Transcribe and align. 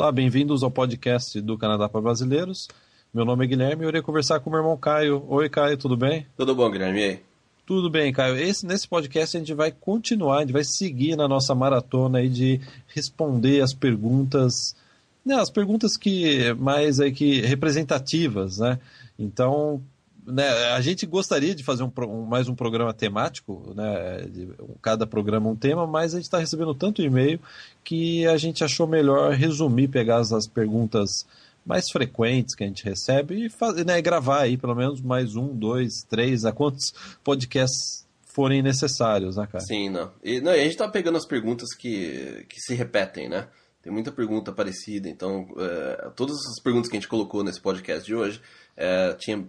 Olá, 0.00 0.10
bem-vindos 0.10 0.62
ao 0.62 0.70
podcast 0.70 1.38
do 1.42 1.58
Canadá 1.58 1.86
para 1.86 2.00
Brasileiros. 2.00 2.68
Meu 3.12 3.22
nome 3.22 3.44
é 3.44 3.48
Guilherme 3.48 3.82
e 3.82 3.84
eu 3.84 3.90
irei 3.90 4.00
conversar 4.00 4.40
com 4.40 4.48
o 4.48 4.50
meu 4.50 4.60
irmão 4.62 4.74
Caio. 4.74 5.22
Oi, 5.28 5.46
Caio, 5.50 5.76
tudo 5.76 5.94
bem? 5.94 6.26
Tudo 6.38 6.54
bom, 6.54 6.70
Guilherme? 6.70 7.00
E 7.00 7.04
aí? 7.04 7.20
Tudo 7.66 7.90
bem, 7.90 8.10
Caio. 8.10 8.34
Esse, 8.38 8.64
nesse 8.64 8.88
podcast 8.88 9.36
a 9.36 9.40
gente 9.40 9.52
vai 9.52 9.70
continuar, 9.70 10.38
a 10.38 10.40
gente 10.40 10.54
vai 10.54 10.64
seguir 10.64 11.16
na 11.16 11.28
nossa 11.28 11.54
maratona 11.54 12.20
aí 12.20 12.30
de 12.30 12.62
responder 12.86 13.60
as 13.60 13.74
perguntas, 13.74 14.74
né, 15.22 15.34
as 15.34 15.50
perguntas 15.50 15.98
que 15.98 16.50
mais 16.54 16.98
aí 16.98 17.12
que 17.12 17.42
representativas, 17.42 18.56
né? 18.56 18.80
Então, 19.18 19.82
né, 20.30 20.48
a 20.72 20.80
gente 20.80 21.06
gostaria 21.06 21.54
de 21.54 21.62
fazer 21.62 21.82
um, 21.82 21.92
um, 22.06 22.24
mais 22.24 22.48
um 22.48 22.54
programa 22.54 22.92
temático, 22.92 23.72
né, 23.74 24.22
de, 24.30 24.48
cada 24.80 25.06
programa 25.06 25.48
um 25.48 25.56
tema, 25.56 25.86
mas 25.86 26.14
a 26.14 26.18
gente 26.18 26.26
está 26.26 26.38
recebendo 26.38 26.74
tanto 26.74 27.02
e-mail 27.02 27.40
que 27.84 28.26
a 28.26 28.36
gente 28.36 28.64
achou 28.64 28.86
melhor 28.86 29.32
resumir, 29.32 29.88
pegar 29.88 30.16
as, 30.16 30.32
as 30.32 30.46
perguntas 30.46 31.26
mais 31.64 31.90
frequentes 31.90 32.54
que 32.54 32.64
a 32.64 32.66
gente 32.66 32.84
recebe 32.84 33.46
e 33.46 33.84
né, 33.84 34.00
gravar 34.00 34.40
aí 34.40 34.56
pelo 34.56 34.74
menos 34.74 35.00
mais 35.00 35.36
um, 35.36 35.54
dois, 35.54 36.02
três, 36.08 36.44
a 36.44 36.52
quantos 36.52 36.92
podcasts 37.22 38.06
forem 38.24 38.62
necessários, 38.62 39.36
né, 39.36 39.46
cara? 39.46 39.64
Sim, 39.64 39.90
não. 39.90 40.12
E, 40.22 40.40
não, 40.40 40.52
e 40.54 40.60
a 40.60 40.64
gente 40.64 40.76
tá 40.76 40.88
pegando 40.88 41.18
as 41.18 41.26
perguntas 41.26 41.74
que, 41.74 42.46
que 42.48 42.60
se 42.60 42.74
repetem, 42.74 43.28
né? 43.28 43.48
Tem 43.82 43.92
muita 43.92 44.12
pergunta 44.12 44.52
parecida, 44.52 45.08
então 45.08 45.48
é, 45.58 46.10
todas 46.14 46.36
as 46.36 46.62
perguntas 46.62 46.90
que 46.90 46.96
a 46.96 47.00
gente 47.00 47.08
colocou 47.08 47.42
nesse 47.42 47.60
podcast 47.60 48.04
de 48.04 48.14
hoje 48.14 48.40
é, 48.76 49.14
tinha 49.14 49.48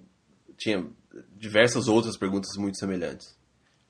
tinha 0.62 0.88
diversas 1.36 1.88
outras 1.88 2.16
perguntas 2.16 2.56
muito 2.56 2.78
semelhantes. 2.78 3.36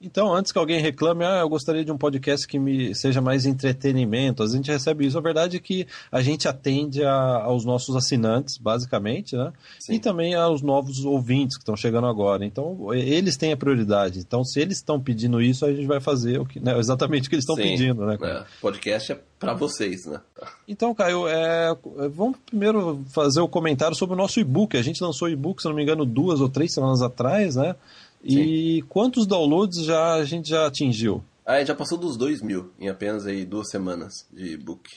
Então, 0.02 0.34
antes 0.34 0.52
que 0.52 0.57
alguém 0.57 0.82
reclame, 0.82 1.24
ah, 1.24 1.41
eu 1.41 1.49
gostaria 1.49 1.85
de 1.85 1.91
um 1.91 1.98
podcast 1.98 2.48
que 2.48 2.57
me 2.57 2.96
seja 2.96 3.21
mais 3.21 3.46
entretenimento, 3.46 4.41
a 4.41 4.48
gente 4.48 4.71
recebe 4.71 5.05
isso. 5.05 5.18
A 5.18 5.21
verdade 5.21 5.58
é 5.58 5.60
que 5.60 5.85
a 6.12 6.21
gente 6.21 6.48
atende 6.48 7.04
a, 7.04 7.43
aos 7.43 7.63
nossos 7.63 7.96
assinantes, 7.96 8.58
basicamente, 8.58 9.35
né? 9.35 9.54
Sim. 9.80 9.93
E 9.93 9.99
também 9.99 10.34
aos 10.34 10.63
novos 10.63 11.05
ouvintes 11.05 11.55
que 11.55 11.62
estão 11.62 11.76
chegando 11.76 12.08
agora. 12.08 12.43
Então, 12.43 12.91
eles 12.93 13.38
têm 13.38 13.54
a 13.54 13.58
prioridade. 13.58 14.20
Então, 14.20 14.43
se 14.43 14.60
eles 14.60 14.77
estão 14.77 14.99
pedindo 14.99 15.40
isso, 15.40 15.66
a 15.66 15.71
gente 15.71 15.85
vai 15.85 15.99
fazer 15.99 16.40
o 16.40 16.46
que, 16.46 16.60
né, 16.60 16.77
exatamente 16.80 17.27
o 17.27 17.30
que 17.30 17.36
eles 17.36 17.43
estão 17.43 17.55
pedindo, 17.55 18.04
né? 18.04 18.18
É, 18.20 18.43
podcast 18.60 19.12
é 19.12 19.20
para 19.38 19.54
vocês, 19.54 20.05
né? 20.05 20.20
Então, 20.68 20.96
Caio, 20.96 21.27
é, 21.27 21.76
vamos 22.12 22.38
primeiro 22.46 23.04
fazer 23.13 23.41
o 23.41 23.48
comentário 23.48 23.96
sobre 23.96 24.15
o 24.15 24.18
nosso 24.18 24.40
e-book. 24.40 24.77
A 24.77 24.82
gente 24.82 25.04
lançou 25.04 25.27
o 25.27 25.32
e-book, 25.32 25.62
se 25.62 25.68
não 25.68 25.76
me 25.76 25.84
engano, 25.84 26.05
duas 26.05 26.41
ou 26.41 26.49
três 26.49 26.74
semanas 26.74 27.02
atrás, 27.02 27.55
né? 27.55 27.76
E 28.24 28.84
quantos 28.90 29.26
downloads 29.26 29.84
já 29.84 30.14
a 30.14 30.26
gente 30.26 30.50
já 30.50 30.68
atingiu? 30.68 31.24
Ah, 31.46 31.64
já 31.64 31.74
passou 31.74 31.98
dos 31.98 32.16
2 32.18 32.41
mil 32.41 32.72
em 32.80 32.88
apenas 32.88 33.26
aí 33.26 33.46
duas 33.46 33.70
semanas 33.70 34.27
de 34.32 34.55
book. 34.58 34.90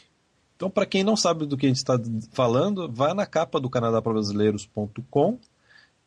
Então, 0.56 0.70
para 0.70 0.86
quem 0.86 1.02
não 1.02 1.16
sabe 1.16 1.46
do 1.46 1.56
que 1.56 1.66
a 1.66 1.68
gente 1.68 1.78
está 1.78 1.98
falando, 2.32 2.88
vá 2.90 3.12
na 3.14 3.26
capa 3.26 3.58
do 3.58 3.68
canadaprobrasileiros.com 3.68 5.38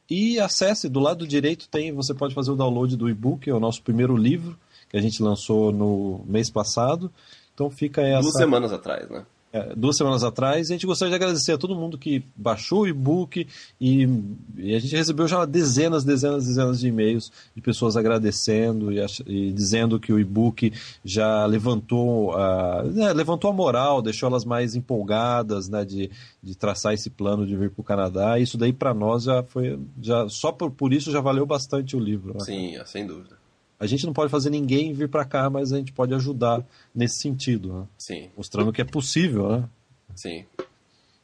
e 0.10 0.40
acesse. 0.40 0.88
Do 0.88 1.00
lado 1.00 1.28
direito 1.28 1.68
tem, 1.68 1.92
você 1.92 2.14
pode 2.14 2.34
fazer 2.34 2.52
o 2.52 2.56
download 2.56 2.96
do 2.96 3.10
e-book, 3.10 3.50
é 3.50 3.54
o 3.54 3.60
nosso 3.60 3.82
primeiro 3.82 4.16
livro 4.16 4.58
que 4.90 4.96
a 4.96 5.02
gente 5.02 5.22
lançou 5.22 5.72
no 5.72 6.24
mês 6.26 6.50
passado. 6.50 7.12
Então 7.54 7.70
fica 7.70 8.02
essa... 8.02 8.22
Duas 8.22 8.38
semanas 8.38 8.72
atrás, 8.72 9.10
né? 9.10 9.26
É, 9.52 9.74
duas 9.76 9.96
semanas 9.96 10.24
atrás. 10.26 10.70
E 10.70 10.74
a 10.74 10.76
gente 10.76 10.86
gostaria 10.86 11.10
de 11.10 11.16
agradecer 11.16 11.54
a 11.54 11.58
todo 11.58 11.76
mundo 11.76 11.98
que 11.98 12.22
baixou 12.36 12.82
o 12.82 12.88
e-book 12.88 13.48
e, 13.80 14.10
e, 14.58 14.76
a 14.76 14.80
gente 14.80 14.94
recebeu 14.94 15.26
já 15.26 15.46
dezenas, 15.46 16.04
dezenas, 16.04 16.46
dezenas 16.46 16.80
de 16.80 16.88
e-mails 16.88 17.32
de 17.56 17.62
pessoas 17.62 17.96
agradecendo 17.96 18.92
e, 18.92 19.00
e 19.26 19.52
dizendo 19.54 20.00
que 20.00 20.12
o 20.12 20.20
e-book 20.20 20.74
já 21.04 21.46
levantou 21.46 22.34
a, 22.34 22.84
né, 22.84 23.14
levantou 23.14 23.50
a 23.50 23.54
moral, 23.54 24.02
deixou 24.02 24.28
elas 24.28 24.44
mais 24.44 24.76
empolgadas 24.76 25.70
né, 25.70 25.86
de, 25.86 26.12
de 26.44 26.56
traçar 26.56 26.94
esse 26.94 27.10
plano 27.10 27.48
de 27.48 27.56
vir 27.56 27.72
para 27.72 27.82
o 27.82 27.86
Canadá. 27.86 28.38
Isso 28.38 28.58
daí 28.58 28.74
para 28.74 28.94
nós 28.94 29.24
já 29.24 29.44
foi, 29.44 29.80
já, 30.02 30.28
só 30.28 30.52
por, 30.52 30.72
por 30.72 30.92
isso 30.92 31.10
já 31.10 31.22
valeu 31.22 31.46
bastante 31.46 31.96
o 31.96 32.00
livro. 32.00 32.34
Né? 32.34 32.42
Sim, 32.42 32.78
sem 32.86 33.08
dúvida. 33.08 33.47
A 33.80 33.86
gente 33.86 34.06
não 34.06 34.14
pode 34.14 34.32
fazer 34.32 34.50
ninguém 34.50 34.94
vir 34.94 35.08
para 35.08 35.24
cá, 35.24 35.50
mas 35.50 35.72
a 35.72 35.78
gente 35.78 35.92
pode 35.92 36.14
ajudar 36.14 36.66
nesse 36.94 37.22
sentido, 37.22 37.74
né? 37.74 37.86
Sim. 37.98 38.30
Mostrando 38.36 38.74
que 38.74 38.82
é 38.82 38.86
possível, 38.86 39.50
né? 39.50 39.70
Sim. 40.16 40.46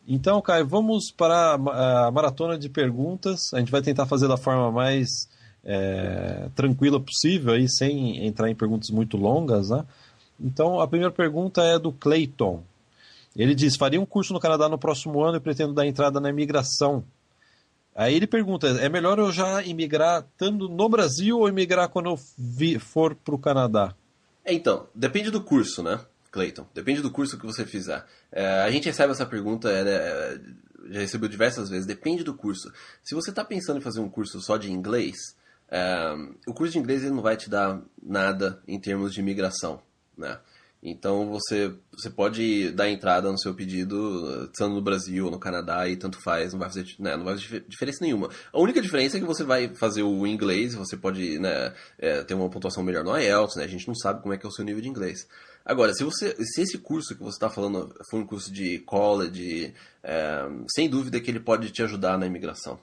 Então, 0.07 0.41
Caio, 0.41 0.67
vamos 0.67 1.11
para 1.11 1.53
a 1.53 2.11
maratona 2.11 2.57
de 2.57 2.69
perguntas. 2.69 3.53
A 3.53 3.59
gente 3.59 3.71
vai 3.71 3.81
tentar 3.81 4.05
fazer 4.05 4.27
da 4.27 4.37
forma 4.37 4.71
mais 4.71 5.27
é, 5.63 6.49
tranquila 6.55 6.99
possível, 6.99 7.53
aí, 7.53 7.67
sem 7.69 8.25
entrar 8.25 8.49
em 8.49 8.55
perguntas 8.55 8.89
muito 8.89 9.17
longas, 9.17 9.69
né? 9.69 9.85
Então, 10.39 10.79
a 10.79 10.87
primeira 10.87 11.11
pergunta 11.11 11.63
é 11.63 11.79
do 11.79 11.91
Clayton. 11.91 12.61
Ele 13.35 13.55
diz: 13.55 13.75
Faria 13.75 13.99
um 13.99 14.05
curso 14.05 14.33
no 14.33 14.39
Canadá 14.39 14.67
no 14.67 14.77
próximo 14.77 15.23
ano 15.23 15.37
e 15.37 15.39
pretendo 15.39 15.73
dar 15.73 15.87
entrada 15.87 16.19
na 16.19 16.29
imigração. 16.29 17.03
Aí 17.95 18.15
ele 18.15 18.27
pergunta: 18.27 18.67
é 18.67 18.89
melhor 18.89 19.19
eu 19.19 19.31
já 19.31 19.63
imigrar 19.63 20.25
estando 20.31 20.67
no 20.67 20.89
Brasil 20.89 21.39
ou 21.39 21.49
imigrar 21.49 21.89
quando 21.89 22.09
eu 22.09 22.19
vi, 22.37 22.79
for 22.79 23.15
para 23.15 23.35
o 23.35 23.39
Canadá? 23.39 23.95
É, 24.43 24.53
então, 24.53 24.87
depende 24.93 25.29
do 25.31 25.41
curso, 25.41 25.81
né, 25.81 25.99
Clayton? 26.31 26.65
Depende 26.73 27.01
do 27.01 27.11
curso 27.11 27.37
que 27.37 27.45
você 27.45 27.65
fizer. 27.65 28.03
É, 28.31 28.61
a 28.61 28.71
gente 28.71 28.85
recebe 28.85 29.11
essa 29.11 29.25
pergunta, 29.25 29.71
é, 29.71 29.81
é, 29.81 30.39
já 30.89 30.99
recebeu 30.99 31.29
diversas 31.29 31.69
vezes, 31.69 31.85
depende 31.85 32.23
do 32.23 32.33
curso. 32.33 32.71
Se 33.03 33.15
você 33.15 33.29
está 33.29 33.45
pensando 33.45 33.77
em 33.77 33.81
fazer 33.81 34.01
um 34.01 34.09
curso 34.09 34.41
só 34.41 34.57
de 34.57 34.71
inglês, 34.71 35.15
é, 35.69 36.13
o 36.47 36.53
curso 36.53 36.73
de 36.73 36.79
inglês 36.79 37.03
ele 37.03 37.15
não 37.15 37.21
vai 37.21 37.37
te 37.37 37.49
dar 37.49 37.81
nada 38.01 38.61
em 38.67 38.79
termos 38.79 39.13
de 39.13 39.21
imigração, 39.21 39.81
né? 40.17 40.39
Então 40.85 41.29
você, 41.29 41.73
você 41.93 42.09
pode 42.09 42.69
dar 42.71 42.89
entrada 42.89 43.31
no 43.31 43.39
seu 43.39 43.53
pedido 43.53 44.49
estando 44.51 44.75
no 44.75 44.81
Brasil 44.81 45.25
ou 45.25 45.31
no 45.31 45.39
Canadá 45.39 45.87
e 45.87 45.95
tanto 45.95 46.21
faz, 46.21 46.51
não 46.51 46.59
vai 46.59 46.67
fazer, 46.67 46.85
né, 46.99 47.15
não 47.15 47.23
vai 47.23 47.37
fazer 47.37 47.65
diferença 47.69 47.99
nenhuma. 48.01 48.29
A 48.51 48.59
única 48.59 48.81
diferença 48.81 49.15
é 49.15 49.21
que 49.21 49.25
você 49.25 49.45
vai 49.45 49.73
fazer 49.73 50.03
o 50.03 50.27
inglês, 50.27 50.75
você 50.75 50.97
pode 50.97 51.39
né, 51.39 51.73
é, 51.97 52.21
ter 52.23 52.33
uma 52.33 52.49
pontuação 52.49 52.83
melhor 52.83 53.01
no 53.05 53.17
IELTS, 53.17 53.55
né, 53.55 53.63
a 53.63 53.67
gente 53.67 53.87
não 53.87 53.95
sabe 53.95 54.21
como 54.21 54.33
é 54.33 54.37
que 54.37 54.45
é 54.45 54.49
o 54.49 54.51
seu 54.51 54.65
nível 54.65 54.81
de 54.81 54.89
inglês. 54.89 55.25
Agora, 55.63 55.93
se, 55.93 56.03
você, 56.03 56.35
se 56.43 56.61
esse 56.61 56.77
curso 56.77 57.15
que 57.15 57.23
você 57.23 57.37
está 57.37 57.49
falando 57.49 57.95
for 58.09 58.19
um 58.19 58.25
curso 58.25 58.51
de 58.51 58.79
college, 58.79 59.73
é, 60.03 60.45
sem 60.75 60.89
dúvida 60.89 61.21
que 61.21 61.31
ele 61.31 61.39
pode 61.39 61.71
te 61.71 61.81
ajudar 61.81 62.17
na 62.17 62.25
imigração. 62.25 62.77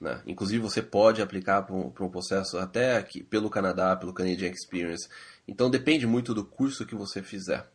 Né? 0.00 0.20
Inclusive, 0.26 0.62
você 0.62 0.80
pode 0.80 1.20
aplicar 1.20 1.62
para 1.62 1.74
um, 1.74 1.92
um, 2.00 2.08
processo 2.08 2.56
até 2.58 2.96
aqui, 2.96 3.22
pelo 3.22 3.50
Canadá, 3.50 3.96
pelo 3.96 4.12
Canadian 4.12 4.50
Experience. 4.50 5.08
Então, 5.48 5.70
depende 5.70 6.06
muito 6.06 6.34
do 6.34 6.44
curso 6.44 6.84
que 6.84 6.94
você 6.94 7.22
fizer. 7.22 7.66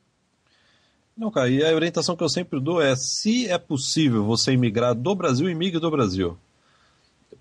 Não, 1.17 1.31
cara, 1.31 1.49
e 1.49 1.63
a 1.63 1.73
orientação 1.73 2.15
que 2.15 2.23
eu 2.23 2.29
sempre 2.29 2.59
dou 2.59 2.81
é: 2.81 2.95
se 2.95 3.47
é 3.47 3.57
possível 3.57 4.23
você 4.23 4.51
imigrar 4.51 4.93
do 4.93 5.15
Brasil, 5.15 5.49
imigre 5.49 5.79
do 5.79 5.91
Brasil. 5.91 6.37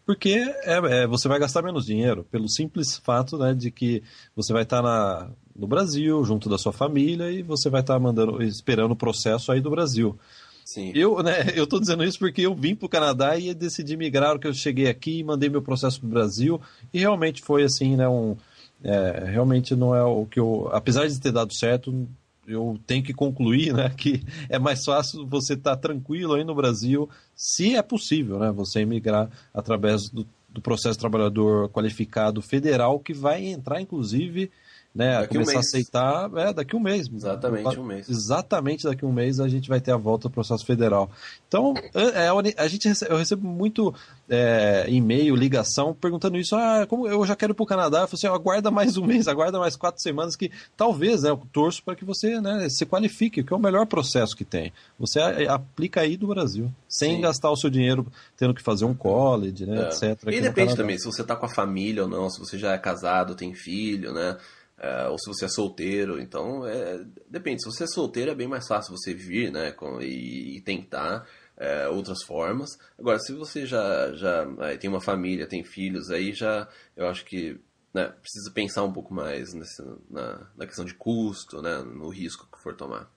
Porque 0.05 0.31
é, 0.31 1.03
é, 1.03 1.07
você 1.07 1.29
vai 1.29 1.39
gastar 1.39 1.63
menos 1.63 1.87
dinheiro, 1.87 2.27
pelo 2.31 2.49
simples 2.49 2.97
fato 2.97 3.39
né, 3.39 3.55
de 3.55 3.71
que 3.71 4.03
você 4.35 4.53
vai 4.53 4.65
estar 4.65 4.83
na, 4.83 5.31
no 5.55 5.67
Brasil, 5.67 6.25
junto 6.25 6.49
da 6.49 6.59
sua 6.59 6.73
família, 6.73 7.31
e 7.31 7.43
você 7.43 7.71
vai 7.71 7.83
estar 7.83 7.99
mandando, 8.01 8.43
esperando 8.43 8.93
o 8.93 8.97
processo 8.97 9.53
aí 9.53 9.61
do 9.61 9.71
Brasil. 9.71 10.19
Sim. 10.65 10.93
Eu, 10.95 11.23
né, 11.23 11.47
eu 11.55 11.67
tô 11.67 11.79
dizendo 11.79 12.03
isso 12.03 12.19
porque 12.19 12.43
eu 12.43 12.55
vim 12.55 12.75
para 12.75 12.87
o 12.87 12.89
Canadá 12.89 13.39
e 13.39 13.55
decidi 13.55 13.97
migrar, 13.97 14.39
que 14.39 14.47
eu 14.47 14.55
cheguei 14.55 14.89
aqui 14.89 15.19
e 15.19 15.25
mandei 15.25 15.49
meu 15.49 15.63
processo 15.63 16.01
para 16.01 16.07
o 16.07 16.11
Brasil, 16.11 16.61
e 16.93 16.99
realmente 16.99 17.41
foi 17.41 17.63
assim, 17.63 17.97
né, 17.97 18.09
um, 18.09 18.37
é, 18.85 19.25
realmente 19.27 19.75
não 19.75 19.95
é 19.95 20.03
o 20.03 20.27
que 20.27 20.41
eu, 20.41 20.69
apesar 20.73 21.07
de 21.07 21.21
ter 21.21 21.33
dado 21.33 21.55
certo, 21.55 22.07
eu 22.47 22.79
tenho 22.87 23.03
que 23.03 23.13
concluir, 23.13 23.73
né, 23.73 23.91
que 23.97 24.23
é 24.49 24.59
mais 24.59 24.85
fácil 24.85 25.27
você 25.27 25.55
estar 25.55 25.77
tá 25.77 25.83
tranquilo 25.89 26.35
aí 26.35 26.45
no 26.45 26.55
Brasil, 26.55 27.09
se 27.35 27.77
é 27.77 27.83
possível, 27.83 28.39
né, 28.39 28.51
você 28.51 28.81
emigrar 28.81 29.31
através 29.55 30.11
do, 30.11 30.27
do 30.49 30.61
processo 30.61 30.99
trabalhador 30.99 31.69
qualificado 31.71 32.43
federal, 32.43 32.99
que 32.99 33.15
vai 33.15 33.47
entrar, 33.47 33.81
inclusive, 33.81 34.51
né, 34.95 35.21
daqui 35.21 35.35
começar 35.35 35.55
um 35.55 35.57
a 35.57 35.61
aceitar 35.61 36.31
é, 36.37 36.53
daqui 36.53 36.77
um 36.77 36.81
mês. 36.81 37.09
Exatamente 37.13 37.81
um 37.81 37.85
mês. 37.85 38.09
Exatamente 38.09 38.85
daqui 38.85 39.05
um 39.07 39.13
mês 39.13 39.41
a 39.41 39.49
gente 39.49 39.69
vai 39.69 39.81
ter 39.81 39.93
a 39.93 39.97
volta 39.97 40.29
do 40.29 40.33
processo 40.33 40.67
federal. 40.67 41.11
Então, 41.49 41.73
é, 41.95 42.27
é 42.27 42.55
a 42.59 42.69
gente 42.69 42.89
recebe, 42.89 43.13
eu 43.13 43.17
recebo 43.17 43.47
muito 43.47 43.95
é, 44.29 44.85
e-mail, 44.89 45.35
ligação, 45.35 45.95
perguntando 45.95 46.37
isso. 46.37 46.55
Ah, 46.55 46.87
como 46.87 47.09
eu 47.09 47.25
já 47.25 47.35
quero 47.35 47.53
ir 47.53 47.55
para 47.55 47.63
o 47.63 47.67
Canadá. 47.67 48.03
Eu 48.03 48.09
falo 48.09 48.15
assim, 48.15 48.27
aguarda 48.27 48.71
mais 48.71 48.99
um 48.99 49.05
mês, 49.07 49.29
aguarda 49.29 49.59
mais 49.59 49.77
quatro 49.77 50.03
semanas, 50.03 50.37
que 50.37 50.51
talvez, 50.77 51.23
né, 51.23 51.31
eu 51.31 51.41
torço 51.53 51.83
para 51.83 51.97
que 51.97 52.05
você 52.05 52.39
né, 52.41 52.69
se 52.69 52.85
qualifique, 52.85 53.43
que 53.43 53.53
é 53.53 53.57
o 53.57 53.61
melhor 53.61 53.87
processo 53.87 54.37
que 54.37 54.45
tem. 54.45 54.73
Você 54.99 55.21
aplica 55.49 56.03
aí 56.03 56.19
do 56.19 56.27
Brasil, 56.27 56.71
sem 56.87 57.17
Sim. 57.17 57.21
gastar 57.23 57.51
o 57.51 57.57
seu 57.57 57.71
dinheiro 57.71 58.07
tendo 58.37 58.53
que 58.53 58.63
fazer 58.63 58.85
um 58.85 58.95
college, 58.95 59.65
né, 59.65 59.85
é. 59.85 59.89
etc. 59.89 60.29
E 60.29 60.41
depende 60.41 60.77
também 60.77 60.99
se 60.99 61.07
você 61.07 61.23
está 61.23 61.35
com 61.35 61.47
a 61.47 61.49
família 61.49 62.03
ou 62.03 62.09
não, 62.09 62.29
se 62.29 62.39
você 62.39 62.59
já 62.59 62.73
é 62.73 62.79
casado, 62.79 63.35
tem 63.35 63.55
filho, 63.55 64.13
né? 64.13 64.37
É, 64.83 65.07
ou 65.07 65.17
se 65.17 65.29
você 65.29 65.45
é 65.45 65.49
solteiro, 65.49 66.21
então 66.21 66.67
é, 66.67 67.05
depende. 67.31 67.63
Se 67.63 67.71
você 67.71 67.85
é 67.85 67.87
solteiro 67.87 68.33
é 68.33 68.35
bem 68.35 68.49
mais 68.49 68.67
fácil 68.67 68.97
você 68.97 69.15
vir, 69.15 69.53
né, 69.53 69.71
com, 69.71 70.03
e, 70.03 70.57
e 70.57 70.61
tentar 70.61 71.25
é, 71.57 71.89
outras 71.89 72.25
formas. 72.25 72.71
Agora, 72.99 73.21
se 73.21 73.33
você 73.33 73.65
já 73.65 74.13
já 74.15 74.45
tem 74.81 74.91
uma 74.91 75.01
família, 75.01 75.47
tem 75.47 75.63
filhos, 75.63 76.11
aí 76.11 76.33
já 76.33 76.69
eu 76.97 77.07
acho 77.07 77.25
que 77.25 77.61
né, 77.95 78.13
precisa 78.21 78.51
pensar 78.51 78.83
um 78.83 78.93
pouco 78.93 79.15
mais 79.15 79.55
nessa, 79.55 79.99
na, 80.11 80.51
na 80.57 80.67
questão 80.67 80.85
de 80.85 80.95
custo, 80.95 81.63
né, 81.63 81.79
no 81.79 82.09
risco 82.09 82.49
que 82.51 82.61
for 82.61 82.75
tomar. 82.75 83.09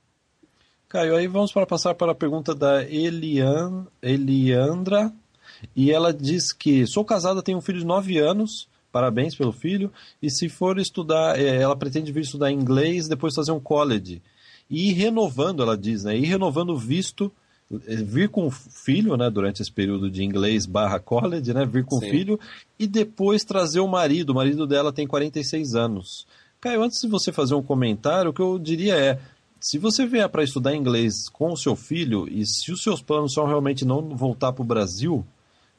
Caio, 0.87 1.15
aí 1.15 1.27
vamos 1.27 1.51
para 1.51 1.65
passar 1.65 1.95
para 1.95 2.11
a 2.11 2.15
pergunta 2.15 2.53
da 2.53 2.83
Elian, 2.83 3.87
Eliandra. 4.03 5.11
E 5.75 5.91
ela 5.91 6.13
diz 6.13 6.53
que 6.53 6.85
sou 6.85 7.03
casada, 7.03 7.41
tenho 7.41 7.57
um 7.57 7.61
filho 7.61 7.79
de 7.79 7.85
9 7.85 8.19
anos, 8.19 8.67
parabéns 8.95 9.35
pelo 9.35 9.51
filho. 9.51 9.91
E 10.21 10.31
se 10.31 10.47
for 10.47 10.79
estudar, 10.79 11.37
é, 11.37 11.61
ela 11.61 11.75
pretende 11.75 12.13
vir 12.13 12.21
estudar 12.21 12.49
inglês, 12.49 13.09
depois 13.09 13.35
fazer 13.35 13.51
um 13.51 13.59
college. 13.59 14.21
E 14.69 14.89
ir 14.89 14.93
renovando, 14.93 15.61
ela 15.61 15.77
diz, 15.77 16.05
né? 16.05 16.17
Ir 16.17 16.23
renovando 16.23 16.69
o 16.69 16.77
visto 16.77 17.29
é, 17.87 17.97
vir 17.97 18.29
com 18.29 18.47
o 18.47 18.51
filho, 18.51 19.17
né, 19.17 19.29
durante 19.29 19.61
esse 19.61 19.69
período 19.69 20.09
de 20.09 20.23
inglês 20.23 20.65
barra 20.65 20.97
college, 20.97 21.53
né, 21.53 21.65
vir 21.65 21.83
com 21.83 21.97
o 21.97 21.99
filho 21.99 22.39
e 22.79 22.87
depois 22.87 23.43
trazer 23.43 23.81
o 23.81 23.87
marido. 23.87 24.29
O 24.29 24.35
marido 24.35 24.65
dela 24.65 24.93
tem 24.93 25.05
46 25.05 25.75
anos. 25.75 26.25
Caio, 26.61 26.81
antes 26.81 27.01
de 27.01 27.09
você 27.09 27.33
fazer 27.33 27.53
um 27.53 27.61
comentário, 27.61 28.31
o 28.31 28.33
que 28.33 28.41
eu 28.41 28.57
diria 28.57 28.95
é, 28.95 29.19
se 29.59 29.77
você 29.77 30.05
vier 30.05 30.29
para 30.29 30.43
estudar 30.43 30.73
inglês 30.73 31.27
com 31.27 31.51
o 31.51 31.57
seu 31.57 31.75
filho 31.75 32.29
e 32.31 32.45
se 32.45 32.71
os 32.71 32.81
seus 32.81 33.01
planos 33.01 33.33
são 33.33 33.45
realmente 33.45 33.83
não 33.83 34.15
voltar 34.15 34.53
para 34.53 34.61
o 34.61 34.65
Brasil, 34.65 35.25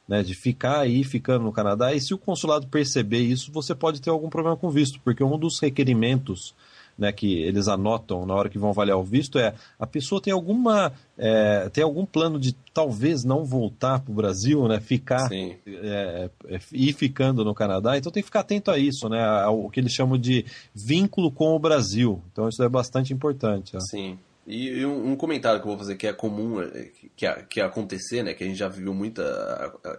né, 0.07 0.23
de 0.23 0.33
ficar 0.33 0.79
aí, 0.79 1.03
ficando 1.03 1.43
no 1.43 1.51
Canadá, 1.51 1.93
e 1.93 1.99
se 1.99 2.13
o 2.13 2.17
consulado 2.17 2.67
perceber 2.67 3.19
isso, 3.19 3.51
você 3.51 3.75
pode 3.75 4.01
ter 4.01 4.09
algum 4.09 4.29
problema 4.29 4.55
com 4.55 4.69
visto, 4.69 4.99
porque 5.03 5.23
um 5.23 5.37
dos 5.37 5.59
requerimentos 5.59 6.55
né, 6.97 7.11
que 7.11 7.41
eles 7.43 7.67
anotam 7.67 8.25
na 8.25 8.33
hora 8.33 8.49
que 8.49 8.57
vão 8.57 8.71
avaliar 8.71 8.97
o 8.97 9.03
visto 9.03 9.37
é 9.37 9.53
a 9.79 9.85
pessoa 9.85 10.19
tem 10.19 10.33
alguma 10.33 10.91
é, 11.17 11.69
tem 11.69 11.83
algum 11.83 12.05
plano 12.05 12.39
de 12.39 12.53
talvez 12.73 13.23
não 13.23 13.45
voltar 13.45 13.99
para 13.99 14.11
o 14.11 14.15
Brasil, 14.15 14.67
né, 14.67 14.79
ficar 14.79 15.29
é, 15.31 16.29
é, 16.47 16.59
ir 16.71 16.93
ficando 16.93 17.45
no 17.45 17.53
Canadá, 17.53 17.97
então 17.97 18.11
tem 18.11 18.23
que 18.23 18.27
ficar 18.27 18.39
atento 18.39 18.71
a 18.71 18.79
isso, 18.79 19.07
né, 19.09 19.23
ao 19.23 19.69
que 19.69 19.79
eles 19.79 19.91
chamam 19.91 20.17
de 20.17 20.45
vínculo 20.73 21.31
com 21.31 21.55
o 21.55 21.59
Brasil. 21.59 22.21
Então 22.31 22.49
isso 22.49 22.63
é 22.63 22.69
bastante 22.69 23.13
importante. 23.13 23.75
Né? 23.75 23.81
Sim. 23.81 24.19
E, 24.47 24.85
um, 24.85 25.15
comentário 25.17 25.59
que 25.59 25.67
eu 25.67 25.71
vou 25.71 25.77
fazer 25.77 25.97
que 25.97 26.07
é 26.07 26.13
comum 26.13 26.61
é, 26.61 26.85
que, 27.15 27.27
que 27.49 27.61
acontecer, 27.61 28.23
né, 28.23 28.33
que 28.33 28.43
a 28.43 28.47
gente 28.47 28.57
já 28.57 28.69
viu 28.69 28.93
muito 28.93 29.21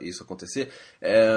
isso 0.01 0.23
acontecer, 0.23 0.71
é 1.01 1.37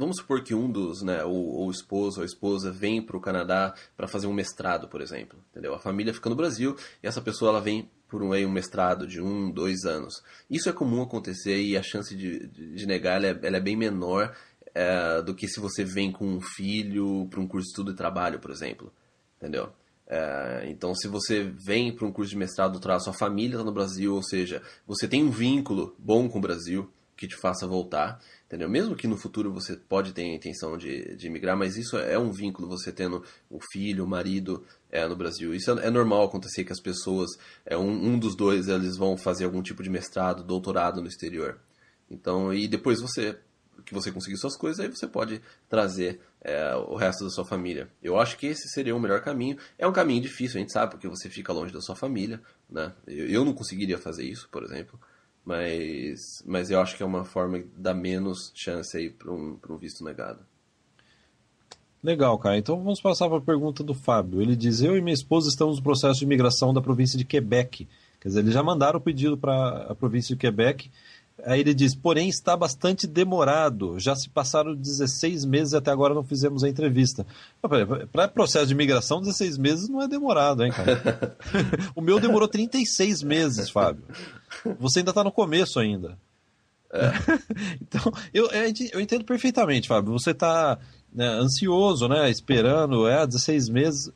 Vamos 0.00 0.16
supor 0.16 0.42
que 0.42 0.54
um 0.54 0.72
dos, 0.72 1.02
né, 1.02 1.22
o, 1.24 1.66
o 1.66 1.70
esposo 1.70 2.20
ou 2.20 2.22
a 2.22 2.26
esposa 2.26 2.72
vem 2.72 3.02
para 3.02 3.18
o 3.18 3.20
Canadá 3.20 3.74
para 3.94 4.08
fazer 4.08 4.26
um 4.26 4.32
mestrado, 4.32 4.88
por 4.88 5.02
exemplo, 5.02 5.38
entendeu? 5.50 5.74
A 5.74 5.78
família 5.78 6.14
fica 6.14 6.30
no 6.30 6.34
Brasil 6.34 6.74
e 7.02 7.06
essa 7.06 7.20
pessoa 7.20 7.50
ela 7.50 7.60
vem 7.60 7.90
por 8.08 8.22
um, 8.22 8.34
um 8.34 8.50
mestrado 8.50 9.06
de 9.06 9.20
um, 9.20 9.50
dois 9.50 9.84
anos. 9.84 10.22
Isso 10.48 10.70
é 10.70 10.72
comum 10.72 11.02
acontecer 11.02 11.60
e 11.60 11.76
a 11.76 11.82
chance 11.82 12.16
de, 12.16 12.46
de, 12.46 12.76
de 12.76 12.86
negar 12.86 13.22
ela 13.22 13.26
é, 13.26 13.46
ela 13.46 13.58
é, 13.58 13.60
bem 13.60 13.76
menor 13.76 14.34
é, 14.74 15.20
do 15.20 15.34
que 15.34 15.46
se 15.46 15.60
você 15.60 15.84
vem 15.84 16.10
com 16.10 16.24
um 16.24 16.40
filho 16.40 17.28
para 17.28 17.38
um 17.38 17.46
curso 17.46 17.66
de 17.66 17.72
estudo 17.72 17.92
e 17.92 17.94
trabalho, 17.94 18.38
por 18.38 18.50
exemplo, 18.50 18.90
entendeu? 19.36 19.70
É, 20.12 20.66
então, 20.68 20.92
se 20.94 21.06
você 21.06 21.44
vem 21.44 21.94
para 21.94 22.06
um 22.06 22.12
curso 22.12 22.32
de 22.32 22.36
mestrado, 22.36 22.72
doutorado, 22.72 23.04
sua 23.04 23.12
família 23.12 23.54
está 23.54 23.64
no 23.64 23.72
Brasil, 23.72 24.14
ou 24.14 24.22
seja, 24.22 24.60
você 24.86 25.06
tem 25.06 25.22
um 25.22 25.30
vínculo 25.30 25.94
bom 25.98 26.28
com 26.28 26.38
o 26.38 26.42
Brasil 26.42 26.90
que 27.16 27.28
te 27.28 27.36
faça 27.36 27.66
voltar 27.66 28.20
entendeu? 28.50 28.68
Mesmo 28.68 28.96
que 28.96 29.06
no 29.06 29.16
futuro 29.16 29.52
você 29.52 29.76
pode 29.76 30.12
ter 30.12 30.22
a 30.22 30.34
intenção 30.34 30.76
de, 30.76 31.14
de 31.14 31.30
migrar, 31.30 31.56
mas 31.56 31.76
isso 31.76 31.96
é 31.96 32.18
um 32.18 32.32
vínculo, 32.32 32.68
você 32.68 32.90
tendo 32.90 33.22
um 33.48 33.60
filho, 33.72 34.04
um 34.04 34.08
marido 34.08 34.66
é, 34.90 35.06
no 35.06 35.14
Brasil. 35.14 35.54
Isso 35.54 35.70
é, 35.78 35.86
é 35.86 35.90
normal 35.90 36.24
acontecer 36.24 36.64
que 36.64 36.72
as 36.72 36.80
pessoas, 36.80 37.30
é, 37.64 37.78
um, 37.78 37.88
um 37.88 38.18
dos 38.18 38.34
dois, 38.34 38.66
eles 38.66 38.96
vão 38.96 39.16
fazer 39.16 39.44
algum 39.44 39.62
tipo 39.62 39.84
de 39.84 39.88
mestrado, 39.88 40.42
doutorado 40.42 41.00
no 41.00 41.06
exterior. 41.06 41.60
Então, 42.10 42.52
e 42.52 42.66
depois 42.66 43.00
você 43.00 43.38
que 43.84 43.94
você 43.94 44.10
conseguir 44.12 44.36
suas 44.36 44.56
coisas, 44.56 44.80
aí 44.80 44.88
você 44.88 45.06
pode 45.06 45.40
trazer 45.68 46.20
é, 46.40 46.74
o 46.74 46.94
resto 46.94 47.24
da 47.24 47.30
sua 47.30 47.44
família. 47.44 47.88
Eu 48.02 48.18
acho 48.18 48.36
que 48.36 48.46
esse 48.46 48.68
seria 48.68 48.94
o 48.94 49.00
melhor 49.00 49.20
caminho. 49.20 49.56
É 49.78 49.86
um 49.86 49.92
caminho 49.92 50.22
difícil, 50.22 50.58
a 50.58 50.60
gente 50.60 50.72
sabe, 50.72 50.92
porque 50.92 51.08
você 51.08 51.28
fica 51.28 51.52
longe 51.52 51.72
da 51.72 51.80
sua 51.80 51.96
família, 51.96 52.40
né? 52.68 52.92
Eu, 53.06 53.26
eu 53.28 53.44
não 53.44 53.52
conseguiria 53.52 53.98
fazer 53.98 54.24
isso, 54.24 54.48
por 54.50 54.62
exemplo. 54.62 54.98
Mas, 55.44 56.42
mas 56.46 56.70
eu 56.70 56.80
acho 56.80 56.96
que 56.96 57.02
é 57.02 57.06
uma 57.06 57.24
forma 57.24 57.58
que 57.60 57.68
dá 57.76 57.94
menos 57.94 58.52
chance 58.54 58.96
aí 58.96 59.10
para 59.10 59.32
um, 59.32 59.58
um 59.68 59.76
visto 59.76 60.04
negado. 60.04 60.44
Legal, 62.02 62.38
cara. 62.38 62.56
Então 62.56 62.82
vamos 62.82 63.00
passar 63.00 63.28
para 63.28 63.38
a 63.38 63.42
pergunta 63.42 63.84
do 63.84 63.94
Fábio. 63.94 64.40
Ele 64.40 64.56
diz: 64.56 64.80
Eu 64.80 64.96
e 64.96 65.02
minha 65.02 65.14
esposa 65.14 65.48
estamos 65.48 65.76
no 65.76 65.82
processo 65.82 66.18
de 66.18 66.24
imigração 66.24 66.72
da 66.72 66.80
província 66.80 67.18
de 67.18 67.24
Quebec. 67.24 67.86
Quer 68.20 68.28
dizer, 68.28 68.40
eles 68.40 68.54
já 68.54 68.62
mandaram 68.62 68.98
o 68.98 69.02
pedido 69.02 69.36
para 69.36 69.86
a 69.88 69.94
província 69.94 70.34
de 70.34 70.40
Quebec. 70.40 70.90
Aí 71.44 71.60
ele 71.60 71.74
diz: 71.74 71.94
porém 71.94 72.28
está 72.28 72.56
bastante 72.56 73.06
demorado. 73.06 73.98
Já 73.98 74.14
se 74.14 74.28
passaram 74.28 74.74
16 74.74 75.44
meses 75.44 75.72
e 75.72 75.76
até 75.76 75.90
agora 75.90 76.14
não 76.14 76.24
fizemos 76.24 76.64
a 76.64 76.68
entrevista. 76.68 77.26
Para 78.12 78.28
processo 78.28 78.66
de 78.66 78.74
imigração, 78.74 79.20
16 79.20 79.58
meses 79.58 79.88
não 79.88 80.02
é 80.02 80.08
demorado, 80.08 80.64
hein, 80.64 80.72
cara? 80.72 81.36
o 81.94 82.00
meu 82.00 82.20
demorou 82.20 82.48
36 82.48 83.22
meses, 83.22 83.70
Fábio. 83.70 84.04
Você 84.78 85.00
ainda 85.00 85.10
está 85.10 85.24
no 85.24 85.32
começo 85.32 85.78
ainda. 85.78 86.18
É. 86.92 87.12
então, 87.80 88.12
eu, 88.34 88.48
eu 88.92 89.00
entendo 89.00 89.24
perfeitamente, 89.24 89.88
Fábio. 89.88 90.12
Você 90.12 90.32
está 90.32 90.78
né, 91.12 91.26
ansioso, 91.26 92.08
né, 92.08 92.30
esperando, 92.30 93.08
é, 93.08 93.26
16 93.26 93.68
meses. 93.68 94.12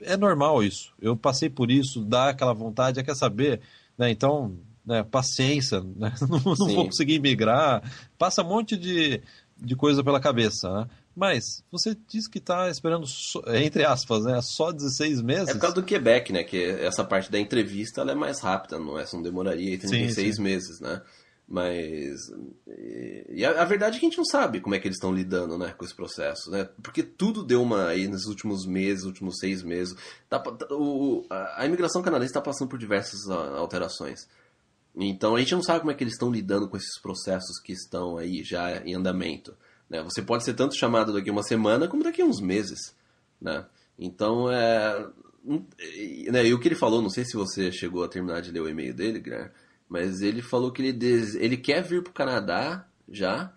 É 0.00 0.16
normal 0.16 0.62
isso. 0.62 0.92
Eu 1.00 1.16
passei 1.16 1.48
por 1.48 1.70
isso, 1.70 2.04
dá 2.04 2.28
aquela 2.28 2.52
vontade, 2.52 3.00
é 3.00 3.02
quer 3.02 3.16
saber, 3.16 3.60
né, 3.96 4.10
então, 4.10 4.56
né, 4.84 5.02
paciência, 5.02 5.80
né, 5.80 6.12
não, 6.28 6.38
não 6.38 6.74
vou 6.74 6.86
conseguir 6.86 7.18
migrar. 7.18 7.82
Passa 8.18 8.42
um 8.42 8.48
monte 8.48 8.76
de, 8.76 9.22
de 9.56 9.76
coisa 9.76 10.02
pela 10.02 10.20
cabeça, 10.20 10.70
né? 10.70 10.86
Mas 11.16 11.62
você 11.70 11.96
disse 12.08 12.28
que 12.28 12.38
está 12.38 12.68
esperando, 12.68 13.06
entre 13.54 13.84
aspas, 13.84 14.24
né, 14.24 14.40
só 14.42 14.72
16 14.72 15.22
meses. 15.22 15.48
É 15.48 15.52
por 15.52 15.60
causa 15.60 15.76
do 15.76 15.84
Quebec, 15.84 16.32
né? 16.32 16.42
Que 16.42 16.64
essa 16.64 17.04
parte 17.04 17.30
da 17.30 17.38
entrevista 17.38 18.02
é 18.02 18.14
mais 18.14 18.40
rápida, 18.40 18.78
não 18.80 18.98
é? 18.98 19.04
Não 19.12 19.22
demoraria 19.22 19.78
36 19.78 20.14
sim, 20.14 20.32
sim. 20.32 20.42
meses, 20.42 20.80
né? 20.80 21.00
Mas. 21.46 22.32
E 23.28 23.44
a, 23.44 23.62
a, 23.62 23.64
verdade 23.64 23.96
é 23.96 24.00
que 24.00 24.06
a 24.06 24.08
gente 24.08 24.18
não 24.18 24.24
sabe 24.24 24.60
como 24.60 24.74
é 24.74 24.80
que 24.80 24.88
eles 24.88 24.96
estão 24.96 25.12
lidando 25.12 25.58
né, 25.58 25.74
com 25.76 25.84
esse 25.84 25.94
processo, 25.94 26.50
né? 26.50 26.68
Porque 26.82 27.02
tudo 27.02 27.44
deu 27.44 27.62
uma. 27.62 27.88
aí 27.88 28.08
nesses 28.08 28.26
últimos 28.26 28.66
meses, 28.66 29.04
últimos 29.04 29.38
seis 29.38 29.62
meses. 29.62 29.94
Tá, 30.28 30.40
tá 30.40 30.66
o, 30.70 31.24
a, 31.28 31.62
a 31.62 31.66
imigração 31.66 32.02
canadense 32.02 32.30
está 32.30 32.40
passando 32.40 32.68
por 32.68 32.78
diversas 32.78 33.28
alterações. 33.28 34.26
Então 34.96 35.34
a 35.34 35.40
gente 35.40 35.54
não 35.54 35.62
sabe 35.62 35.80
como 35.80 35.90
é 35.90 35.94
que 35.94 36.04
eles 36.04 36.14
estão 36.14 36.30
lidando 36.30 36.68
com 36.68 36.76
esses 36.76 37.00
processos 37.00 37.60
que 37.60 37.72
estão 37.72 38.16
aí 38.16 38.44
já 38.44 38.78
em 38.78 38.94
andamento. 38.94 39.56
Né? 39.90 40.02
Você 40.02 40.22
pode 40.22 40.44
ser 40.44 40.54
tanto 40.54 40.76
chamado 40.76 41.12
daqui 41.12 41.30
uma 41.30 41.42
semana 41.42 41.88
como 41.88 42.04
daqui 42.04 42.22
a 42.22 42.24
uns 42.24 42.40
meses. 42.40 42.94
Né? 43.40 43.64
Então, 43.98 44.50
é, 44.50 45.06
né, 46.30 46.46
e 46.46 46.54
o 46.54 46.60
que 46.60 46.68
ele 46.68 46.74
falou, 46.74 47.02
não 47.02 47.10
sei 47.10 47.24
se 47.24 47.36
você 47.36 47.70
chegou 47.70 48.04
a 48.04 48.08
terminar 48.08 48.40
de 48.40 48.50
ler 48.50 48.60
o 48.60 48.68
e-mail 48.68 48.94
dele, 48.94 49.20
Guilherme, 49.20 49.50
mas 49.88 50.22
ele 50.22 50.42
falou 50.42 50.72
que 50.72 50.82
ele, 50.82 50.92
des... 50.92 51.34
ele 51.34 51.56
quer 51.56 51.82
vir 51.82 52.02
para 52.02 52.10
o 52.10 52.14
Canadá 52.14 52.86
já 53.08 53.52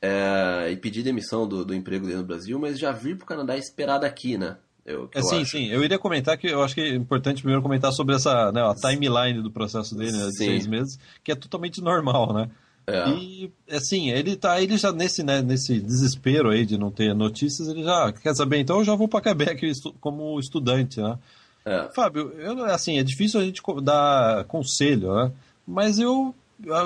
é, 0.00 0.70
e 0.70 0.76
pedir 0.76 1.02
demissão 1.02 1.46
do, 1.46 1.64
do 1.64 1.74
emprego 1.74 2.06
dele 2.06 2.18
no 2.18 2.24
Brasil, 2.24 2.58
mas 2.58 2.78
já 2.78 2.92
vir 2.92 3.16
para 3.16 3.24
o 3.24 3.28
Canadá 3.28 3.56
e 3.56 3.60
esperar 3.60 3.98
daqui, 3.98 4.38
né? 4.38 4.56
Eu, 4.88 5.10
é, 5.14 5.20
sim, 5.20 5.42
acho. 5.42 5.50
sim. 5.50 5.66
Eu 5.66 5.84
iria 5.84 5.98
comentar 5.98 6.38
que 6.38 6.46
eu 6.46 6.62
acho 6.62 6.74
que 6.74 6.80
é 6.80 6.94
importante 6.94 7.42
primeiro 7.42 7.62
comentar 7.62 7.92
sobre 7.92 8.14
essa 8.14 8.50
né, 8.50 8.62
a 8.62 8.74
timeline 8.74 9.42
do 9.42 9.50
processo 9.50 9.94
dele, 9.94 10.12
né, 10.12 10.26
de 10.26 10.38
sim. 10.38 10.46
seis 10.46 10.66
meses, 10.66 10.98
que 11.22 11.30
é 11.30 11.34
totalmente 11.34 11.82
normal, 11.82 12.32
né? 12.32 12.50
É. 12.86 13.06
E 13.10 13.52
assim, 13.70 14.10
ele 14.10 14.34
tá 14.34 14.62
ele 14.62 14.78
já 14.78 14.90
nesse, 14.90 15.22
né, 15.22 15.42
nesse 15.42 15.78
desespero 15.78 16.48
aí 16.48 16.64
de 16.64 16.78
não 16.78 16.90
ter 16.90 17.14
notícias, 17.14 17.68
ele 17.68 17.84
já 17.84 18.10
quer 18.12 18.34
saber, 18.34 18.60
então 18.60 18.78
eu 18.78 18.84
já 18.84 18.94
vou 18.94 19.06
para 19.06 19.20
Quebec 19.20 19.70
como 20.00 20.40
estudante, 20.40 20.98
né? 20.98 21.18
É. 21.66 21.90
Fábio, 21.94 22.32
eu, 22.38 22.64
assim, 22.64 22.98
é 22.98 23.02
difícil 23.02 23.40
a 23.40 23.44
gente 23.44 23.60
dar 23.82 24.44
conselho, 24.44 25.14
né? 25.14 25.32
Mas 25.66 25.98
eu 25.98 26.34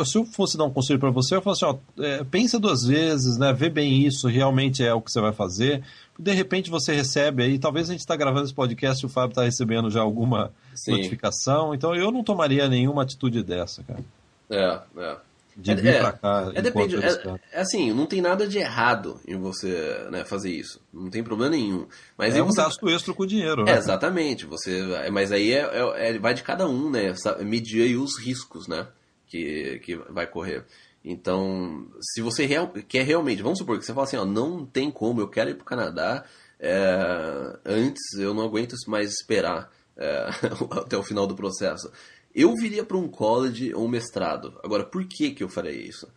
se 0.05 0.19
eu 0.19 0.25
fosse 0.25 0.57
dar 0.57 0.65
um 0.65 0.71
conselho 0.71 0.99
para 0.99 1.11
você, 1.11 1.35
eu 1.35 1.43
falaria 1.43 1.69
assim, 1.69 1.81
ó, 1.99 2.03
é, 2.03 2.25
pensa 2.25 2.59
duas 2.59 2.85
vezes, 2.85 3.39
né? 3.39 3.53
Vê 3.53 3.69
bem 3.69 4.07
isso, 4.07 4.29
realmente 4.29 4.85
é 4.85 4.93
o 4.93 5.01
que 5.01 5.11
você 5.11 5.21
vai 5.21 5.33
fazer. 5.33 5.83
De 6.19 6.33
repente 6.33 6.71
você 6.71 6.95
recebe 6.95 7.43
aí, 7.43 7.59
talvez 7.59 7.89
a 7.89 7.93
gente 7.93 8.01
está 8.01 8.15
gravando 8.15 8.45
esse 8.45 8.55
podcast 8.55 9.03
e 9.03 9.07
o 9.07 9.09
Fábio 9.09 9.31
está 9.31 9.45
recebendo 9.45 9.91
já 9.91 10.01
alguma 10.01 10.53
Sim. 10.75 10.93
notificação. 10.93 11.75
Então 11.75 11.95
eu 11.95 12.13
não 12.13 12.23
tomaria 12.23 12.69
nenhuma 12.69 13.03
atitude 13.03 13.43
dessa, 13.43 13.83
cara. 13.83 14.05
É, 14.51 14.81
é 14.99 15.17
de 15.57 15.75
vir 15.75 15.95
é, 15.95 16.01
pra 16.01 16.13
cá. 16.13 16.53
É, 16.55 16.63
depende, 16.63 16.97
é, 16.97 17.39
é, 17.53 17.61
assim, 17.61 17.93
não 17.93 18.07
tem 18.07 18.21
nada 18.21 18.47
de 18.47 18.59
errado 18.59 19.21
em 19.27 19.37
você 19.37 20.07
né, 20.11 20.25
fazer 20.25 20.51
isso. 20.51 20.81
Não 20.93 21.11
tem 21.11 21.23
problema 21.23 21.51
nenhum. 21.51 21.87
Mas 22.17 22.35
é 22.35 22.43
um 22.43 22.47
você... 22.47 22.63
gasto 22.63 22.89
extra 22.89 23.13
com 23.13 23.23
o 23.23 23.27
dinheiro, 23.27 23.65
né? 23.65 23.73
É, 23.73 23.77
exatamente. 23.77 24.47
Você, 24.47 24.83
mas 25.11 25.31
aí 25.31 25.53
é, 25.53 25.61
é, 25.61 26.09
é, 26.09 26.19
vai 26.19 26.35
de 26.35 26.43
cada 26.43 26.67
um, 26.67 26.91
né? 26.91 27.13
Medir 27.41 27.83
aí 27.83 27.97
os 27.97 28.19
riscos, 28.19 28.67
né? 28.67 28.87
Que, 29.33 29.79
que 29.79 29.97
vai 29.97 30.27
correr. 30.27 30.63
Então, 31.03 31.89
se 32.03 32.21
você 32.21 32.45
real, 32.45 32.69
quer 32.87 33.03
realmente, 33.03 33.43
vamos 33.43 33.59
supor 33.59 33.79
que 33.79 33.85
você 33.87 33.95
fala 33.95 34.05
assim, 34.05 34.19
ó, 34.19 34.27
não 34.27 34.67
tem 34.67 34.91
como, 34.91 35.23
eu 35.23 35.29
quero 35.29 35.49
ir 35.49 35.55
pro 35.55 35.65
Canadá, 35.65 36.23
é, 36.61 37.59
antes 37.65 38.13
eu 38.19 38.35
não 38.35 38.45
aguento 38.45 38.75
mais 38.87 39.11
esperar 39.11 39.71
é, 39.97 40.29
até 40.71 40.99
o 40.99 41.03
final 41.03 41.27
do 41.27 41.35
processo. 41.35 41.91
Eu 42.35 42.55
viria 42.55 42.85
para 42.85 42.99
um 42.99 43.09
college 43.09 43.73
ou 43.73 43.87
um 43.87 43.89
mestrado. 43.89 44.61
Agora, 44.63 44.85
por 44.85 45.03
que, 45.07 45.31
que 45.31 45.43
eu 45.43 45.49
faria 45.49 45.73
isso? 45.73 46.13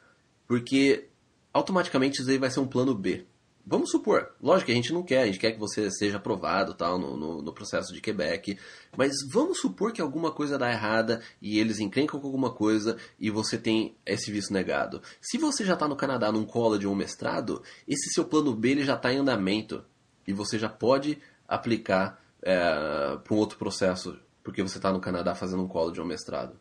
Porque 0.45 1.07
automaticamente 1.53 2.21
isso 2.21 2.29
aí 2.29 2.37
vai 2.37 2.51
ser 2.51 2.59
um 2.59 2.67
plano 2.67 2.93
B. 2.93 3.25
vamos 3.65 3.89
supor, 3.89 4.31
lógico 4.41 4.67
que 4.67 4.71
a 4.71 4.75
gente 4.75 4.93
não 4.93 5.01
quer, 5.01 5.23
a 5.23 5.25
gente 5.25 5.39
quer 5.39 5.51
que 5.51 5.59
você 5.59 5.89
seja 5.89 6.17
aprovado 6.17 6.73
tal 6.73 6.99
no, 6.99 7.17
no, 7.17 7.41
no, 7.41 7.53
processo 7.53 7.93
de 7.93 8.01
Quebec, 8.01 8.57
mas 8.95 9.13
vamos 9.29 9.59
supor 9.59 9.91
que 9.91 10.01
alguma 10.01 10.31
coisa 10.31 10.57
dá 10.57 10.71
errada 10.71 11.21
e 11.41 11.59
eles 11.59 11.79
encrencam 11.79 12.19
com 12.19 12.27
alguma 12.27 12.53
coisa 12.53 12.97
e 13.19 13.29
você 13.29 13.57
tem 13.57 13.95
esse 14.05 14.31
visto 14.31 14.53
negado. 14.53 15.01
Se 15.19 15.37
você 15.37 15.65
já 15.65 15.73
está 15.73 15.87
no 15.87 15.95
Canadá 15.95 16.31
num 16.31 16.45
college 16.45 16.85
ou 16.85 16.93
um 16.93 16.95
mestrado, 16.95 17.63
esse 17.87 18.13
seu 18.13 18.25
plano 18.25 18.53
B 18.53 18.71
ele 18.71 18.85
já 18.85 18.95
está 18.95 19.11
em 19.11 19.17
andamento 19.17 19.83
e 20.27 20.33
você 20.33 20.59
já 20.59 20.69
pode 20.69 21.17
aplicar 21.47 22.21
é, 22.41 23.17
para 23.23 23.33
um 23.33 23.37
outro 23.37 23.57
processo 23.57 24.19
porque 24.43 24.61
você 24.61 24.77
está 24.77 24.93
no 24.93 25.01
Canadá 25.01 25.33
fazendo 25.33 25.63
um 25.63 25.67
college 25.67 25.99
ou 25.99 26.05
um 26.05 26.09
mestrado. 26.09 26.59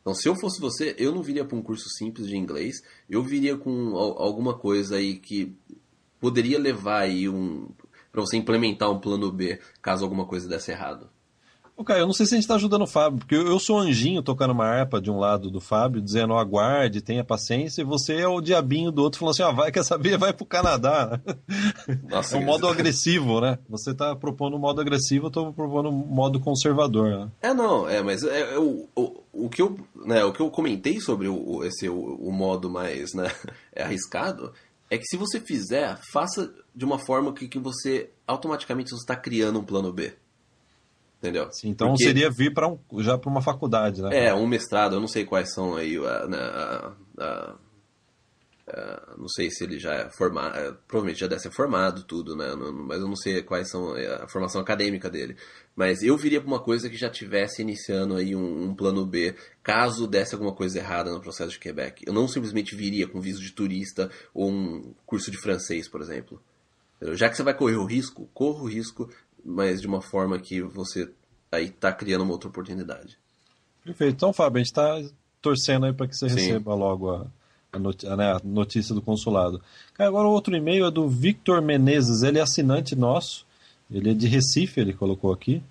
Então, 0.00 0.14
se 0.14 0.28
eu 0.28 0.36
fosse 0.36 0.60
você, 0.60 0.94
eu 0.98 1.12
não 1.12 1.20
viria 1.20 1.44
para 1.44 1.56
um 1.56 1.62
curso 1.62 1.88
simples 1.98 2.28
de 2.28 2.36
inglês, 2.36 2.76
eu 3.10 3.22
viria 3.22 3.58
com 3.58 3.96
alguma 3.96 4.56
coisa 4.56 4.96
aí 4.96 5.18
que 5.18 5.54
poderia 6.26 6.58
levar 6.58 7.02
aí 7.02 7.28
um 7.28 7.68
para 8.10 8.20
você 8.20 8.36
implementar 8.36 8.90
um 8.90 8.98
plano 8.98 9.30
B 9.30 9.60
caso 9.80 10.02
alguma 10.02 10.26
coisa 10.26 10.48
desse 10.48 10.72
errado. 10.72 11.08
Ô, 11.76 11.84
Caio, 11.84 12.00
eu 12.00 12.06
não 12.06 12.14
sei 12.14 12.24
se 12.24 12.32
a 12.32 12.36
gente 12.36 12.44
está 12.44 12.54
ajudando 12.54 12.82
o 12.82 12.86
Fábio, 12.86 13.18
porque 13.18 13.34
eu 13.34 13.58
sou 13.60 13.78
anjinho 13.78 14.22
tocando 14.22 14.52
uma 14.52 14.64
harpa 14.64 14.98
de 14.98 15.10
um 15.10 15.18
lado 15.18 15.50
do 15.50 15.60
Fábio, 15.60 16.00
dizendo 16.00 16.32
aguarde, 16.32 17.02
tenha 17.02 17.22
paciência, 17.22 17.82
e 17.82 17.84
você 17.84 18.14
é 18.14 18.26
o 18.26 18.40
diabinho 18.40 18.90
do 18.90 19.02
outro 19.02 19.20
falando 19.20 19.34
assim, 19.34 19.42
ah, 19.42 19.52
vai, 19.52 19.70
quer 19.70 19.84
saber, 19.84 20.16
vai 20.16 20.32
pro 20.32 20.46
Canadá. 20.46 21.20
Nossa, 22.08 22.38
é 22.38 22.40
um 22.40 22.44
modo 22.44 22.66
agressivo, 22.66 23.42
né? 23.42 23.58
Você 23.68 23.90
está 23.90 24.16
propondo 24.16 24.56
um 24.56 24.58
modo 24.58 24.80
agressivo, 24.80 25.26
eu 25.26 25.28
estou 25.28 25.52
propondo 25.52 25.90
um 25.90 25.92
modo 25.92 26.40
conservador, 26.40 27.10
né? 27.10 27.28
É, 27.42 27.52
não, 27.52 27.86
é, 27.86 28.02
mas 28.02 28.24
é, 28.24 28.54
é 28.54 28.58
o, 28.58 28.88
o, 28.96 29.22
o, 29.34 29.48
que 29.50 29.60
eu, 29.60 29.78
né, 30.06 30.24
o 30.24 30.32
que 30.32 30.40
eu 30.40 30.50
comentei 30.50 30.98
sobre 30.98 31.28
o, 31.28 31.62
esse, 31.62 31.90
o, 31.90 31.94
o 31.94 32.32
modo 32.32 32.70
mais 32.70 33.12
né, 33.12 33.30
é 33.76 33.82
arriscado 33.82 34.50
é 34.90 34.98
que 34.98 35.04
se 35.04 35.16
você 35.16 35.40
fizer, 35.40 35.98
faça 36.12 36.52
de 36.74 36.84
uma 36.84 36.98
forma 36.98 37.32
que, 37.32 37.48
que 37.48 37.58
você 37.58 38.10
automaticamente 38.26 38.94
está 38.94 39.16
criando 39.16 39.58
um 39.58 39.64
plano 39.64 39.92
B. 39.92 40.14
Entendeu? 41.18 41.48
Sim, 41.50 41.70
então 41.70 41.88
Porque, 41.88 42.04
seria 42.04 42.30
vir 42.30 42.52
para 42.52 42.68
um, 42.68 42.78
já 42.98 43.16
para 43.16 43.30
uma 43.30 43.40
faculdade, 43.40 44.02
né? 44.02 44.26
É, 44.26 44.34
um 44.34 44.46
mestrado, 44.46 44.94
eu 44.96 45.00
não 45.00 45.08
sei 45.08 45.24
quais 45.24 45.52
são 45.52 45.74
aí, 45.74 45.98
né, 48.66 49.14
não 49.16 49.28
sei 49.28 49.50
se 49.50 49.64
ele 49.64 49.78
já 49.78 49.94
é 49.94 50.10
formado, 50.10 50.56
é, 50.56 50.72
provavelmente 50.88 51.20
já 51.20 51.26
deve 51.26 51.40
ser 51.40 51.50
formado 51.50 52.04
tudo, 52.04 52.34
né? 52.34 52.54
Mas 52.54 53.00
eu 53.00 53.08
não 53.08 53.16
sei 53.16 53.42
quais 53.42 53.70
são 53.70 53.96
é, 53.96 54.22
a 54.22 54.28
formação 54.28 54.60
acadêmica 54.60 55.08
dele. 55.08 55.36
Mas 55.74 56.02
eu 56.02 56.16
viria 56.16 56.40
para 56.40 56.48
uma 56.48 56.60
coisa 56.60 56.88
que 56.88 56.96
já 56.96 57.08
tivesse 57.10 57.62
iniciando 57.62 58.16
aí 58.16 58.34
um, 58.34 58.64
um, 58.64 58.74
plano 58.74 59.06
B, 59.06 59.34
caso 59.62 60.06
desse 60.06 60.34
alguma 60.34 60.54
coisa 60.54 60.78
errada 60.78 61.12
no 61.12 61.20
processo 61.20 61.52
de 61.52 61.58
Quebec. 61.58 62.02
Eu 62.06 62.12
não 62.12 62.26
simplesmente 62.26 62.74
viria 62.74 63.06
com 63.06 63.20
visto 63.20 63.42
de 63.42 63.52
turista 63.52 64.10
ou 64.34 64.50
um 64.50 64.94
curso 65.04 65.30
de 65.30 65.38
francês, 65.38 65.88
por 65.88 66.00
exemplo. 66.00 66.42
Já 67.12 67.28
que 67.28 67.36
você 67.36 67.42
vai 67.42 67.54
correr 67.54 67.76
o 67.76 67.84
risco, 67.84 68.26
corra 68.32 68.62
o 68.62 68.68
risco 68.68 69.10
mas 69.46 69.80
de 69.80 69.86
uma 69.86 70.02
forma 70.02 70.38
que 70.38 70.60
você 70.60 71.08
aí 71.52 71.66
está 71.66 71.92
criando 71.92 72.22
uma 72.22 72.32
outra 72.32 72.48
oportunidade. 72.48 73.16
Perfeito. 73.84 74.14
Então, 74.14 74.32
Fábio, 74.32 74.56
a 74.56 74.58
gente 74.58 74.66
está 74.66 75.00
torcendo 75.40 75.86
aí 75.86 75.92
para 75.92 76.08
que 76.08 76.16
você 76.16 76.28
Sim. 76.28 76.34
receba 76.34 76.74
logo 76.74 77.10
a, 77.10 77.30
a, 77.76 77.78
notícia, 77.78 78.16
né, 78.16 78.32
a, 78.32 78.40
notícia 78.44 78.94
do 78.94 79.02
consulado. 79.02 79.60
Agora, 79.98 80.26
o 80.26 80.32
outro 80.32 80.56
e-mail 80.56 80.86
é 80.86 80.90
do 80.90 81.08
Victor 81.08 81.62
Menezes, 81.62 82.22
ele 82.22 82.38
é 82.38 82.42
assinante 82.42 82.96
nosso, 82.96 83.46
ele 83.90 84.10
é 84.10 84.14
de 84.14 84.26
Recife, 84.26 84.80
ele 84.80 84.92
colocou 84.92 85.32
aqui, 85.32 85.62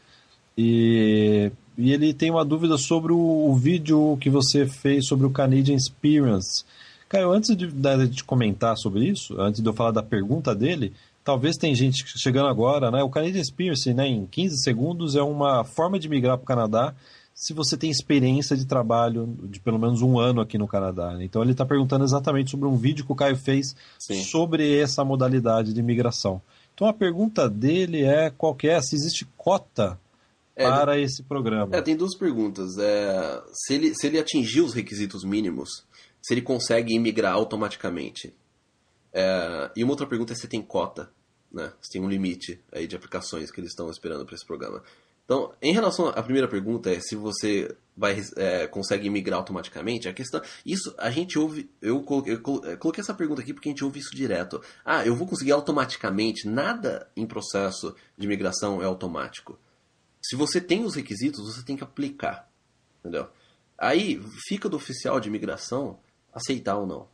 e, 0.57 1.51
e 1.77 1.91
ele 1.91 2.13
tem 2.13 2.31
uma 2.31 2.45
dúvida 2.45 2.77
sobre 2.77 3.11
o, 3.11 3.17
o, 3.17 3.55
vídeo 3.55 4.17
que 4.21 4.29
você 4.29 4.65
fez 4.65 5.05
sobre 5.05 5.25
o 5.25 5.31
Canadian 5.31 5.75
Experience. 5.75 6.63
Caio, 7.09 7.31
antes 7.31 7.55
de, 7.55 7.67
de 7.67 8.23
comentar 8.23 8.77
sobre 8.77 9.05
isso, 9.05 9.39
antes 9.39 9.61
de 9.61 9.67
eu 9.67 9.73
falar 9.73 9.91
da 9.91 10.01
pergunta 10.01 10.55
dele, 10.55 10.93
talvez 11.23 11.57
tem 11.57 11.75
gente 11.75 12.03
chegando 12.17 12.47
agora, 12.47 12.89
né? 12.89 13.03
O 13.03 13.09
Canadian 13.09 13.41
Experience, 13.41 13.93
né, 13.93 14.07
em 14.07 14.25
15 14.25 14.63
segundos, 14.63 15.15
é 15.15 15.21
uma 15.21 15.63
forma 15.63 15.99
de 15.99 16.07
migrar 16.07 16.37
para 16.37 16.43
o 16.43 16.47
Canadá 16.47 16.95
se 17.35 17.53
você 17.53 17.75
tem 17.75 17.91
experiência 17.91 18.55
de 18.55 18.65
trabalho 18.65 19.37
de 19.43 19.59
pelo 19.59 19.77
menos 19.77 20.01
um 20.01 20.17
ano 20.17 20.39
aqui 20.39 20.57
no 20.57 20.69
Canadá. 20.69 21.13
Né? 21.13 21.25
Então 21.25 21.41
ele 21.41 21.51
está 21.51 21.65
perguntando 21.65 22.05
exatamente 22.05 22.51
sobre 22.51 22.65
um 22.65 22.77
vídeo 22.77 23.05
que 23.05 23.11
o 23.11 23.15
Caio 23.15 23.35
fez 23.35 23.75
Sim. 23.99 24.23
sobre 24.23 24.79
essa 24.79 25.03
modalidade 25.03 25.73
de 25.73 25.83
migração. 25.83 26.41
Então 26.73 26.87
a 26.87 26.93
pergunta 26.93 27.49
dele 27.49 28.05
é 28.05 28.29
qual 28.29 28.55
é, 28.63 28.81
se 28.81 28.95
existe 28.95 29.27
cota 29.35 29.99
é, 30.55 30.63
para 30.63 30.97
esse 30.97 31.23
programa. 31.23 31.75
É, 31.75 31.81
tem 31.81 31.97
duas 31.97 32.15
perguntas. 32.17 32.77
É, 32.77 33.43
se, 33.51 33.73
ele, 33.73 33.93
se 33.93 34.07
ele 34.07 34.17
atingir 34.17 34.61
os 34.61 34.73
requisitos 34.73 35.25
mínimos, 35.25 35.85
se 36.21 36.33
ele 36.33 36.41
consegue 36.41 36.93
imigrar 36.93 37.33
automaticamente. 37.33 38.33
É, 39.11 39.71
e 39.75 39.83
uma 39.83 39.91
outra 39.91 40.07
pergunta 40.07 40.31
é 40.31 40.35
se 40.37 40.47
tem 40.47 40.61
cota, 40.61 41.11
né? 41.51 41.73
Se 41.81 41.91
tem 41.91 42.01
um 42.01 42.09
limite 42.09 42.61
aí 42.71 42.87
de 42.87 42.95
aplicações 42.95 43.51
que 43.51 43.59
eles 43.59 43.71
estão 43.71 43.89
esperando 43.89 44.25
para 44.25 44.35
esse 44.35 44.45
programa. 44.45 44.81
Então, 45.25 45.51
em 45.61 45.73
relação 45.73 46.07
à 46.07 46.21
primeira 46.21 46.47
pergunta, 46.47 46.91
é 46.91 46.99
se 46.99 47.15
você 47.15 47.75
vai 47.97 48.21
é, 48.35 48.67
consegue 48.67 49.09
migrar 49.09 49.39
automaticamente, 49.39 50.07
a 50.07 50.13
questão. 50.13 50.41
Isso 50.65 50.93
a 50.97 51.09
gente 51.09 51.39
ouve. 51.39 51.69
Eu 51.81 52.01
coloquei, 52.03 52.33
eu 52.33 52.41
coloquei 52.41 53.01
essa 53.01 53.13
pergunta 53.13 53.41
aqui 53.41 53.53
porque 53.53 53.69
a 53.69 53.71
gente 53.71 53.83
ouve 53.83 53.99
isso 53.99 54.15
direto. 54.15 54.61
Ah, 54.83 55.05
eu 55.05 55.15
vou 55.15 55.27
conseguir 55.27 55.51
automaticamente. 55.51 56.47
Nada 56.47 57.09
em 57.15 57.25
processo 57.25 57.95
de 58.17 58.27
migração 58.27 58.81
é 58.81 58.85
automático. 58.85 59.57
Se 60.21 60.35
você 60.35 60.59
tem 60.59 60.83
os 60.83 60.95
requisitos, 60.95 61.53
você 61.53 61.63
tem 61.63 61.77
que 61.77 61.83
aplicar. 61.83 62.49
Entendeu? 62.99 63.27
Aí 63.77 64.21
fica 64.47 64.69
do 64.69 64.77
oficial 64.77 65.19
de 65.19 65.29
imigração 65.29 65.99
aceitar 66.33 66.77
ou 66.77 66.85
não. 66.85 67.07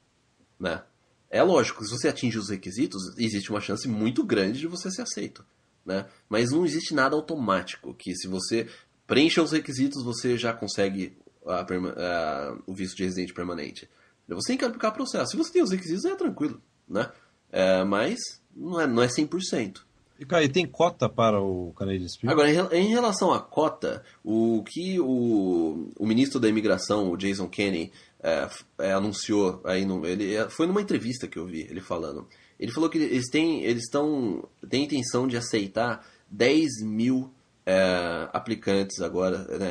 Né? 0.60 0.84
É 1.30 1.42
lógico, 1.42 1.84
se 1.86 1.92
você 1.92 2.08
atinge 2.08 2.38
os 2.38 2.50
requisitos, 2.50 3.18
existe 3.18 3.50
uma 3.50 3.62
chance 3.62 3.88
muito 3.88 4.24
grande 4.24 4.60
de 4.60 4.68
você 4.68 4.90
ser 4.92 5.04
aceito. 5.04 5.46
Né? 5.86 6.06
Mas 6.30 6.52
não 6.52 6.66
existe 6.66 6.94
nada 6.94 7.16
automático, 7.16 7.94
que 7.94 8.16
se 8.16 8.28
você 8.28 8.68
preenche 9.08 9.42
os 9.42 9.52
requisitos, 9.52 10.04
você 10.04 10.38
já 10.38 10.54
consegue 10.54 11.18
a, 11.46 11.62
a, 11.62 12.58
o 12.68 12.74
visto 12.74 12.96
de 12.96 13.04
residente 13.04 13.34
permanente. 13.34 13.90
Você 14.28 14.50
tem 14.50 14.58
que 14.58 14.66
aplicar 14.66 14.90
o 14.90 14.94
processo. 14.94 15.32
Se 15.32 15.38
você 15.38 15.52
tem 15.52 15.62
os 15.62 15.72
requisitos, 15.72 16.06
é 16.06 16.16
tranquilo. 16.16 16.62
Né? 16.88 17.10
É, 17.52 17.84
mas 17.84 18.18
não 18.56 18.80
é, 18.80 18.88
não 18.88 19.04
é 19.04 19.08
100%. 19.08 19.82
E, 20.22 20.26
cara, 20.26 20.44
e 20.44 20.50
tem 20.50 20.68
cota 20.68 21.10
para 21.10 21.42
o 21.42 21.74
Canadian 21.74 22.08
Spirit? 22.08 22.32
Agora, 22.32 22.76
em 22.76 22.90
relação 22.90 23.34
à 23.34 23.40
cota, 23.42 24.04
o 24.24 24.64
que 24.64 25.00
o, 25.00 25.92
o 25.98 26.06
ministro 26.06 26.40
da 26.40 26.48
imigração, 26.48 27.10
o 27.10 27.18
Jason 27.18 27.50
Kenney, 27.50 27.92
é, 28.22 28.48
é, 28.78 28.92
anunciou 28.94 29.62
aí 29.66 29.84
no, 29.84 30.06
ele 30.06 30.36
é, 30.36 30.48
foi 30.48 30.68
numa 30.68 30.82
entrevista 30.82 31.28
que 31.28 31.40
eu 31.40 31.48
vi 31.48 31.62
ele 31.62 31.82
falando 31.82 32.28
ele 32.62 32.72
falou 32.72 32.90
que 32.90 32.98
eles 32.98 33.30
têm 33.30 33.64
eles 33.64 33.84
estão 33.84 34.48
têm 34.70 34.86
intenção 34.86 35.28
de 35.28 35.36
aceitar 35.36 36.08
10 36.30 36.84
mil 36.84 37.30
é, 37.66 38.30
aplicantes 38.32 39.02
agora 39.02 39.40
né, 39.40 39.70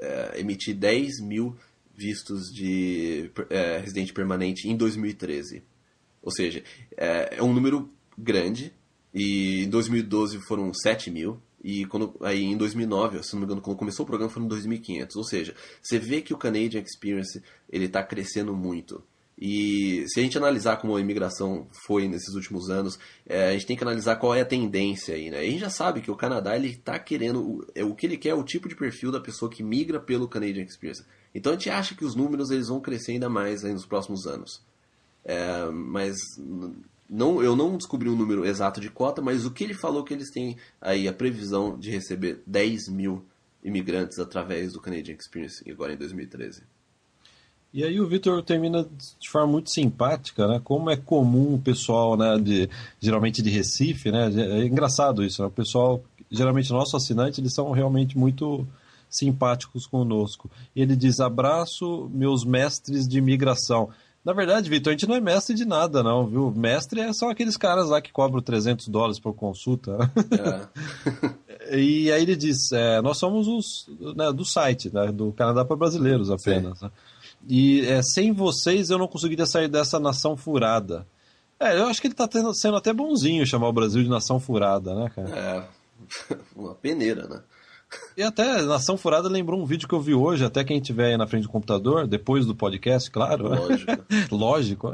é, 0.00 0.40
emitir 0.40 0.76
10 0.76 1.20
mil 1.20 1.56
vistos 1.94 2.52
de 2.52 3.30
é, 3.48 3.78
residente 3.78 4.12
permanente 4.12 4.68
em 4.68 4.76
2013 4.76 5.62
ou 6.20 6.32
seja 6.32 6.62
é, 6.96 7.36
é 7.38 7.42
um 7.42 7.54
número 7.54 7.88
grande 8.18 8.74
e 9.14 9.64
em 9.64 9.70
2012 9.70 10.40
foram 10.46 10.74
7 10.74 11.10
mil 11.10 11.40
e 11.62 11.86
quando, 11.86 12.16
aí 12.20 12.42
em 12.42 12.56
2009, 12.56 13.22
se 13.22 13.32
não 13.34 13.40
me 13.40 13.46
engano, 13.46 13.60
quando 13.60 13.76
começou 13.76 14.04
o 14.04 14.06
programa 14.06 14.32
foram 14.32 14.48
2.500. 14.48 15.10
Ou 15.16 15.24
seja, 15.24 15.54
você 15.80 15.98
vê 15.98 16.20
que 16.20 16.34
o 16.34 16.38
Canadian 16.38 16.80
Experience 16.80 17.40
ele 17.70 17.84
está 17.84 18.02
crescendo 18.02 18.54
muito. 18.54 19.02
E 19.44 20.04
se 20.06 20.20
a 20.20 20.22
gente 20.22 20.38
analisar 20.38 20.76
como 20.76 20.94
a 20.94 21.00
imigração 21.00 21.66
foi 21.84 22.06
nesses 22.06 22.32
últimos 22.36 22.70
anos, 22.70 22.96
é, 23.26 23.48
a 23.48 23.52
gente 23.54 23.66
tem 23.66 23.76
que 23.76 23.82
analisar 23.82 24.14
qual 24.14 24.32
é 24.32 24.40
a 24.40 24.44
tendência 24.44 25.16
aí, 25.16 25.30
né? 25.30 25.40
A 25.40 25.44
gente 25.44 25.58
já 25.58 25.68
sabe 25.68 26.00
que 26.00 26.12
o 26.12 26.16
Canadá 26.16 26.54
ele 26.54 26.68
está 26.68 26.96
querendo 26.96 27.42
o, 27.42 27.66
é, 27.74 27.82
o 27.82 27.92
que 27.92 28.06
ele 28.06 28.16
quer 28.16 28.28
é 28.28 28.34
o 28.34 28.44
tipo 28.44 28.68
de 28.68 28.76
perfil 28.76 29.10
da 29.10 29.18
pessoa 29.18 29.50
que 29.50 29.60
migra 29.60 29.98
pelo 29.98 30.28
Canadian 30.28 30.62
Experience. 30.62 31.04
Então 31.34 31.50
a 31.50 31.56
gente 31.56 31.68
acha 31.68 31.92
que 31.96 32.04
os 32.04 32.14
números 32.14 32.52
eles 32.52 32.68
vão 32.68 32.78
crescer 32.78 33.12
ainda 33.12 33.28
mais 33.28 33.64
nos 33.64 33.84
próximos 33.84 34.28
anos. 34.28 34.62
É, 35.24 35.64
mas 35.72 36.14
não, 37.10 37.42
eu 37.42 37.56
não 37.56 37.76
descobri 37.76 38.08
o 38.08 38.12
um 38.12 38.16
número 38.16 38.46
exato 38.46 38.80
de 38.80 38.90
cota, 38.90 39.20
mas 39.20 39.44
o 39.44 39.50
que 39.50 39.64
ele 39.64 39.74
falou 39.74 40.04
que 40.04 40.14
eles 40.14 40.30
têm 40.30 40.56
aí 40.80 41.08
a 41.08 41.12
previsão 41.12 41.76
de 41.76 41.90
receber 41.90 42.40
10 42.46 42.90
mil 42.90 43.26
imigrantes 43.64 44.20
através 44.20 44.72
do 44.72 44.80
Canadian 44.80 45.16
Experience 45.16 45.68
agora 45.68 45.92
em 45.92 45.96
2013. 45.96 46.62
E 47.72 47.82
aí 47.84 47.98
o 47.98 48.06
Vitor 48.06 48.42
termina 48.42 48.86
de 49.18 49.30
forma 49.30 49.52
muito 49.52 49.70
simpática, 49.70 50.46
né? 50.46 50.60
Como 50.62 50.90
é 50.90 50.96
comum 50.96 51.54
o 51.54 51.58
pessoal, 51.58 52.16
né, 52.16 52.38
de, 52.38 52.68
geralmente 53.00 53.40
de 53.40 53.48
Recife, 53.48 54.10
né? 54.10 54.30
É 54.34 54.66
engraçado 54.66 55.24
isso, 55.24 55.40
né? 55.40 55.48
O 55.48 55.50
pessoal, 55.50 56.02
geralmente 56.30 56.70
nosso 56.70 56.96
assinante, 56.96 57.40
eles 57.40 57.54
são 57.54 57.70
realmente 57.70 58.18
muito 58.18 58.66
simpáticos 59.08 59.86
conosco. 59.86 60.50
Ele 60.76 60.94
diz: 60.94 61.18
"Abraço 61.18 62.10
meus 62.12 62.44
mestres 62.44 63.08
de 63.08 63.18
imigração". 63.18 63.88
Na 64.24 64.32
verdade, 64.32 64.70
Vitor, 64.70 64.90
a 64.90 64.92
gente 64.92 65.08
não 65.08 65.16
é 65.16 65.20
mestre 65.20 65.54
de 65.54 65.64
nada, 65.64 66.00
não, 66.00 66.26
viu? 66.26 66.52
Mestre 66.52 67.00
é 67.00 67.12
são 67.12 67.28
aqueles 67.28 67.56
caras 67.56 67.88
lá 67.88 68.00
que 68.00 68.12
cobram 68.12 68.40
300 68.40 68.86
dólares 68.86 69.18
por 69.18 69.34
consulta. 69.34 69.98
É. 71.68 71.74
e 71.76 72.12
aí 72.12 72.22
ele 72.22 72.36
diz: 72.36 72.70
é, 72.70 73.02
nós 73.02 73.18
somos 73.18 73.48
os 73.48 73.88
né, 74.14 74.32
do 74.32 74.44
site, 74.44 74.94
né, 74.94 75.10
do 75.10 75.32
Canadá 75.32 75.64
para 75.64 75.74
brasileiros 75.74 76.30
apenas. 76.30 76.80
Né? 76.80 76.90
E 77.48 77.84
é, 77.86 78.00
sem 78.00 78.32
vocês 78.32 78.90
eu 78.90 78.98
não 78.98 79.08
conseguiria 79.08 79.46
sair 79.46 79.66
dessa 79.66 79.98
nação 79.98 80.36
furada. 80.36 81.04
É, 81.58 81.76
eu 81.76 81.86
acho 81.86 82.00
que 82.00 82.06
ele 82.06 82.14
tá 82.14 82.28
tendo, 82.28 82.54
sendo 82.54 82.76
até 82.76 82.92
bonzinho 82.92 83.46
chamar 83.46 83.68
o 83.68 83.72
Brasil 83.72 84.02
de 84.02 84.08
nação 84.08 84.38
furada, 84.38 84.94
né, 84.94 85.10
cara? 85.14 85.28
É, 86.30 86.36
uma 86.54 86.74
peneira, 86.74 87.26
né? 87.26 87.40
E 88.16 88.22
até 88.22 88.62
Nação 88.62 88.96
Furada 88.96 89.28
lembrou 89.28 89.60
um 89.60 89.64
vídeo 89.64 89.88
que 89.88 89.94
eu 89.94 90.00
vi 90.00 90.14
hoje, 90.14 90.44
até 90.44 90.62
quem 90.62 90.78
estiver 90.78 91.06
aí 91.06 91.16
na 91.16 91.26
frente 91.26 91.44
do 91.44 91.48
computador, 91.48 92.06
depois 92.06 92.44
do 92.44 92.54
podcast, 92.54 93.10
claro. 93.10 93.48
Lógico. 93.48 93.92
Lógico. 94.30 94.92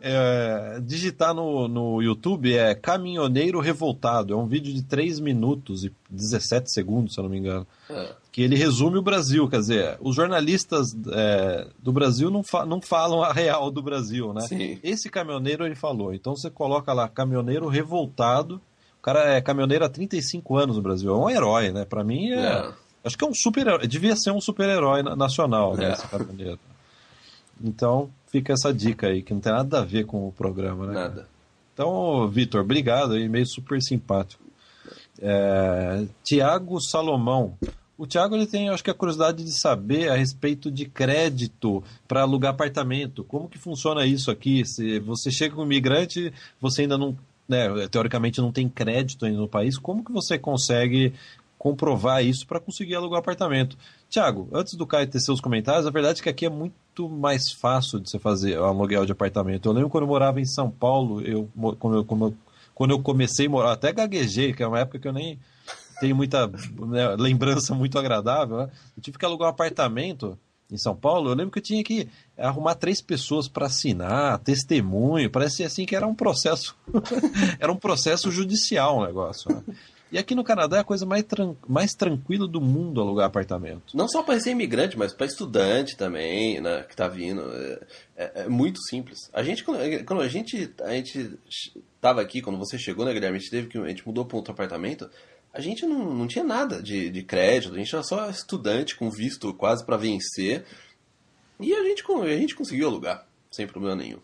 É, 0.00 0.80
digitar 0.82 1.34
no, 1.34 1.68
no 1.68 2.02
YouTube 2.02 2.54
é 2.54 2.74
Caminhoneiro 2.74 3.60
Revoltado. 3.60 4.32
É 4.32 4.36
um 4.36 4.46
vídeo 4.46 4.72
de 4.72 4.82
3 4.82 5.20
minutos 5.20 5.84
e 5.84 5.92
17 6.10 6.72
segundos, 6.72 7.14
se 7.14 7.20
eu 7.20 7.24
não 7.24 7.30
me 7.30 7.38
engano. 7.38 7.66
É. 7.88 8.14
Que 8.32 8.42
ele 8.42 8.56
resume 8.56 8.98
o 8.98 9.02
Brasil. 9.02 9.48
Quer 9.48 9.58
dizer, 9.58 9.98
os 10.00 10.16
jornalistas 10.16 10.96
é, 11.12 11.68
do 11.78 11.92
Brasil 11.92 12.30
não, 12.30 12.42
fa 12.42 12.64
não 12.64 12.80
falam 12.80 13.22
a 13.22 13.32
real 13.32 13.70
do 13.70 13.82
Brasil, 13.82 14.32
né? 14.32 14.42
Sim. 14.42 14.78
Esse 14.82 15.10
caminhoneiro 15.10 15.66
ele 15.66 15.74
falou. 15.74 16.14
Então 16.14 16.34
você 16.34 16.48
coloca 16.48 16.92
lá, 16.92 17.08
Caminhoneiro 17.08 17.68
Revoltado 17.68 18.60
o 19.00 19.02
cara 19.02 19.34
é 19.34 19.40
caminhoneiro 19.40 19.84
há 19.84 19.88
35 19.88 20.56
anos 20.58 20.76
no 20.76 20.82
Brasil. 20.82 21.10
É 21.10 21.16
um 21.16 21.30
herói, 21.30 21.72
né? 21.72 21.84
Pra 21.84 22.04
mim 22.04 22.30
é. 22.32 22.38
É. 22.46 22.72
Acho 23.02 23.16
que 23.16 23.24
é 23.24 23.28
um 23.28 23.34
super 23.34 23.86
Devia 23.88 24.14
ser 24.14 24.30
um 24.30 24.40
super-herói 24.42 25.02
na- 25.02 25.16
nacional, 25.16 25.74
né? 25.74 25.88
É. 25.88 25.92
Esse 25.92 26.06
caminhoneiro. 26.06 26.58
Então, 27.62 28.10
fica 28.30 28.52
essa 28.52 28.72
dica 28.72 29.06
aí, 29.08 29.22
que 29.22 29.32
não 29.34 29.40
tem 29.40 29.52
nada 29.52 29.80
a 29.80 29.84
ver 29.84 30.04
com 30.04 30.26
o 30.28 30.32
programa, 30.32 30.86
né? 30.86 30.94
Nada. 30.94 31.28
Então, 31.72 32.28
Vitor, 32.28 32.60
obrigado 32.60 33.12
aí, 33.14 33.28
meio 33.28 33.46
super 33.46 33.80
simpático. 33.82 34.42
É, 35.20 36.04
Tiago 36.24 36.80
Salomão. 36.80 37.56
O 37.98 38.06
Tiago 38.06 38.34
ele 38.34 38.46
tem, 38.46 38.70
acho 38.70 38.82
que 38.82 38.90
a 38.90 38.94
curiosidade 38.94 39.44
de 39.44 39.52
saber 39.52 40.10
a 40.10 40.14
respeito 40.14 40.70
de 40.70 40.86
crédito 40.86 41.84
para 42.08 42.22
alugar 42.22 42.52
apartamento. 42.52 43.22
Como 43.24 43.48
que 43.48 43.58
funciona 43.58 44.06
isso 44.06 44.30
aqui? 44.30 44.64
Se 44.64 44.98
você 45.00 45.30
chega 45.30 45.54
com 45.54 45.60
um 45.60 45.66
imigrante, 45.66 46.32
você 46.58 46.82
ainda 46.82 46.96
não, 46.96 47.14
né, 47.50 47.88
teoricamente 47.90 48.40
não 48.40 48.52
tem 48.52 48.68
crédito 48.68 49.26
ainda 49.26 49.38
no 49.38 49.48
país, 49.48 49.76
como 49.76 50.04
que 50.04 50.12
você 50.12 50.38
consegue 50.38 51.12
comprovar 51.58 52.24
isso 52.24 52.46
para 52.46 52.58
conseguir 52.60 52.94
alugar 52.94 53.18
um 53.18 53.20
apartamento? 53.20 53.76
Tiago, 54.08 54.48
antes 54.52 54.74
do 54.74 54.86
Caio 54.86 55.06
ter 55.06 55.20
seus 55.20 55.40
comentários, 55.40 55.86
a 55.86 55.90
verdade 55.90 56.20
é 56.20 56.22
que 56.22 56.28
aqui 56.28 56.46
é 56.46 56.50
muito 56.50 57.08
mais 57.08 57.52
fácil 57.52 58.00
de 58.00 58.08
você 58.08 58.18
fazer 58.18 58.58
o 58.58 58.64
aluguel 58.64 59.04
de 59.04 59.12
apartamento. 59.12 59.68
Eu 59.68 59.72
lembro 59.72 59.90
quando 59.90 60.04
eu 60.04 60.08
morava 60.08 60.40
em 60.40 60.46
São 60.46 60.70
Paulo, 60.70 61.20
eu, 61.20 61.48
quando, 61.78 61.96
eu, 61.96 62.06
eu- 62.08 62.34
quando 62.74 62.90
eu 62.92 63.02
comecei 63.02 63.46
a 63.46 63.50
morar, 63.50 63.72
até 63.72 63.92
gaguejei, 63.92 64.52
que 64.54 64.62
é 64.62 64.66
uma 64.66 64.78
época 64.80 64.98
que 64.98 65.06
eu 65.08 65.12
nem 65.12 65.38
tenho 66.00 66.16
muita 66.16 66.46
né, 66.46 67.14
lembrança 67.18 67.74
muito 67.74 67.98
agradável. 67.98 68.56
Né? 68.56 68.70
Eu 68.96 69.02
tive 69.02 69.18
que 69.18 69.24
alugar 69.26 69.48
um 69.48 69.50
apartamento 69.50 70.38
em 70.72 70.78
São 70.78 70.94
Paulo. 70.94 71.30
Eu 71.30 71.34
lembro 71.34 71.52
que 71.52 71.58
eu 71.58 71.62
tinha 71.62 71.82
que 71.84 72.08
arrumar 72.36 72.74
três 72.74 73.00
pessoas 73.00 73.48
para 73.48 73.66
assinar, 73.66 74.38
testemunho. 74.38 75.30
Parece 75.30 75.64
assim 75.64 75.84
que 75.84 75.96
era 75.96 76.06
um 76.06 76.14
processo, 76.14 76.76
era 77.58 77.70
um 77.72 77.76
processo 77.76 78.30
judicial 78.30 78.98
o 78.98 79.06
negócio. 79.06 79.50
Né? 79.54 79.62
E 80.12 80.18
aqui 80.18 80.34
no 80.34 80.42
Canadá 80.42 80.78
é 80.78 80.80
a 80.80 80.84
coisa 80.84 81.06
mais, 81.06 81.22
tran 81.22 81.54
mais 81.68 81.92
tranquila 81.94 82.48
do 82.48 82.60
mundo 82.60 83.00
alugar 83.00 83.26
apartamento. 83.26 83.96
Não 83.96 84.08
só 84.08 84.24
para 84.24 84.40
ser 84.40 84.50
imigrante, 84.50 84.98
mas 84.98 85.12
para 85.12 85.26
estudante 85.26 85.96
também, 85.96 86.60
né, 86.60 86.82
que 86.82 86.96
tá 86.96 87.06
vindo. 87.06 87.42
É, 87.42 87.86
é- 88.16 88.32
é 88.42 88.48
muito 88.48 88.80
simples. 88.82 89.30
A 89.32 89.44
gente, 89.44 89.62
quando, 89.62 89.78
quando 90.04 90.20
a 90.20 90.26
gente 90.26 90.68
a 90.82 90.90
gente 90.94 91.38
tava 92.00 92.20
aqui, 92.20 92.42
quando 92.42 92.58
você 92.58 92.76
chegou, 92.76 93.04
né, 93.04 93.12
Guilherme, 93.12 93.36
a 93.36 93.40
gente 93.40 93.50
teve 93.52 93.68
que 93.68 93.78
a 93.78 93.86
gente 93.86 94.04
mudou 94.04 94.24
para 94.24 94.36
outro 94.36 94.52
apartamento. 94.52 95.08
A 95.52 95.60
gente 95.60 95.84
não, 95.84 96.14
não 96.14 96.26
tinha 96.26 96.44
nada 96.44 96.82
de, 96.82 97.10
de 97.10 97.22
crédito, 97.22 97.74
a 97.74 97.78
gente 97.78 97.94
era 97.94 98.04
só 98.04 98.30
estudante 98.30 98.96
com 98.96 99.10
visto 99.10 99.52
quase 99.54 99.84
para 99.84 99.96
vencer. 99.96 100.64
E 101.58 101.74
a 101.74 101.82
gente, 101.82 102.04
a 102.10 102.36
gente 102.36 102.54
conseguiu 102.54 102.88
alugar, 102.88 103.26
sem 103.50 103.66
problema 103.66 103.96
nenhum. 103.96 104.18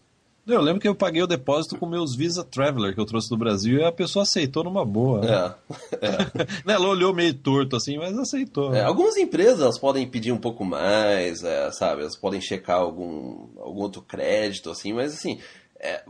Eu 0.47 0.61
lembro 0.61 0.80
que 0.80 0.87
eu 0.87 0.95
paguei 0.95 1.21
o 1.21 1.26
depósito 1.26 1.76
com 1.76 1.87
meus 1.87 2.14
Visa 2.14 2.45
Traveler 2.45 2.95
que 2.95 3.00
eu 3.00 3.04
trouxe 3.04 3.28
do 3.28 3.37
Brasil 3.37 3.80
e 3.80 3.85
a 3.85 3.90
pessoa 3.90 4.23
aceitou 4.23 4.62
numa 4.62 4.85
boa. 4.85 5.21
Né? 5.21 5.54
É. 6.00 6.46
Né, 6.64 6.74
Ela 6.74 6.88
olhou 6.88 7.12
meio 7.12 7.35
torto 7.35 7.74
assim, 7.74 7.98
mas 7.98 8.16
aceitou. 8.16 8.72
É, 8.72 8.83
algumas 8.83 9.16
empresas 9.16 9.61
elas 9.61 9.79
podem 9.79 10.09
pedir 10.09 10.31
um 10.31 10.38
pouco 10.38 10.64
mais, 10.64 11.42
é, 11.42 11.70
sabe? 11.72 12.03
Elas 12.03 12.16
podem 12.16 12.40
checar 12.40 12.79
algum, 12.79 13.48
algum 13.59 13.81
outro 13.81 14.03
crédito, 14.03 14.70
assim, 14.70 14.92
mas 14.92 15.12
assim, 15.12 15.40
é, 15.81 16.05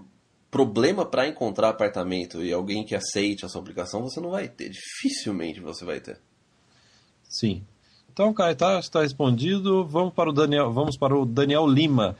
problema 0.50 1.04
para 1.04 1.28
encontrar 1.28 1.70
apartamento 1.70 2.42
e 2.42 2.52
alguém 2.52 2.84
que 2.84 2.94
aceite 2.94 3.44
a 3.44 3.48
sua 3.48 3.60
aplicação 3.60 4.02
você 4.02 4.20
não 4.20 4.30
vai 4.30 4.48
ter. 4.48 4.70
Dificilmente 4.70 5.60
você 5.60 5.84
vai 5.84 6.00
ter. 6.00 6.18
Sim. 7.28 7.64
Então, 8.12 8.32
Caio, 8.32 8.56
tá, 8.56 8.78
está 8.78 9.02
respondido. 9.02 9.84
Vamos 9.84 10.14
para 10.14 10.30
o 10.30 10.32
Daniel, 10.32 10.72
vamos 10.72 10.96
para 10.96 11.16
o 11.16 11.26
Daniel 11.26 11.66
Lima. 11.66 12.16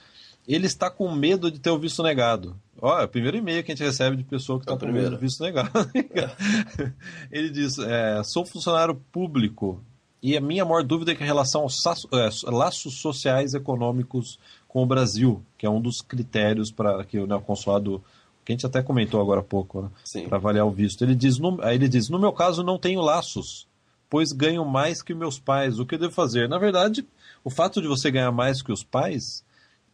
Ele 0.47 0.67
está 0.67 0.91
com 0.91 1.11
medo 1.11 1.51
de 1.51 1.59
ter 1.59 1.71
o 1.71 1.79
visto 1.79 2.03
negado. 2.03 2.57
Olha, 2.81 3.03
é 3.03 3.05
o 3.07 3.09
primeiro 3.09 3.37
e-mail 3.37 3.65
que 3.65 3.73
a 3.73 3.75
gente 3.75 3.85
recebe 3.85 4.17
de 4.17 4.25
pessoa 4.25 4.61
que 4.61 4.71
É 4.71 4.73
está 4.73 4.75
o 4.75 4.89
com 4.89 4.95
medo 4.95 5.11
do 5.11 5.19
visto 5.19 5.43
negado. 5.43 5.71
Ele 7.33 7.51
diz: 7.51 7.79
é, 7.79 8.23
sou 8.23 8.45
funcionário 8.45 8.95
público 9.11 9.83
e 10.23 10.37
a 10.37 10.41
minha 10.41 10.65
maior 10.65 10.83
dúvida 10.83 11.13
é 11.13 11.15
com 11.15 11.25
relação 11.25 11.63
aos 11.63 11.77
é, 12.13 12.51
laços 12.51 13.01
sociais 13.01 13.55
e 13.55 13.57
econômicos 13.57 14.39
com 14.69 14.83
o 14.83 14.87
Brasil, 14.87 15.43
que 15.57 15.65
é 15.65 15.71
um 15.71 15.81
dos 15.81 16.01
critérios 16.01 16.71
para 16.71 17.05
que 17.05 17.19
né, 17.27 17.35
o 17.35 17.41
consulado, 17.41 18.03
que 18.47 18.53
a 18.53 18.55
gente 18.55 18.65
até 18.65 18.81
comentou 18.81 19.21
agora 19.21 19.41
há 19.41 19.45
pouco, 19.45 19.83
né, 19.83 19.91
para 20.29 20.39
avaliar 20.39 20.65
o 20.65 20.71
visto. 20.71 21.03
Ele 21.03 21.15
diz, 21.17 21.37
no, 21.39 21.61
aí 21.63 21.75
ele 21.75 21.89
diz: 21.89 22.09
no 22.09 22.19
meu 22.19 22.33
caso 22.33 22.63
não 22.63 22.79
tenho 22.79 23.01
laços, 23.03 23.67
pois 24.09 24.31
ganho 24.33 24.65
mais 24.65 25.03
que 25.03 25.13
meus 25.13 25.39
pais. 25.39 25.79
O 25.81 25.85
que 25.85 25.97
eu 25.97 25.99
devo 25.99 26.13
fazer? 26.13 26.49
Na 26.49 26.57
verdade, 26.57 27.05
o 27.45 27.51
fato 27.51 27.83
de 27.83 27.89
você 27.89 28.09
ganhar 28.11 28.31
mais 28.31 28.63
que 28.63 28.71
os 28.73 28.85
pais 28.85 29.45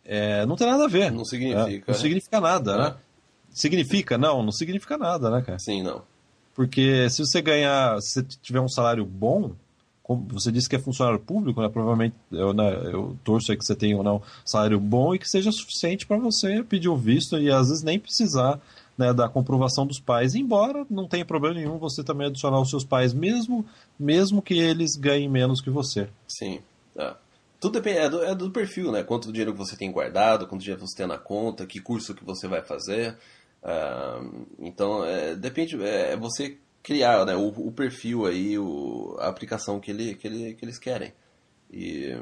é, 0.04 0.44
não 0.44 0.54
tem 0.54 0.66
nada 0.66 0.84
a 0.84 0.88
ver. 0.88 1.10
Não 1.10 1.24
significa, 1.24 1.70
É, 1.70 1.78
não 1.88 1.94
né? 1.94 1.94
significa 1.94 2.40
nada, 2.40 2.72
É. 2.72 2.76
né? 2.78 2.94
Significa? 3.50 4.18
Não, 4.18 4.42
não 4.42 4.52
significa 4.52 4.96
nada, 4.98 5.30
né, 5.30 5.42
cara? 5.42 5.58
Sim, 5.58 5.82
não. 5.82 6.02
Porque 6.54 7.08
se 7.08 7.24
você 7.24 7.40
ganhar, 7.40 8.00
se 8.02 8.10
você 8.20 8.22
tiver 8.42 8.60
um 8.60 8.68
salário 8.68 9.04
bom, 9.06 9.52
você 10.16 10.50
disse 10.50 10.68
que 10.68 10.76
é 10.76 10.78
funcionário 10.78 11.18
público, 11.18 11.60
né? 11.60 11.68
Provavelmente 11.68 12.14
eu, 12.30 12.52
né, 12.52 12.72
eu 12.92 13.16
torço 13.24 13.50
aí 13.50 13.58
que 13.58 13.64
você 13.64 13.74
tenha 13.74 13.96
ou 13.96 14.02
não 14.02 14.16
um 14.16 14.20
salário 14.44 14.78
bom 14.80 15.14
e 15.14 15.18
que 15.18 15.28
seja 15.28 15.52
suficiente 15.52 16.06
para 16.06 16.18
você 16.18 16.62
pedir 16.62 16.88
o 16.88 16.96
visto 16.96 17.38
e 17.38 17.50
às 17.50 17.68
vezes 17.68 17.82
nem 17.82 17.98
precisar 17.98 18.60
né, 18.96 19.12
da 19.12 19.28
comprovação 19.28 19.86
dos 19.86 19.98
pais, 19.98 20.34
embora 20.34 20.86
não 20.90 21.08
tenha 21.08 21.24
problema 21.24 21.56
nenhum 21.56 21.78
você 21.78 22.04
também 22.04 22.26
adicionar 22.26 22.60
os 22.60 22.70
seus 22.70 22.84
pais, 22.84 23.12
mesmo, 23.12 23.64
mesmo 23.98 24.42
que 24.42 24.54
eles 24.54 24.96
ganhem 24.96 25.28
menos 25.28 25.60
que 25.60 25.70
você. 25.70 26.08
Sim. 26.28 26.60
É. 26.96 27.14
Tudo 27.60 27.74
depende 27.74 27.98
é 27.98 28.08
do, 28.08 28.24
é 28.24 28.34
do 28.34 28.50
perfil, 28.50 28.90
né? 28.90 29.04
Quanto 29.04 29.30
dinheiro 29.30 29.54
você 29.54 29.76
tem 29.76 29.90
guardado, 29.90 30.46
quanto 30.46 30.62
dinheiro 30.62 30.84
você 30.84 30.96
tem 30.96 31.06
na 31.06 31.18
conta, 31.18 31.64
que 31.64 31.80
curso 31.80 32.14
que 32.14 32.24
você 32.24 32.48
vai 32.48 32.60
fazer. 32.60 33.16
Ah, 33.62 34.20
então, 34.58 35.04
é, 35.04 35.36
depende, 35.36 35.80
é 35.82 36.16
você 36.16 36.58
criar 36.82 37.24
né, 37.24 37.36
o, 37.36 37.48
o 37.48 37.72
perfil 37.72 38.26
aí, 38.26 38.58
o, 38.58 39.16
a 39.18 39.28
aplicação 39.28 39.78
que, 39.78 39.90
ele, 39.90 40.14
que, 40.14 40.26
ele, 40.26 40.54
que 40.54 40.64
eles 40.64 40.78
querem. 40.78 41.12
E, 41.70 42.14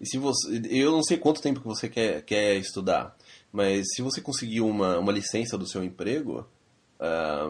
e 0.00 0.06
se 0.06 0.18
você. 0.18 0.60
Eu 0.70 0.90
não 0.90 1.02
sei 1.02 1.16
quanto 1.16 1.42
tempo 1.42 1.60
que 1.60 1.66
você 1.66 1.88
quer, 1.88 2.22
quer 2.22 2.56
estudar, 2.56 3.16
mas 3.52 3.86
se 3.94 4.02
você 4.02 4.20
conseguir 4.20 4.60
uma, 4.60 4.98
uma 4.98 5.12
licença 5.12 5.58
do 5.58 5.68
seu 5.68 5.84
emprego, 5.84 6.46
ah, 6.98 7.48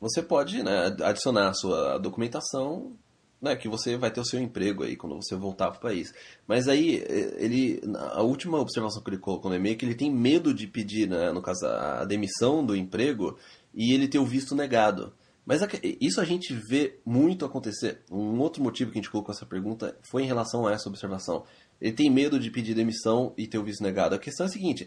você 0.00 0.22
pode 0.22 0.62
né, 0.62 0.96
adicionar 1.02 1.48
a 1.48 1.54
sua 1.54 1.98
documentação 1.98 2.96
né, 3.40 3.54
que 3.56 3.68
você 3.68 3.96
vai 3.96 4.10
ter 4.10 4.20
o 4.20 4.24
seu 4.24 4.40
emprego 4.40 4.82
aí 4.82 4.96
quando 4.96 5.16
você 5.16 5.36
voltar 5.36 5.70
para 5.70 5.78
o 5.78 5.82
país. 5.82 6.12
Mas 6.46 6.68
aí, 6.68 7.04
ele, 7.38 7.80
a 8.12 8.22
última 8.22 8.58
observação 8.58 9.02
que 9.02 9.10
ele 9.10 9.18
colocou 9.18 9.50
no 9.50 9.56
e-mail 9.56 9.74
é 9.74 9.76
que 9.76 9.84
ele 9.84 9.94
tem 9.94 10.10
medo 10.10 10.52
de 10.52 10.66
pedir, 10.66 11.08
né, 11.08 11.32
no 11.32 11.40
caso, 11.40 11.66
a 11.66 12.04
demissão 12.04 12.64
do 12.64 12.74
emprego 12.74 13.38
e 13.74 13.92
ele 13.92 14.08
ter 14.08 14.18
o 14.18 14.26
visto 14.26 14.54
negado. 14.54 15.12
Mas 15.44 15.62
isso 15.98 16.20
a 16.20 16.24
gente 16.26 16.52
vê 16.52 16.98
muito 17.06 17.44
acontecer. 17.44 18.02
Um 18.10 18.38
outro 18.38 18.62
motivo 18.62 18.90
que 18.90 18.98
a 18.98 19.00
gente 19.00 19.10
colocou 19.10 19.34
essa 19.34 19.46
pergunta 19.46 19.96
foi 20.02 20.22
em 20.22 20.26
relação 20.26 20.66
a 20.66 20.72
essa 20.72 20.90
observação. 20.90 21.44
Ele 21.80 21.92
tem 21.92 22.10
medo 22.10 22.38
de 22.38 22.50
pedir 22.50 22.74
demissão 22.74 23.32
e 23.34 23.46
ter 23.46 23.56
o 23.56 23.64
visto 23.64 23.82
negado. 23.82 24.14
A 24.14 24.18
questão 24.18 24.44
é 24.44 24.48
a 24.48 24.52
seguinte: 24.52 24.86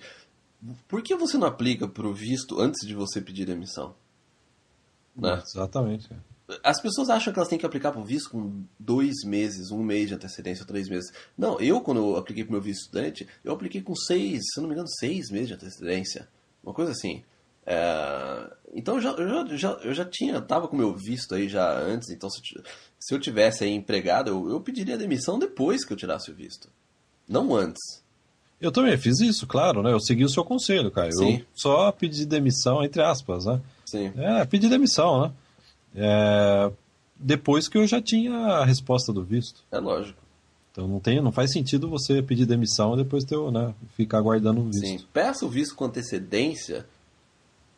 por 0.88 1.02
que 1.02 1.15
você 1.15 1.36
não 1.36 1.48
aplica 1.48 1.88
para 1.88 2.08
o 2.08 2.13
visto 2.13 2.60
antes 2.60 2.88
de 2.88 2.94
você 2.94 3.20
pedir 3.20 3.46
demissão? 3.46 3.96
Né? 5.15 5.41
Exatamente. 5.44 6.10
As 6.63 6.80
pessoas 6.82 7.10
acham 7.10 7.32
que 7.32 7.39
elas 7.39 7.50
têm 7.50 7.58
que 7.58 7.65
aplicar 7.65 7.91
para 7.91 8.02
o 8.02 8.06
visto 8.06 8.30
com 8.30 8.63
dois 8.78 9.24
meses, 9.26 9.72
um 9.72 9.82
mês 9.82 10.10
de 10.10 10.15
antecedência, 10.15 10.63
ou 10.63 10.67
três 10.67 10.89
meses. 10.89 11.12
Não, 11.38 11.60
eu, 11.60 11.82
quando 11.82 11.98
eu 11.98 12.17
apliquei 12.17 12.44
para 12.44 12.52
o 12.52 12.54
meu 12.54 12.62
visto 12.62 12.82
estudante, 12.82 13.28
eu 13.44 13.54
apliquei 13.54 13.82
com 13.82 13.96
seis, 13.96 14.41
se 14.54 14.60
não 14.60 14.67
me 14.67 14.74
engano, 14.74 14.89
seis 15.00 15.32
meses 15.32 15.48
de 15.48 15.54
antecedência. 15.56 16.30
Uma 16.63 16.74
coisa 16.74 16.91
assim. 16.91 17.24
É, 17.65 18.52
Então 18.74 18.95
eu 18.95 19.02
já, 19.02 19.10
eu 19.12 19.58
já, 19.58 19.71
eu 19.84 19.93
já 19.93 20.06
tinha, 20.06 20.41
tava 20.41 20.67
com 20.67 20.76
o 20.76 20.80
meu 20.80 20.95
visto 20.95 21.36
aí 21.36 21.47
já 21.47 21.71
antes, 21.78 22.10
então 22.10 22.30
se, 22.30 22.41
se 23.00 23.13
eu 23.13 23.19
tivesse 23.19 23.63
aí 23.63 23.71
empregado, 23.71 24.30
eu, 24.30 24.50
eu 24.50 24.62
pediria 24.62 24.97
demissão 24.97 25.38
depois 25.38 25.86
que 25.86 25.93
eu 25.93 25.97
tirasse 25.97 26.32
o 26.32 26.36
visto. 26.36 26.69
Não 27.28 27.56
antes. 27.56 28.02
Eu 28.60 28.71
também 28.71 28.95
fiz 28.97 29.19
isso, 29.19 29.47
claro, 29.47 29.82
né? 29.82 29.91
Eu 29.91 30.00
segui 30.00 30.24
o 30.24 30.30
seu 30.30 30.43
conselho, 30.43 30.91
Caio. 30.91 31.13
Sim. 31.13 31.38
Eu 31.39 31.45
só 31.56 31.91
pedi 31.91 32.26
demissão, 32.26 32.84
entre 32.84 33.02
aspas, 33.02 33.45
né? 33.45 33.60
Sim. 33.86 34.12
É, 34.15 34.45
pedi 34.45 34.69
demissão, 34.69 35.24
né? 35.24 35.32
É, 35.95 36.71
depois 37.15 37.67
que 37.67 37.78
eu 37.78 37.88
já 37.88 38.02
tinha 38.02 38.34
a 38.34 38.65
resposta 38.65 39.12
do 39.12 39.24
visto. 39.24 39.63
É 39.71 39.80
lógico. 39.80 40.19
Então 40.71 40.88
não 40.88 41.00
tem, 41.00 41.21
não 41.21 41.32
faz 41.32 41.52
sentido 41.52 41.89
você 41.89 42.21
pedir 42.21 42.45
demissão 42.45 42.93
e 42.93 42.97
depois 42.97 43.24
ter, 43.26 43.38
né, 43.52 43.74
ficar 43.97 44.19
aguardando 44.19 44.62
o 44.62 44.65
visto. 44.65 44.86
Sim, 44.86 45.06
peça 45.12 45.45
o 45.45 45.50
visto 45.50 45.76
com 45.76 45.86
antecedência 45.86 46.86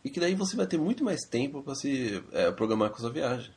e 0.04 0.10
que 0.10 0.20
daí 0.20 0.36
você 0.36 0.56
vai 0.56 0.68
ter 0.68 0.78
muito 0.78 1.04
mais 1.04 1.22
tempo 1.22 1.62
para 1.62 1.76
se 1.76 2.22
é, 2.32 2.52
programar 2.52 2.90
com 2.90 2.98
a 2.98 3.00
sua 3.00 3.10
viagem. 3.10 3.52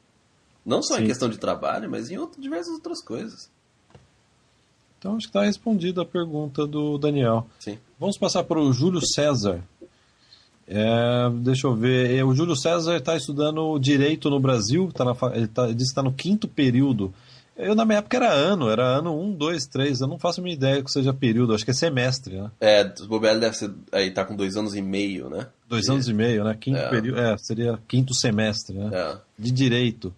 Não 0.65 0.83
só 0.83 0.97
Sim. 0.97 1.05
em 1.05 1.07
questão 1.07 1.29
de 1.29 1.39
trabalho, 1.39 1.91
mas 1.91 2.11
em 2.11 2.19
outro, 2.19 2.41
diversas 2.41 2.75
outras 2.75 3.03
coisas. 3.03 3.51
Então 4.99 5.17
acho 5.17 5.27
que 5.27 5.31
está 5.31 5.45
respondida 5.45 6.03
a 6.03 6.07
pergunta 6.07 6.67
do 6.67 6.99
Daniel. 6.99 7.47
Sim. 7.59 7.79
Vamos 7.99 8.19
passar 8.19 8.45
para 8.45 8.61
o 8.61 8.73
Júlio 8.73 9.01
César. 9.07 9.63
É, 10.67 11.31
deixa 11.43 11.67
eu 11.67 11.75
ver. 11.75 12.17
É, 12.17 12.25
o 12.25 12.35
Júlio 12.35 12.57
César 12.57 12.97
está 12.97 13.17
estudando 13.17 13.79
direito 13.79 14.29
no 14.29 14.41
Brasil. 14.41 14.91
Tá 14.93 15.05
na, 15.05 15.15
ele, 15.35 15.47
tá, 15.47 15.65
ele 15.65 15.75
disse 15.75 15.91
que 15.91 16.01
está 16.01 16.03
no 16.03 16.13
quinto 16.13 16.49
período. 16.49 17.15
Eu, 17.57 17.75
na 17.75 17.85
minha 17.85 17.99
época, 17.99 18.16
era 18.16 18.31
ano. 18.31 18.69
Era 18.69 18.99
ano 18.99 19.19
1, 19.19 19.33
2, 19.35 19.66
3. 19.66 20.01
Eu 20.01 20.07
não 20.07 20.19
faço 20.19 20.40
a 20.40 20.42
minha 20.42 20.55
ideia 20.55 20.83
que 20.83 20.90
seja 20.90 21.12
período. 21.12 21.55
Acho 21.55 21.64
que 21.64 21.71
é 21.71 21.75
semestre, 21.75 22.37
né? 22.37 22.51
É, 22.61 22.83
o 23.01 23.07
Bobel 23.07 23.40
deve 23.40 23.57
ser. 23.57 23.73
Aí 23.90 24.11
tá 24.11 24.25
com 24.25 24.37
dois 24.37 24.57
anos 24.57 24.75
e 24.75 24.83
meio, 24.83 25.31
né? 25.31 25.47
Dois 25.69 25.88
anos 25.88 26.09
e 26.09 26.12
meio, 26.12 26.45
né? 26.45 26.57
Quinto 26.59 26.79
é. 26.79 26.90
período. 26.90 27.19
É, 27.19 27.38
seria 27.38 27.79
quinto 27.88 28.12
semestre, 28.14 28.77
né? 28.77 28.90
É. 28.92 29.16
De 29.38 29.51
direito. 29.51 30.14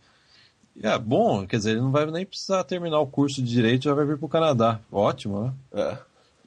É 0.83 0.96
bom, 0.96 1.44
quer 1.44 1.57
dizer, 1.57 1.70
ele 1.72 1.81
não 1.81 1.90
vai 1.90 2.07
nem 2.07 2.24
precisar 2.24 2.62
terminar 2.62 3.01
o 3.01 3.07
curso 3.07 3.42
de 3.42 3.48
direito, 3.48 3.85
já 3.85 3.94
vai 3.94 4.07
vir 4.07 4.16
para 4.16 4.27
o 4.27 4.29
Canadá. 4.29 4.81
Ótimo, 4.92 5.42
né? 5.42 5.53
É. 5.72 5.98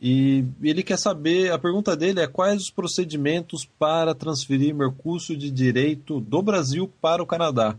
E 0.02 0.46
ele 0.64 0.82
quer 0.82 0.98
saber, 0.98 1.52
a 1.52 1.60
pergunta 1.60 1.96
dele 1.96 2.22
é 2.22 2.28
quais 2.28 2.62
os 2.62 2.72
procedimentos 2.72 3.66
para 3.78 4.16
transferir 4.16 4.74
meu 4.74 4.92
curso 4.92 5.36
de 5.38 5.52
direito 5.52 6.20
do 6.20 6.42
Brasil 6.42 6.92
para 7.00 7.22
o 7.22 7.26
Canadá. 7.26 7.76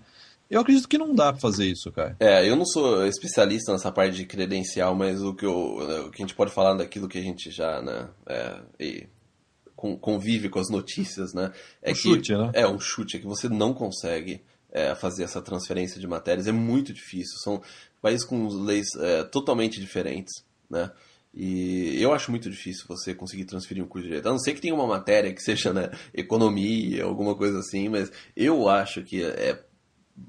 Eu 0.53 0.61
acredito 0.61 0.87
que 0.87 0.99
não 0.99 1.15
dá 1.15 1.33
para 1.33 1.41
fazer 1.41 1.65
isso, 1.65 1.91
cara. 1.91 2.15
É, 2.21 2.47
eu 2.47 2.55
não 2.55 2.67
sou 2.67 3.07
especialista 3.07 3.73
nessa 3.73 3.91
parte 3.91 4.17
de 4.17 4.27
credencial, 4.27 4.95
mas 4.95 5.23
o 5.23 5.33
que, 5.33 5.47
eu, 5.47 5.79
o 6.07 6.11
que 6.11 6.23
a 6.23 6.27
gente 6.27 6.35
pode 6.35 6.53
falar 6.53 6.75
daquilo 6.75 7.09
que 7.09 7.17
a 7.17 7.23
gente 7.23 7.51
já, 7.51 7.81
né, 7.81 8.11
é, 8.27 9.07
convive 9.75 10.51
com 10.51 10.59
as 10.59 10.69
notícias, 10.69 11.33
né? 11.33 11.53
É 11.81 11.93
um 11.93 11.95
que, 11.95 12.01
chute, 12.01 12.33
né? 12.37 12.51
É, 12.53 12.69
um 12.69 12.79
chute, 12.79 13.17
é 13.17 13.21
que 13.21 13.27
você 13.27 13.49
não 13.49 13.73
consegue 13.73 14.43
é, 14.71 14.95
fazer 14.95 15.25
essa 15.25 15.41
transferência 15.41 15.99
de 15.99 16.07
matérias. 16.07 16.47
É 16.47 16.53
muito 16.53 16.93
difícil. 16.93 17.39
São 17.39 17.63
países 18.03 18.27
com 18.27 18.47
leis 18.49 18.89
é, 19.01 19.25
totalmente 19.25 19.81
diferentes, 19.81 20.45
né? 20.69 20.91
E 21.35 21.97
eu 21.99 22.13
acho 22.13 22.31
muito 22.31 22.51
difícil 22.51 22.85
você 22.87 23.15
conseguir 23.15 23.47
transferir 23.47 23.83
um 23.83 23.89
curso 23.89 24.03
de 24.03 24.09
direito. 24.11 24.29
A 24.29 24.33
não 24.33 24.39
ser 24.39 24.53
que 24.53 24.61
tenha 24.61 24.75
uma 24.75 24.87
matéria 24.87 25.33
que 25.33 25.41
seja 25.41 25.73
né, 25.73 25.91
economia, 26.13 27.05
alguma 27.05 27.35
coisa 27.35 27.59
assim, 27.59 27.89
mas 27.89 28.13
eu 28.37 28.69
acho 28.69 29.03
que 29.03 29.25
é, 29.25 29.59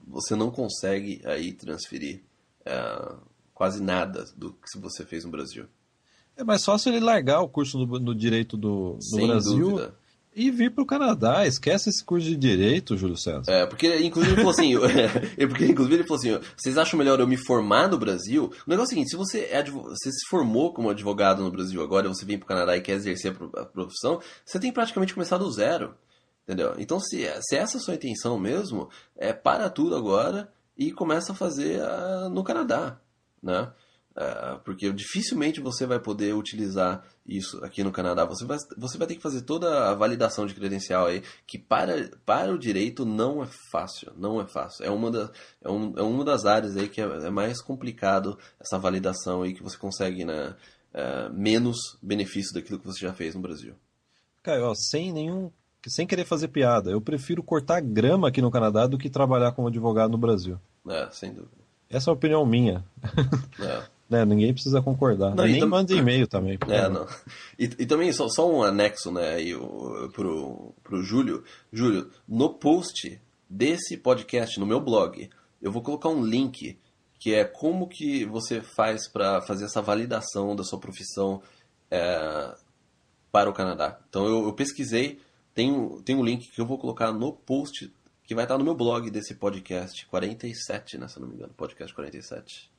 você 0.08 0.36
não 0.36 0.52
consegue 0.52 1.22
aí 1.26 1.54
transferir 1.54 2.22
é, 2.66 3.16
quase 3.54 3.82
nada 3.82 4.26
do 4.36 4.54
que 4.54 4.80
você 4.80 5.06
fez 5.06 5.26
no 5.26 5.32
Brasil. 5.32 5.66
É 6.36 6.44
mais 6.44 6.64
fácil 6.64 6.92
ele 6.92 7.00
largar 7.00 7.42
o 7.42 7.50
curso 7.50 7.78
no, 7.78 8.00
no 8.00 8.16
direito 8.16 8.58
do, 8.58 8.98
do 9.12 9.28
Brasil 9.28 9.70
dúvida 9.70 10.04
e 10.36 10.50
vir 10.52 10.72
para 10.72 10.84
o 10.84 10.88
Canadá. 10.88 11.46
Esquece 11.46 11.90
esse 11.90 12.04
curso 12.04 12.28
de 12.28 12.36
direito, 12.36 12.98
Júlio 12.98 13.18
César. 13.18 13.52
É, 13.52 13.66
porque 13.66 14.00
inclusive 14.00 14.34
ele 14.34 14.42
falou 14.42 14.52
assim, 14.52 14.74
é, 15.38 15.48
porque 15.48 15.66
inclusive 15.66 15.96
ele 15.96 16.08
falou 16.08 16.20
assim, 16.20 16.40
vocês 16.58 16.78
acham 16.78 16.98
melhor 16.98 17.20
eu 17.20 17.28
me 17.28 17.38
formar 17.38 17.88
no 17.88 17.98
Brasil? 17.98 18.52
O 18.66 18.70
negócio 18.70 18.82
é 18.82 18.84
o 18.84 18.90
seguinte, 18.90 19.10
se 19.10 19.16
você, 19.16 19.42
é, 19.52 19.64
você 19.64 20.12
se 20.12 20.28
formou 20.30 20.74
como 20.74 20.90
advogado 20.90 21.44
no 21.44 21.52
Brasil 21.52 21.82
agora, 21.82 22.08
você 22.08 22.26
vem 22.26 22.38
para 22.38 22.46
o 22.46 22.48
Canadá 22.48 22.76
e 22.76 22.82
quer 22.82 22.94
exercer 22.94 23.36
a 23.56 23.66
profissão, 23.66 24.20
você 24.46 24.60
tem 24.60 24.72
praticamente 24.72 25.14
começar 25.14 25.38
do 25.38 25.52
zero. 25.52 25.96
Entendeu? 26.44 26.76
Então, 26.78 27.00
se, 27.00 27.26
se 27.42 27.56
essa 27.56 27.78
é 27.78 27.80
a 27.80 27.82
sua 27.82 27.96
intenção 27.96 28.38
mesmo, 28.38 28.90
é 29.16 29.32
para 29.32 29.70
tudo 29.70 29.96
agora 29.96 30.52
e 30.78 30.92
começa 30.92 31.32
a 31.32 31.36
fazer 31.36 31.82
uh, 31.82 32.30
no 32.30 32.44
Canadá, 32.44 33.00
né? 33.42 33.72
Uh, 34.16 34.60
porque 34.64 34.94
dificilmente 34.94 35.60
você 35.60 35.88
vai 35.88 36.00
poder 36.00 36.36
utilizar 36.36 37.04
isso 37.26 37.64
aqui 37.66 37.84
no 37.84 37.92
Canadá. 37.92 38.26
Você 38.26 38.46
vai, 38.46 38.58
você 38.78 38.96
vai 38.98 39.08
ter 39.08 39.16
que 39.16 39.22
fazer 39.22 39.42
toda 39.42 39.90
a 39.90 39.96
validação 39.96 40.46
de 40.46 40.54
credencial 40.54 41.08
aí, 41.08 41.24
que 41.48 41.58
para, 41.58 42.12
para 42.24 42.54
o 42.54 42.60
direito 42.60 43.06
não 43.06 43.42
é 43.42 43.48
fácil. 43.72 44.14
Não 44.16 44.40
é 44.40 44.46
fácil. 44.46 44.86
É 44.86 44.90
uma, 44.92 45.10
da, 45.10 45.32
é, 45.64 45.70
um, 45.70 45.94
é 45.98 46.04
uma 46.04 46.24
das 46.24 46.46
áreas 46.46 46.78
aí 46.78 46.88
que 46.88 47.02
é, 47.02 47.06
é 47.06 47.30
mais 47.32 47.60
complicado 47.60 48.38
essa 48.60 48.78
validação 48.78 49.42
aí, 49.42 49.54
que 49.56 49.64
você 49.64 49.78
consegue 49.78 50.24
né, 50.24 50.56
uh, 50.94 51.34
menos 51.34 51.98
benefício 52.02 52.54
daquilo 52.54 52.80
que 52.80 52.86
você 52.86 53.00
já 53.00 53.14
fez 53.14 53.34
no 53.34 53.42
Brasil. 53.42 53.74
Caio, 54.44 54.76
sem 54.76 55.12
nenhum. 55.12 55.52
Sem 55.88 56.08
querer 56.08 56.26
fazer 56.26 56.48
piada, 56.48 56.92
eu 56.92 57.02
prefiro 57.02 57.44
cortar 57.44 57.82
grama 57.82 58.30
aqui 58.30 58.42
no 58.42 58.52
Canadá 58.52 58.88
do 58.88 58.98
que 58.98 59.10
trabalhar 59.10 59.52
como 59.52 59.68
advogado 59.68 60.12
no 60.12 60.18
Brasil. 60.18 60.58
É, 60.88 61.10
sem 61.12 61.34
dúvida. 61.34 61.64
Essa 61.90 62.10
é 62.10 62.12
a 62.12 62.14
opinião 62.14 62.46
minha. 62.46 62.84
É. 63.60 63.84
né, 64.10 64.26
ninguém 64.26 64.54
precisa 64.54 64.82
concordar. 64.82 65.36
Não, 65.36 65.46
nem 65.46 65.60
tam... 65.60 65.70
manda 65.70 65.94
e-mail 65.94 66.28
também. 66.28 66.58
É, 66.70 66.88
não. 66.90 67.06
E, 67.60 67.66
e, 67.66 67.86
também, 67.86 68.12
só, 68.12 68.28
só 68.30 68.50
um 68.50 68.64
anexo 68.64 69.12
né, 69.12 69.36
aí, 69.36 69.54
o, 69.56 70.10
pro, 70.14 70.74
pro 70.84 71.04
Júlio. 71.04 71.44
Júlio, 71.72 72.10
no 72.28 72.50
post 72.50 73.20
desse 73.50 73.98
podcast, 73.98 74.60
no 74.60 74.66
meu 74.66 74.80
blog, 74.80 75.30
eu 75.62 75.72
vou 75.72 75.82
colocar 75.82 76.10
um 76.10 76.26
link 76.26 76.78
que 77.20 77.34
é 77.34 77.46
como 77.46 77.88
que 77.88 78.26
você 78.26 78.62
faz 78.62 79.08
para 79.08 79.42
fazer 79.42 79.66
essa 79.66 79.82
validação 79.82 80.56
da 80.56 80.64
sua 80.64 80.80
profissão 80.80 81.42
é, 81.90 82.54
para 83.32 83.50
o 83.50 83.54
Canadá. 83.54 83.98
Então 84.10 84.26
eu, 84.26 84.46
eu 84.46 84.54
pesquisei, 84.54 85.20
tem, 85.54 86.02
tem 86.04 86.16
um 86.16 86.24
link 86.24 86.50
que 86.50 86.60
eu 86.60 86.66
vou 86.66 86.78
colocar 86.78 87.12
no 87.12 87.32
post 87.32 87.92
que 88.26 88.34
vai 88.34 88.46
estar 88.46 88.58
no 88.58 88.64
meu 88.64 88.74
blog 88.74 89.10
desse 89.12 89.36
podcast 89.36 90.06
47, 90.08 90.98
né, 90.98 91.08
se 91.08 91.20
não 91.20 91.28
me 91.28 91.36
engano, 91.36 91.54
podcast 91.56 91.94
47. 91.94 92.72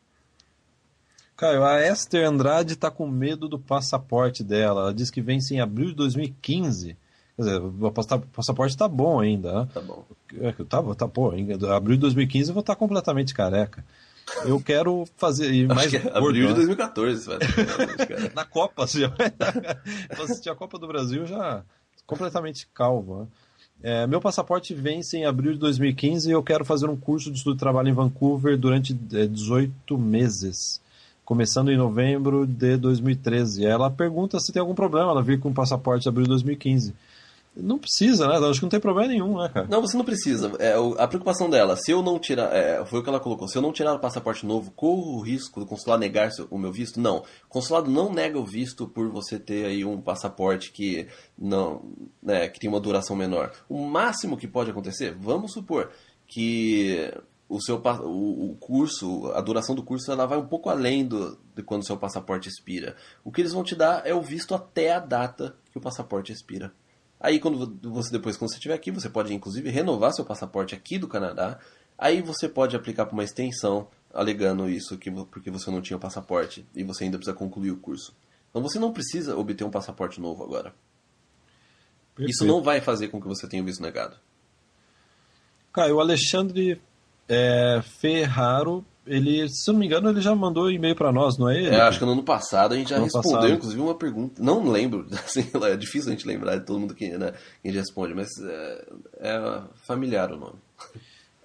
Caio, 1.37 1.64
a 1.64 1.87
Esther 1.87 2.28
Andrade 2.28 2.74
está 2.74 2.90
com 2.90 3.08
medo 3.08 3.48
do 3.48 3.58
passaporte 3.58 4.44
dela. 4.44 4.82
Ela 4.82 4.94
diz 4.94 5.10
que 5.10 5.20
vence 5.20 5.52
em 5.52 5.60
abril 5.60 5.88
de 5.88 5.94
2015. 5.94 6.96
Quer 7.37 7.42
dizer, 7.42 7.60
o 7.60 7.90
passaporte 7.90 8.72
está 8.72 8.87
bom 8.87 9.18
ainda. 9.18 9.62
Né? 9.62 9.68
Tá 9.74 9.80
bom. 9.80 10.04
É, 10.40 10.52
tá, 10.52 10.94
tá, 10.94 11.08
pô, 11.08 11.34
em 11.34 11.52
abril 11.52 11.96
de 11.96 12.02
2015 12.02 12.50
eu 12.50 12.54
vou 12.54 12.60
estar 12.60 12.74
tá 12.74 12.78
completamente 12.78 13.34
careca. 13.34 13.84
Eu 14.44 14.60
quero 14.60 15.04
fazer. 15.16 15.52
E 15.52 15.66
mais 15.66 15.90
que 15.90 15.96
é 15.96 16.16
abril 16.16 16.46
de 16.46 16.54
2014, 16.54 17.28
né? 17.28 17.37
Na 18.32 18.44
Copa, 18.44 18.87
você 18.87 19.00
já 19.00 19.08
vai. 19.08 19.32
assistir 20.22 20.50
a 20.50 20.54
Copa 20.54 20.78
do 20.78 20.87
Brasil 20.87 21.26
já 21.26 21.64
completamente 22.06 22.66
calvo. 22.74 23.20
Né? 23.20 23.26
É, 23.82 24.06
meu 24.06 24.20
passaporte 24.20 24.74
vence 24.74 25.16
em 25.16 25.26
abril 25.26 25.52
de 25.52 25.58
2015 25.58 26.28
e 26.28 26.32
eu 26.32 26.42
quero 26.42 26.64
fazer 26.64 26.88
um 26.88 26.96
curso 26.96 27.30
de 27.30 27.38
estudo 27.38 27.54
de 27.54 27.60
trabalho 27.60 27.88
em 27.88 27.92
Vancouver 27.92 28.56
durante 28.56 28.94
18 28.94 29.94
é, 29.94 29.98
meses 29.98 30.82
começando 31.24 31.72
em 31.72 31.76
novembro 31.76 32.46
de 32.46 32.76
2013. 32.76 33.64
Ela 33.64 33.90
pergunta 33.90 34.38
se 34.38 34.52
tem 34.52 34.60
algum 34.60 34.74
problema 34.74 35.10
ela 35.10 35.22
vir 35.22 35.40
com 35.40 35.48
o 35.48 35.54
passaporte 35.54 36.02
de 36.02 36.08
abril 36.08 36.24
de 36.24 36.30
2015. 36.30 36.94
Não 37.56 37.78
precisa, 37.78 38.26
né? 38.26 38.36
Acho 38.36 38.58
que 38.58 38.64
não 38.64 38.70
tem 38.70 38.80
problema 38.80 39.08
nenhum, 39.08 39.38
né, 39.38 39.48
cara? 39.48 39.66
Não, 39.68 39.80
você 39.80 39.96
não 39.96 40.04
precisa. 40.04 40.52
É, 40.58 40.74
a 40.98 41.06
preocupação 41.06 41.48
dela, 41.48 41.76
se 41.76 41.92
eu 41.92 42.02
não 42.02 42.18
tirar. 42.18 42.52
É, 42.52 42.84
foi 42.84 42.98
o 42.98 43.02
que 43.02 43.08
ela 43.08 43.20
colocou. 43.20 43.46
Se 43.46 43.56
eu 43.56 43.62
não 43.62 43.72
tirar 43.72 43.94
o 43.94 44.00
passaporte 44.00 44.44
novo, 44.44 44.72
corro 44.72 45.18
o 45.18 45.20
risco 45.20 45.60
do 45.60 45.66
consulado 45.66 46.00
negar 46.00 46.30
o 46.50 46.58
meu 46.58 46.72
visto? 46.72 47.00
Não. 47.00 47.18
O 47.18 47.48
consulado 47.48 47.90
não 47.90 48.12
nega 48.12 48.38
o 48.38 48.44
visto 48.44 48.88
por 48.88 49.08
você 49.08 49.38
ter 49.38 49.66
aí 49.66 49.84
um 49.84 50.00
passaporte 50.00 50.72
que 50.72 51.06
não. 51.38 51.82
Né, 52.22 52.48
que 52.48 52.58
tem 52.58 52.68
uma 52.68 52.80
duração 52.80 53.14
menor. 53.14 53.52
O 53.68 53.86
máximo 53.86 54.36
que 54.36 54.48
pode 54.48 54.70
acontecer, 54.70 55.14
vamos 55.16 55.52
supor 55.52 55.90
que 56.26 57.12
o 57.48 57.60
seu 57.60 57.76
o, 57.76 58.56
curso, 58.58 59.30
a 59.32 59.40
duração 59.40 59.74
do 59.74 59.82
curso, 59.82 60.10
ela 60.10 60.26
vai 60.26 60.38
um 60.38 60.46
pouco 60.46 60.70
além 60.70 61.06
do, 61.06 61.38
de 61.54 61.62
quando 61.62 61.82
o 61.82 61.86
seu 61.86 61.96
passaporte 61.96 62.48
expira. 62.48 62.96
O 63.22 63.30
que 63.30 63.40
eles 63.40 63.52
vão 63.52 63.62
te 63.62 63.76
dar 63.76 64.04
é 64.06 64.14
o 64.14 64.22
visto 64.22 64.54
até 64.54 64.92
a 64.92 64.98
data 64.98 65.54
que 65.70 65.78
o 65.78 65.80
passaporte 65.80 66.32
expira. 66.32 66.72
Aí 67.24 67.40
quando 67.40 67.78
você 67.90 68.12
depois 68.12 68.37
quando 68.37 68.50
você 68.50 68.56
estiver 68.56 68.74
aqui, 68.74 68.90
você 68.90 69.08
pode 69.08 69.32
inclusive 69.32 69.70
renovar 69.70 70.12
seu 70.12 70.26
passaporte 70.26 70.74
aqui 70.74 70.98
do 70.98 71.08
Canadá. 71.08 71.58
Aí 71.96 72.20
você 72.20 72.46
pode 72.46 72.76
aplicar 72.76 73.06
para 73.06 73.14
uma 73.14 73.24
extensão 73.24 73.88
alegando 74.12 74.68
isso 74.68 74.98
que 74.98 75.10
porque 75.10 75.50
você 75.50 75.70
não 75.70 75.80
tinha 75.80 75.96
o 75.96 76.00
passaporte 76.00 76.68
e 76.74 76.84
você 76.84 77.04
ainda 77.04 77.16
precisa 77.16 77.34
concluir 77.34 77.70
o 77.70 77.78
curso. 77.78 78.14
Então 78.50 78.60
você 78.60 78.78
não 78.78 78.92
precisa 78.92 79.38
obter 79.38 79.64
um 79.64 79.70
passaporte 79.70 80.20
novo 80.20 80.44
agora. 80.44 80.74
Perfeito. 82.14 82.30
Isso 82.30 82.44
não 82.44 82.62
vai 82.62 82.82
fazer 82.82 83.08
com 83.08 83.18
que 83.18 83.26
você 83.26 83.48
tenha 83.48 83.62
o 83.62 83.66
visto 83.66 83.82
negado. 83.82 84.18
Caio, 85.72 85.96
o 85.96 86.00
Alexandre 86.00 86.78
é, 87.26 87.80
Ferraro, 88.02 88.84
ele, 89.06 89.48
se 89.48 89.70
não 89.70 89.78
me 89.78 89.86
engano, 89.86 90.08
ele 90.08 90.20
já 90.20 90.34
mandou 90.34 90.70
e-mail 90.70 90.94
para 90.94 91.12
nós, 91.12 91.36
não 91.36 91.48
é 91.48 91.58
ele? 91.58 91.74
É, 91.74 91.80
acho 91.82 91.98
que 91.98 92.04
no 92.04 92.12
ano 92.12 92.22
passado 92.22 92.72
a 92.72 92.76
gente 92.76 92.90
já 92.90 92.98
respondeu, 92.98 93.32
passado. 93.32 93.52
inclusive, 93.52 93.80
uma 93.80 93.94
pergunta. 93.94 94.42
Não 94.42 94.68
lembro, 94.68 95.06
assim, 95.12 95.46
é 95.62 95.76
difícil 95.76 96.08
a 96.08 96.12
gente 96.12 96.26
lembrar 96.26 96.56
de 96.56 96.64
todo 96.64 96.80
mundo 96.80 96.94
que, 96.94 97.08
né, 97.10 97.32
que 97.62 97.68
a 97.68 97.70
gente 97.70 97.80
responde, 97.80 98.14
mas 98.14 98.28
é, 98.42 98.84
é 99.20 99.62
familiar 99.86 100.32
o 100.32 100.38
nome. 100.38 100.56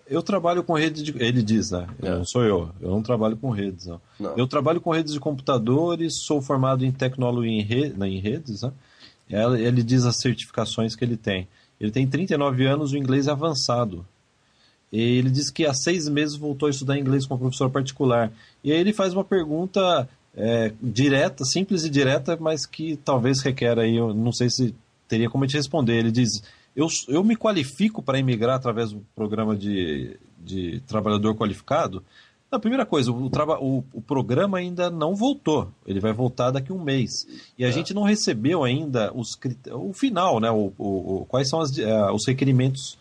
Eu 0.07 0.23
trabalho 0.23 0.63
com 0.63 0.73
redes 0.73 1.03
de. 1.03 1.13
Ele 1.21 1.43
diz, 1.43 1.69
né? 1.69 1.87
É. 2.01 2.09
Não 2.09 2.25
sou 2.25 2.43
eu. 2.43 2.71
Eu 2.81 2.89
não 2.89 3.03
trabalho 3.03 3.37
com 3.37 3.51
redes. 3.51 3.85
Não. 3.85 4.01
não. 4.19 4.35
Eu 4.35 4.47
trabalho 4.47 4.81
com 4.81 4.91
redes 4.91 5.13
de 5.13 5.19
computadores, 5.19 6.23
sou 6.25 6.41
formado 6.41 6.83
em 6.83 6.91
tecnologia 6.91 7.51
em, 7.51 7.61
re... 7.61 7.89
Né, 7.89 8.07
em 8.07 8.19
redes. 8.19 8.63
Né? 8.63 8.71
Ele 9.29 9.83
diz 9.83 10.05
as 10.05 10.17
certificações 10.19 10.95
que 10.95 11.05
ele 11.05 11.15
tem. 11.15 11.47
Ele 11.79 11.91
tem 11.91 12.07
39 12.07 12.65
anos, 12.65 12.91
o 12.91 12.97
inglês 12.97 13.27
é 13.27 13.31
avançado. 13.31 14.03
Ele 14.91 15.29
diz 15.29 15.51
que 15.51 15.65
há 15.65 15.73
seis 15.73 16.09
meses 16.09 16.35
voltou 16.35 16.67
a 16.67 16.69
estudar 16.69 16.97
inglês 16.97 17.25
com 17.25 17.33
uma 17.35 17.39
professora 17.39 17.69
particular. 17.69 18.31
E 18.63 18.71
aí 18.71 18.79
ele 18.79 18.93
faz 18.93 19.13
uma 19.13 19.23
pergunta 19.23 20.09
é, 20.35 20.73
direta, 20.81 21.45
simples 21.45 21.83
e 21.83 21.89
direta, 21.89 22.37
mas 22.39 22.65
que 22.65 22.97
talvez 22.97 23.41
requer 23.41 23.77
aí, 23.77 23.95
eu 23.95 24.13
não 24.13 24.31
sei 24.31 24.49
se 24.49 24.73
teria 25.07 25.29
como 25.29 25.45
te 25.45 25.57
responder. 25.57 25.97
Ele 25.97 26.11
diz: 26.11 26.41
eu, 26.75 26.87
eu 27.07 27.23
me 27.23 27.35
qualifico 27.35 28.01
para 28.01 28.19
emigrar 28.19 28.55
através 28.55 28.91
do 28.91 29.05
programa 29.15 29.55
de, 29.55 30.17
de 30.39 30.81
trabalhador 30.87 31.35
qualificado? 31.35 32.03
A 32.51 32.57
primeira 32.57 32.83
coisa, 32.83 33.11
o, 33.11 33.27
o, 33.27 33.83
o, 33.93 34.01
programa 34.01 34.57
ainda 34.57 34.89
não 34.89 35.15
voltou. 35.15 35.71
Ele 35.85 35.99
vai 35.99 36.11
voltar 36.11 36.49
daqui 36.49 36.71
a 36.71 36.75
um 36.75 36.83
mês. 36.83 37.27
E 37.55 37.63
a 37.63 37.67
é. 37.67 37.71
gente 37.71 37.93
não 37.93 38.01
recebeu 38.01 38.63
ainda 38.63 39.11
os, 39.13 39.37
o 39.71 39.93
final, 39.93 40.39
né? 40.39 40.49
O, 40.49 40.73
o 40.77 41.25
quais 41.29 41.47
são 41.47 41.61
as, 41.61 41.77
uh, 41.77 42.11
os 42.11 42.25
requerimentos 42.25 42.97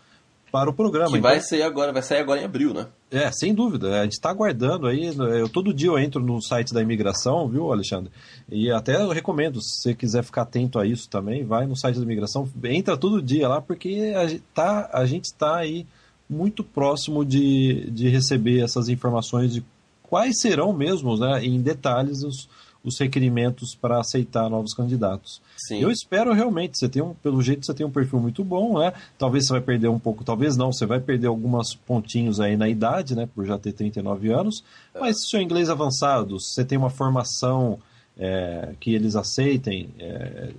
para 0.50 0.70
o 0.70 0.72
programa. 0.72 1.10
Que 1.10 1.18
então, 1.18 1.30
vai 1.30 1.40
ser 1.40 1.62
agora, 1.62 1.92
vai 1.92 2.02
sair 2.02 2.20
agora 2.20 2.40
em 2.40 2.44
abril, 2.44 2.74
né? 2.74 2.86
É, 3.10 3.30
sem 3.32 3.54
dúvida. 3.54 4.00
A 4.00 4.02
gente 4.04 4.12
está 4.12 4.30
aguardando 4.30 4.86
aí. 4.86 5.06
Eu, 5.06 5.48
todo 5.48 5.72
dia 5.72 5.88
eu 5.88 5.98
entro 5.98 6.22
no 6.22 6.40
site 6.42 6.72
da 6.72 6.82
imigração, 6.82 7.48
viu, 7.48 7.72
Alexandre? 7.72 8.10
E 8.50 8.70
até 8.70 8.96
eu 8.96 9.08
recomendo, 9.10 9.60
se 9.60 9.82
você 9.82 9.94
quiser 9.94 10.22
ficar 10.22 10.42
atento 10.42 10.78
a 10.78 10.86
isso 10.86 11.08
também, 11.08 11.44
vai 11.44 11.66
no 11.66 11.76
site 11.76 11.96
da 11.96 12.02
imigração, 12.02 12.48
entra 12.64 12.96
todo 12.96 13.22
dia 13.22 13.48
lá, 13.48 13.60
porque 13.60 14.12
a, 14.14 14.38
tá, 14.54 14.90
a 14.92 15.06
gente 15.06 15.24
está 15.24 15.56
aí 15.56 15.86
muito 16.28 16.62
próximo 16.62 17.24
de, 17.24 17.90
de 17.90 18.08
receber 18.08 18.62
essas 18.62 18.88
informações 18.88 19.52
de 19.52 19.64
quais 20.02 20.40
serão 20.40 20.72
mesmo, 20.72 21.16
né, 21.16 21.44
em 21.44 21.60
detalhes, 21.60 22.22
os, 22.22 22.48
os 22.88 22.98
requerimentos 22.98 23.74
para 23.74 24.00
aceitar 24.00 24.48
novos 24.48 24.74
candidatos. 24.74 25.40
Sim. 25.56 25.80
Eu 25.80 25.90
espero 25.90 26.32
realmente, 26.32 26.78
você 26.78 26.88
tem 26.88 27.02
um, 27.02 27.14
pelo 27.14 27.42
jeito 27.42 27.64
você 27.64 27.74
tem 27.74 27.86
um 27.86 27.90
perfil 27.90 28.18
muito 28.18 28.42
bom, 28.42 28.78
né? 28.78 28.92
Talvez 29.16 29.46
você 29.46 29.52
vai 29.52 29.60
perder 29.60 29.88
um 29.88 29.98
pouco, 29.98 30.24
talvez 30.24 30.56
não, 30.56 30.72
você 30.72 30.86
vai 30.86 31.00
perder 31.00 31.26
alguns 31.26 31.74
pontinhos 31.74 32.40
aí 32.40 32.56
na 32.56 32.68
idade, 32.68 33.14
né? 33.14 33.28
Por 33.32 33.46
já 33.46 33.58
ter 33.58 33.72
39 33.72 34.32
anos, 34.32 34.64
é. 34.94 35.00
mas 35.00 35.20
se 35.20 35.30
seu 35.30 35.40
inglês 35.40 35.68
avançado, 35.70 36.40
se 36.40 36.54
você 36.54 36.64
tem 36.64 36.78
uma 36.78 36.90
formação 36.90 37.78
é, 38.18 38.74
que 38.80 38.94
eles 38.94 39.14
aceitem 39.14 39.90
é, 39.98 40.50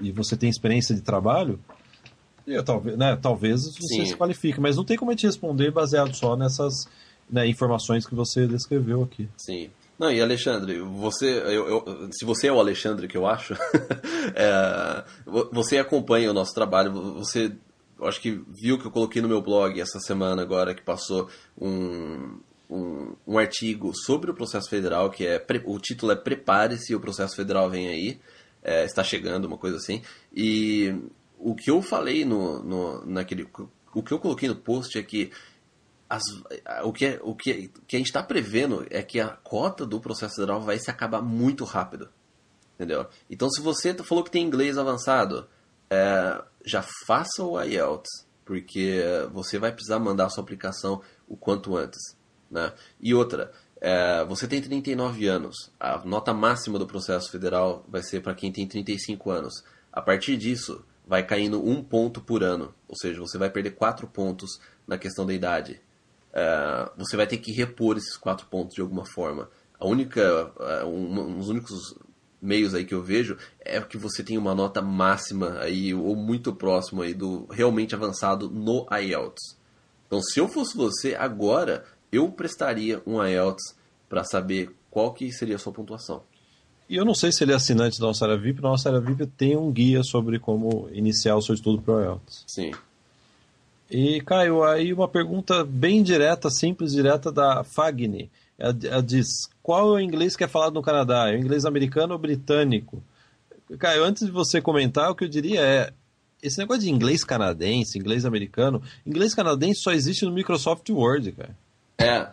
e 0.00 0.12
você 0.12 0.36
tem 0.36 0.48
experiência 0.48 0.94
de 0.94 1.00
trabalho, 1.00 1.58
eu, 2.46 2.64
talvez, 2.64 2.96
né, 2.96 3.18
talvez 3.20 3.64
você 3.64 3.94
Sim. 3.94 4.06
se 4.06 4.16
qualifique, 4.16 4.60
mas 4.60 4.76
não 4.76 4.84
tem 4.84 4.96
como 4.96 5.14
te 5.14 5.26
responder 5.26 5.70
baseado 5.70 6.14
só 6.14 6.36
nessas 6.36 6.88
né, 7.30 7.46
informações 7.46 8.06
que 8.06 8.14
você 8.14 8.46
descreveu 8.46 9.02
aqui. 9.02 9.28
Sim. 9.36 9.70
Não, 10.00 10.10
e 10.10 10.18
Alexandre, 10.18 10.80
você, 10.80 11.26
eu, 11.26 11.68
eu, 11.68 12.08
se 12.10 12.24
você 12.24 12.46
é 12.46 12.52
o 12.52 12.58
Alexandre 12.58 13.06
que 13.06 13.18
eu 13.18 13.26
acho, 13.26 13.52
é, 14.34 15.04
você 15.52 15.76
acompanha 15.76 16.30
o 16.30 16.32
nosso 16.32 16.54
trabalho, 16.54 16.90
você, 16.90 17.52
acho 18.00 18.18
que 18.18 18.42
viu 18.48 18.78
que 18.78 18.86
eu 18.86 18.90
coloquei 18.90 19.20
no 19.20 19.28
meu 19.28 19.42
blog 19.42 19.78
essa 19.78 20.00
semana 20.00 20.40
agora 20.40 20.74
que 20.74 20.80
passou 20.80 21.28
um, 21.60 22.38
um, 22.70 23.14
um 23.26 23.36
artigo 23.36 23.92
sobre 23.94 24.30
o 24.30 24.34
processo 24.34 24.70
federal, 24.70 25.10
que 25.10 25.26
é, 25.26 25.46
o 25.66 25.78
título 25.78 26.12
é 26.12 26.16
Prepare-se, 26.16 26.94
o 26.94 27.00
processo 27.00 27.36
federal 27.36 27.68
vem 27.68 27.88
aí, 27.88 28.18
é, 28.62 28.86
está 28.86 29.04
chegando, 29.04 29.44
uma 29.44 29.58
coisa 29.58 29.76
assim, 29.76 30.00
e 30.34 30.94
o 31.38 31.54
que 31.54 31.70
eu 31.70 31.82
falei 31.82 32.24
no, 32.24 32.62
no, 32.62 33.04
naquele, 33.04 33.46
o 33.92 34.02
que 34.02 34.12
eu 34.12 34.18
coloquei 34.18 34.48
no 34.48 34.56
post 34.56 34.98
é 34.98 35.02
que 35.02 35.30
as, 36.10 36.22
o, 36.82 36.92
que, 36.92 37.06
é, 37.06 37.20
o 37.22 37.36
que, 37.36 37.68
que 37.86 37.94
a 37.94 37.98
gente 37.98 38.08
está 38.08 38.20
prevendo 38.20 38.84
é 38.90 39.00
que 39.00 39.20
a 39.20 39.28
cota 39.28 39.86
do 39.86 40.00
processo 40.00 40.34
federal 40.34 40.60
vai 40.60 40.76
se 40.76 40.90
acabar 40.90 41.22
muito 41.22 41.62
rápido. 41.62 42.10
Entendeu? 42.74 43.06
Então, 43.30 43.48
se 43.48 43.60
você 43.60 43.94
falou 43.94 44.24
que 44.24 44.30
tem 44.30 44.44
inglês 44.44 44.76
avançado, 44.76 45.48
é, 45.88 46.42
já 46.64 46.82
faça 47.06 47.44
o 47.44 47.62
IELTS, 47.62 48.26
porque 48.44 49.00
você 49.32 49.56
vai 49.56 49.70
precisar 49.70 50.00
mandar 50.00 50.26
a 50.26 50.30
sua 50.30 50.42
aplicação 50.42 51.00
o 51.28 51.36
quanto 51.36 51.76
antes. 51.76 52.16
Né? 52.50 52.72
E 53.00 53.14
outra, 53.14 53.52
é, 53.80 54.24
você 54.24 54.48
tem 54.48 54.60
39 54.60 55.28
anos, 55.28 55.70
a 55.78 55.98
nota 56.04 56.34
máxima 56.34 56.76
do 56.76 56.88
processo 56.88 57.30
federal 57.30 57.84
vai 57.86 58.02
ser 58.02 58.20
para 58.20 58.34
quem 58.34 58.50
tem 58.50 58.66
35 58.66 59.30
anos. 59.30 59.62
A 59.92 60.02
partir 60.02 60.36
disso, 60.36 60.84
vai 61.06 61.24
caindo 61.24 61.64
um 61.64 61.84
ponto 61.84 62.20
por 62.20 62.42
ano, 62.42 62.74
ou 62.88 62.96
seja, 62.96 63.20
você 63.20 63.38
vai 63.38 63.50
perder 63.50 63.76
quatro 63.76 64.08
pontos 64.08 64.60
na 64.88 64.98
questão 64.98 65.24
da 65.24 65.32
idade 65.32 65.80
uh, 66.32 66.90
você 66.96 67.16
vai 67.16 67.26
ter 67.26 67.38
que 67.38 67.52
repor 67.52 67.96
esses 67.96 68.16
quatro 68.16 68.46
pontos 68.46 68.74
de 68.74 68.80
alguma 68.80 69.04
forma. 69.04 69.50
A 69.78 69.86
única, 69.86 70.52
uh, 70.56 70.86
um, 70.86 71.20
um 71.20 71.38
dos 71.38 71.48
únicos 71.48 71.94
meios 72.40 72.74
aí 72.74 72.84
que 72.84 72.94
eu 72.94 73.02
vejo 73.02 73.36
é 73.60 73.80
que 73.80 73.98
você 73.98 74.22
tem 74.22 74.38
uma 74.38 74.54
nota 74.54 74.80
máxima 74.80 75.58
aí 75.58 75.92
ou 75.92 76.16
muito 76.16 76.54
próximo 76.54 77.02
aí 77.02 77.12
do 77.12 77.46
realmente 77.50 77.94
avançado 77.94 78.48
no 78.48 78.86
IELTS. 78.90 79.58
Então, 80.06 80.20
se 80.22 80.40
eu 80.40 80.48
fosse 80.48 80.76
você 80.76 81.14
agora, 81.14 81.84
eu 82.10 82.30
prestaria 82.32 83.02
um 83.06 83.22
IELTS 83.24 83.76
para 84.08 84.24
saber 84.24 84.74
qual 84.90 85.12
que 85.12 85.30
seria 85.30 85.56
a 85.56 85.58
sua 85.58 85.72
pontuação. 85.72 86.22
E 86.88 86.96
eu 86.96 87.04
não 87.04 87.14
sei 87.14 87.30
se 87.30 87.44
ele 87.44 87.52
é 87.52 87.54
assinante 87.54 88.00
da 88.00 88.08
nossa 88.08 88.24
área 88.24 88.36
VIP, 88.36 88.60
na 88.60 88.70
nossa 88.70 88.88
área 88.88 89.00
VIP 89.00 89.24
tem 89.28 89.56
um 89.56 89.70
guia 89.70 90.02
sobre 90.02 90.40
como 90.40 90.88
iniciar 90.90 91.36
o 91.36 91.42
seu 91.42 91.54
estudo 91.54 91.80
para 91.80 91.94
o 91.94 92.02
IELTS. 92.02 92.44
Sim. 92.48 92.72
E, 93.90 94.20
Caio, 94.20 94.62
aí 94.62 94.92
uma 94.92 95.08
pergunta 95.08 95.64
bem 95.64 96.02
direta, 96.02 96.48
simples, 96.48 96.92
direta 96.92 97.32
da 97.32 97.64
Fagni. 97.64 98.30
Ela 98.56 99.02
diz: 99.02 99.48
qual 99.62 99.88
é 99.88 99.92
o 99.92 100.00
inglês 100.00 100.36
que 100.36 100.44
é 100.44 100.48
falado 100.48 100.74
no 100.74 100.82
Canadá? 100.82 101.28
É 101.28 101.34
o 101.34 101.38
inglês 101.38 101.64
americano 101.64 102.12
ou 102.12 102.18
britânico? 102.18 103.02
Caio, 103.78 104.04
antes 104.04 104.26
de 104.26 104.32
você 104.32 104.60
comentar, 104.60 105.10
o 105.10 105.14
que 105.14 105.24
eu 105.24 105.28
diria 105.28 105.60
é: 105.60 105.92
esse 106.42 106.58
negócio 106.58 106.82
de 106.82 106.90
inglês 106.90 107.24
canadense, 107.24 107.98
inglês 107.98 108.24
americano, 108.24 108.82
inglês 109.06 109.34
canadense 109.34 109.80
só 109.80 109.92
existe 109.92 110.24
no 110.24 110.32
Microsoft 110.32 110.88
Word, 110.90 111.32
cara. 111.32 111.56
É. 111.98 112.28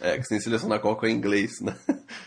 é, 0.00 0.18
que 0.18 0.24
sem 0.24 0.40
selecionar 0.40 0.80
qual 0.80 0.96
que 0.96 1.06
é 1.06 1.10
inglês, 1.10 1.60
né? 1.60 1.76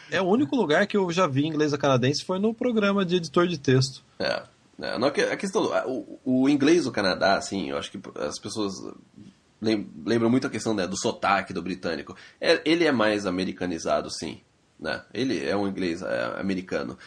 É 0.10 0.22
o 0.22 0.26
único 0.26 0.56
lugar 0.56 0.88
que 0.88 0.96
eu 0.96 1.12
já 1.12 1.28
vi 1.28 1.46
inglês 1.46 1.76
canadense 1.76 2.24
foi 2.24 2.40
no 2.40 2.54
programa 2.54 3.06
de 3.06 3.18
editor 3.18 3.48
de 3.48 3.58
texto. 3.58 4.02
É. 4.20 4.44
É, 4.82 4.98
não, 4.98 5.08
a 5.08 5.38
questão, 5.38 5.64
o, 5.88 6.20
o, 6.24 6.50
inglês 6.50 6.84
do 6.84 6.92
Canadá, 6.92 7.38
assim, 7.38 7.70
eu 7.70 7.78
acho 7.78 7.92
que 7.92 8.00
as 8.20 8.38
pessoas 8.38 8.74
lembram 9.62 10.30
muito 10.30 10.48
a 10.48 10.50
questão 10.50 10.74
né, 10.74 10.86
do 10.86 10.98
sotaque 10.98 11.54
do 11.54 11.62
britânico. 11.62 12.16
É, 12.40 12.62
ele 12.66 12.84
é 12.84 12.92
mais 12.92 13.26
americanizado, 13.26 14.10
sim. 14.12 14.42
Né? 14.80 15.04
Ele 15.14 15.46
é 15.46 15.56
um 15.56 15.68
inglês 15.68 16.02
é, 16.02 16.40
americano. 16.40 16.98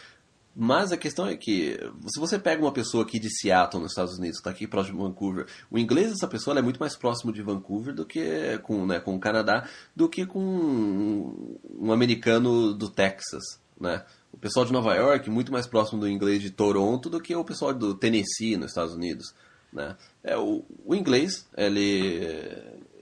Mas 0.55 0.91
a 0.91 0.97
questão 0.97 1.27
é 1.27 1.37
que, 1.37 1.79
se 2.07 2.19
você 2.19 2.37
pega 2.37 2.61
uma 2.61 2.73
pessoa 2.73 3.03
aqui 3.03 3.19
de 3.19 3.29
Seattle, 3.29 3.81
nos 3.81 3.91
Estados 3.91 4.17
Unidos, 4.17 4.37
que 4.37 4.41
está 4.41 4.49
aqui 4.49 4.67
próximo 4.67 4.97
de 4.97 5.03
Vancouver, 5.03 5.45
o 5.69 5.77
inglês 5.77 6.09
dessa 6.09 6.27
pessoa 6.27 6.57
é 6.57 6.61
muito 6.61 6.79
mais 6.79 6.97
próximo 6.97 7.31
de 7.31 7.41
Vancouver 7.41 7.93
do 7.93 8.05
que 8.05 8.57
com, 8.63 8.85
né, 8.85 8.99
com 8.99 9.15
o 9.15 9.19
Canadá, 9.19 9.69
do 9.95 10.09
que 10.09 10.25
com 10.25 10.39
um, 10.39 11.59
um 11.79 11.91
americano 11.93 12.73
do 12.73 12.89
Texas, 12.89 13.43
né? 13.79 14.03
O 14.39 14.41
pessoal 14.41 14.65
de 14.65 14.71
Nova 14.71 14.95
York 14.95 15.29
muito 15.29 15.51
mais 15.51 15.67
próximo 15.67 15.99
do 15.99 16.07
inglês 16.07 16.41
de 16.41 16.49
Toronto 16.49 17.09
do 17.09 17.19
que 17.19 17.35
o 17.35 17.43
pessoal 17.43 17.73
do 17.73 17.93
Tennessee 17.93 18.55
nos 18.55 18.71
Estados 18.71 18.93
Unidos, 18.93 19.35
né? 19.71 19.97
É 20.23 20.37
o, 20.37 20.63
o 20.85 20.95
inglês 20.95 21.45
ele 21.57 22.25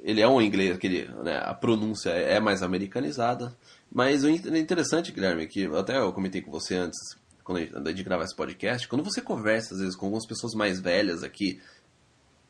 ele 0.02 0.20
é 0.20 0.28
um 0.28 0.42
inglês 0.42 0.76
aquele, 0.76 1.08
né, 1.24 1.38
a 1.44 1.54
pronúncia 1.54 2.10
é 2.10 2.40
mais 2.40 2.64
americanizada, 2.64 3.56
mas 3.92 4.24
o 4.24 4.30
interessante, 4.30 5.12
Guilherme, 5.12 5.48
que 5.48 5.66
até 5.66 5.98
eu 5.98 6.12
comentei 6.12 6.42
com 6.42 6.50
você 6.50 6.76
antes 6.76 6.98
quando 7.44 7.60
a 7.60 7.90
gente 7.92 8.04
grava 8.04 8.24
esse 8.24 8.36
podcast, 8.36 8.88
quando 8.88 9.04
você 9.04 9.22
conversa 9.22 9.76
às 9.76 9.80
vezes 9.80 9.96
com 9.96 10.08
algumas 10.08 10.26
pessoas 10.26 10.56
mais 10.56 10.80
velhas 10.80 11.24
aqui 11.24 11.62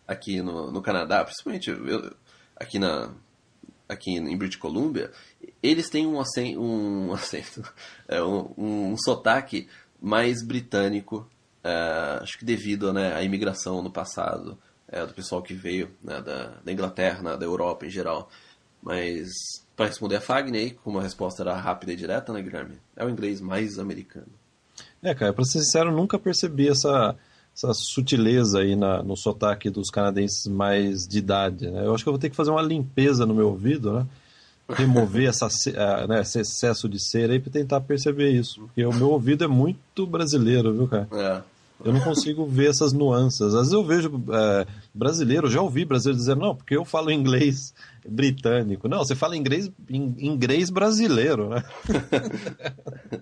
aqui 0.08 0.42
no, 0.42 0.72
no 0.72 0.82
Canadá, 0.82 1.26
principalmente 1.26 1.70
eu, 1.70 2.16
aqui 2.56 2.80
na 2.80 3.14
aqui 3.88 4.12
em 4.12 4.38
British 4.38 4.60
Columbia, 4.60 5.12
eles 5.62 5.90
têm 5.90 6.06
um 6.06 6.20
acento, 6.20 6.62
um, 6.62 7.14
acento, 7.16 7.64
é, 8.08 8.22
um, 8.22 8.54
um 8.58 8.98
sotaque 8.98 9.68
mais 10.02 10.44
britânico, 10.44 11.28
é, 11.64 12.20
acho 12.22 12.38
que 12.38 12.46
devido 12.46 12.94
né, 12.94 13.14
à 13.14 13.24
imigração 13.24 13.82
no 13.82 13.92
passado, 13.92 14.58
é, 14.88 15.06
do 15.06 15.14
pessoal 15.14 15.42
que 15.42 15.54
veio 15.54 15.90
né, 16.04 16.22
da, 16.22 16.54
da, 16.64 16.72
Inglaterra, 16.72 17.22
né, 17.22 17.38
da 17.38 17.46
Europa 17.46 17.86
em 17.86 17.90
geral. 17.90 18.30
Mas, 18.82 19.30
para 19.76 19.88
responder 19.88 20.16
a 20.16 20.22
Fagner, 20.22 20.76
como 20.84 21.00
a 21.00 21.02
resposta 21.02 21.44
era 21.44 21.56
rápida 21.56 21.92
e 21.92 21.96
direta, 21.96 22.32
né, 22.32 22.42
Guilherme? 22.42 22.80
É 22.96 23.04
o 23.04 23.10
inglês 23.10 23.42
mais 23.42 23.80
americano. 23.80 24.32
É, 25.02 25.14
cara, 25.14 25.34
pra 25.34 25.44
ser 25.44 25.60
sincero, 25.60 25.90
eu 25.90 25.96
nunca 25.96 26.18
percebi 26.18 26.70
essa, 26.70 27.18
essa 27.58 27.74
sutileza 27.74 28.60
aí 28.60 28.76
na, 28.76 29.02
no 29.02 29.18
sotaque 29.18 29.70
dos 29.70 29.90
canadenses 29.90 30.46
mais 30.46 31.08
de 31.08 31.18
idade, 31.18 31.72
né? 31.72 31.86
Eu 31.86 31.96
acho 31.96 32.04
que 32.04 32.10
eu 32.10 32.14
vou 32.14 32.20
ter 32.20 32.30
que 32.30 32.36
fazer 32.36 32.52
uma 32.52 32.62
limpeza 32.62 33.26
no 33.26 33.34
meu 33.34 33.48
ouvido, 33.50 33.94
né? 33.94 34.06
Remover 34.70 35.26
essa, 35.30 35.48
né, 36.08 36.22
esse 36.22 36.40
excesso 36.40 36.88
de 36.88 37.00
cera 37.00 37.34
aí 37.34 37.40
para 37.40 37.52
tentar 37.52 37.82
perceber 37.82 38.30
isso. 38.30 38.62
Porque 38.62 38.86
o 38.86 38.94
meu 38.94 39.10
ouvido 39.10 39.44
é 39.44 39.48
muito 39.48 40.06
brasileiro, 40.06 40.72
viu, 40.72 40.88
cara? 40.88 41.08
É. 41.12 41.58
Eu 41.84 41.94
não 41.94 42.02
consigo 42.02 42.46
ver 42.46 42.70
essas 42.70 42.92
nuances. 42.94 43.42
Às 43.42 43.54
vezes 43.54 43.74
eu 43.74 43.84
vejo 43.84 44.24
é, 44.32 44.68
brasileiro, 44.94 45.50
já 45.50 45.62
ouvi 45.62 45.86
brasileiro 45.86 46.18
dizendo, 46.18 46.42
não, 46.42 46.56
porque 46.56 46.76
eu 46.76 46.86
falo 46.86 47.12
inglês 47.12 47.74
britânico. 48.08 48.88
Não, 48.88 49.00
você 49.00 49.16
fala 49.16 49.38
inglês, 49.38 49.72
inglês 49.90 50.70
brasileiro, 50.70 51.50
né? 51.50 51.64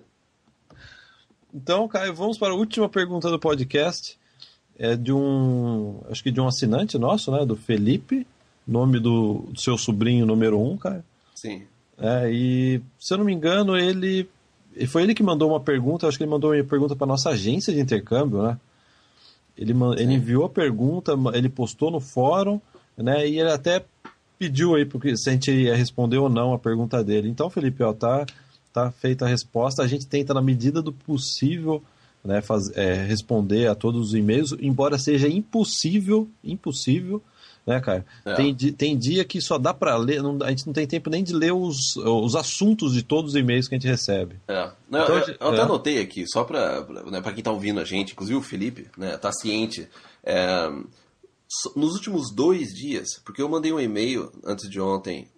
então, 1.54 1.86
Caio, 1.88 2.14
vamos 2.14 2.38
para 2.38 2.52
a 2.52 2.56
última 2.56 2.88
pergunta 2.88 3.30
do 3.30 3.38
podcast 3.38 4.18
é 4.78 4.94
de 4.96 5.12
um, 5.12 6.00
acho 6.10 6.22
que 6.22 6.30
de 6.30 6.40
um 6.40 6.46
assinante 6.46 6.98
nosso, 6.98 7.30
né, 7.30 7.44
do 7.46 7.56
Felipe, 7.56 8.26
nome 8.66 9.00
do, 9.00 9.46
do 9.50 9.60
seu 9.60 9.78
sobrinho 9.78 10.26
número 10.26 10.60
um, 10.60 10.76
cara. 10.76 11.04
Sim. 11.34 11.62
É, 11.98 12.30
e 12.30 12.80
se 12.98 13.14
eu 13.14 13.18
não 13.18 13.24
me 13.24 13.32
engano, 13.32 13.76
ele 13.76 14.28
E 14.76 14.86
foi 14.86 15.02
ele 15.02 15.14
que 15.14 15.22
mandou 15.22 15.48
uma 15.48 15.60
pergunta, 15.60 16.06
acho 16.06 16.18
que 16.18 16.24
ele 16.24 16.30
mandou 16.30 16.52
uma 16.52 16.64
pergunta 16.64 16.94
para 16.94 17.06
nossa 17.06 17.30
agência 17.30 17.72
de 17.72 17.80
intercâmbio, 17.80 18.42
né? 18.42 18.58
Ele, 19.56 19.72
ele 19.96 20.12
enviou 20.12 20.44
a 20.44 20.50
pergunta, 20.50 21.12
ele 21.32 21.48
postou 21.48 21.90
no 21.90 21.98
fórum, 21.98 22.60
né? 22.96 23.26
E 23.26 23.40
ele 23.40 23.50
até 23.50 23.82
pediu 24.38 24.74
aí 24.74 24.84
porque 24.84 25.16
se 25.16 25.30
a 25.30 25.32
gente 25.32 25.50
ia 25.50 25.74
responder 25.74 26.18
ou 26.18 26.28
não 26.28 26.52
a 26.52 26.58
pergunta 26.58 27.02
dele. 27.02 27.30
Então, 27.30 27.48
Felipe, 27.48 27.82
ó, 27.82 27.94
tá, 27.94 28.26
tá 28.70 28.90
feita 28.90 29.24
a 29.24 29.28
resposta. 29.28 29.82
A 29.82 29.86
gente 29.86 30.06
tenta, 30.06 30.34
na 30.34 30.42
medida 30.42 30.82
do 30.82 30.92
possível, 30.92 31.82
né, 32.26 32.42
faz, 32.42 32.70
é, 32.76 32.94
responder 33.04 33.68
a 33.68 33.74
todos 33.74 34.08
os 34.08 34.14
e-mails, 34.14 34.54
embora 34.60 34.98
seja 34.98 35.28
impossível, 35.28 36.28
impossível, 36.42 37.22
né, 37.66 37.80
cara? 37.80 38.04
É. 38.24 38.34
Tem, 38.34 38.54
tem 38.54 38.96
dia 38.96 39.24
que 39.24 39.40
só 39.40 39.58
dá 39.58 39.72
para 39.72 39.96
ler, 39.96 40.22
não, 40.22 40.38
a 40.42 40.50
gente 40.50 40.66
não 40.66 40.72
tem 40.72 40.86
tempo 40.86 41.10
nem 41.10 41.24
de 41.24 41.34
ler 41.34 41.52
os, 41.52 41.96
os 41.96 42.36
assuntos 42.36 42.92
de 42.92 43.02
todos 43.02 43.32
os 43.32 43.36
e-mails 43.36 43.66
que 43.68 43.74
a 43.74 43.78
gente 43.78 43.88
recebe. 43.88 44.36
É. 44.46 44.70
Não, 44.88 45.02
então, 45.02 45.18
eu, 45.18 45.36
eu, 45.40 45.48
até 45.48 45.58
é. 45.58 45.62
anotei 45.62 46.00
aqui, 46.00 46.24
só 46.28 46.44
para 46.44 46.86
né, 47.10 47.22
quem 47.34 47.42
tá 47.42 47.50
ouvindo 47.50 47.80
a 47.80 47.84
gente, 47.84 48.12
inclusive 48.12 48.38
o 48.38 48.42
Felipe, 48.42 48.88
né, 48.96 49.16
tá 49.16 49.32
ciente. 49.32 49.88
É, 50.22 50.70
nos 51.74 51.94
últimos 51.94 52.32
dois 52.32 52.68
dias, 52.74 53.06
porque 53.24 53.40
eu 53.40 53.48
mandei 53.48 53.72
um 53.72 53.80
e-mail 53.80 54.32
antes 54.44 54.68
de 54.68 54.80
ontem 54.80 55.28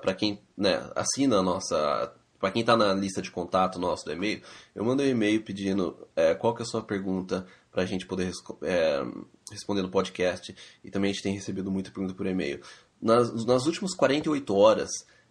para 0.00 0.14
quem 0.14 0.40
né, 0.56 0.82
assina 0.94 1.38
a 1.38 1.42
nossa. 1.42 2.12
Para 2.44 2.52
quem 2.52 2.60
está 2.60 2.76
na 2.76 2.92
lista 2.92 3.22
de 3.22 3.30
contato 3.30 3.78
nosso 3.78 4.04
do 4.04 4.12
e-mail, 4.12 4.42
eu 4.74 4.84
mandei 4.84 5.06
um 5.06 5.12
e-mail 5.12 5.42
pedindo 5.42 6.06
é, 6.14 6.34
qual 6.34 6.54
que 6.54 6.60
é 6.60 6.64
a 6.64 6.66
sua 6.66 6.82
pergunta 6.82 7.46
para 7.72 7.82
a 7.82 7.86
gente 7.86 8.04
poder 8.04 8.30
é, 8.60 9.02
responder 9.50 9.80
no 9.80 9.88
podcast. 9.88 10.54
E 10.84 10.90
também 10.90 11.10
a 11.10 11.14
gente 11.14 11.22
tem 11.22 11.32
recebido 11.32 11.70
muita 11.70 11.90
pergunta 11.90 12.12
por 12.12 12.26
e-mail. 12.26 12.60
Nas, 13.00 13.46
nas 13.46 13.64
últimas 13.64 13.94
48 13.94 14.54
horas, 14.54 14.90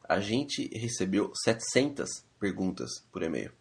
a 0.10 0.20
gente 0.20 0.68
recebeu 0.76 1.32
700 1.36 2.10
perguntas 2.40 2.90
por 3.12 3.22
e-mail. 3.22 3.52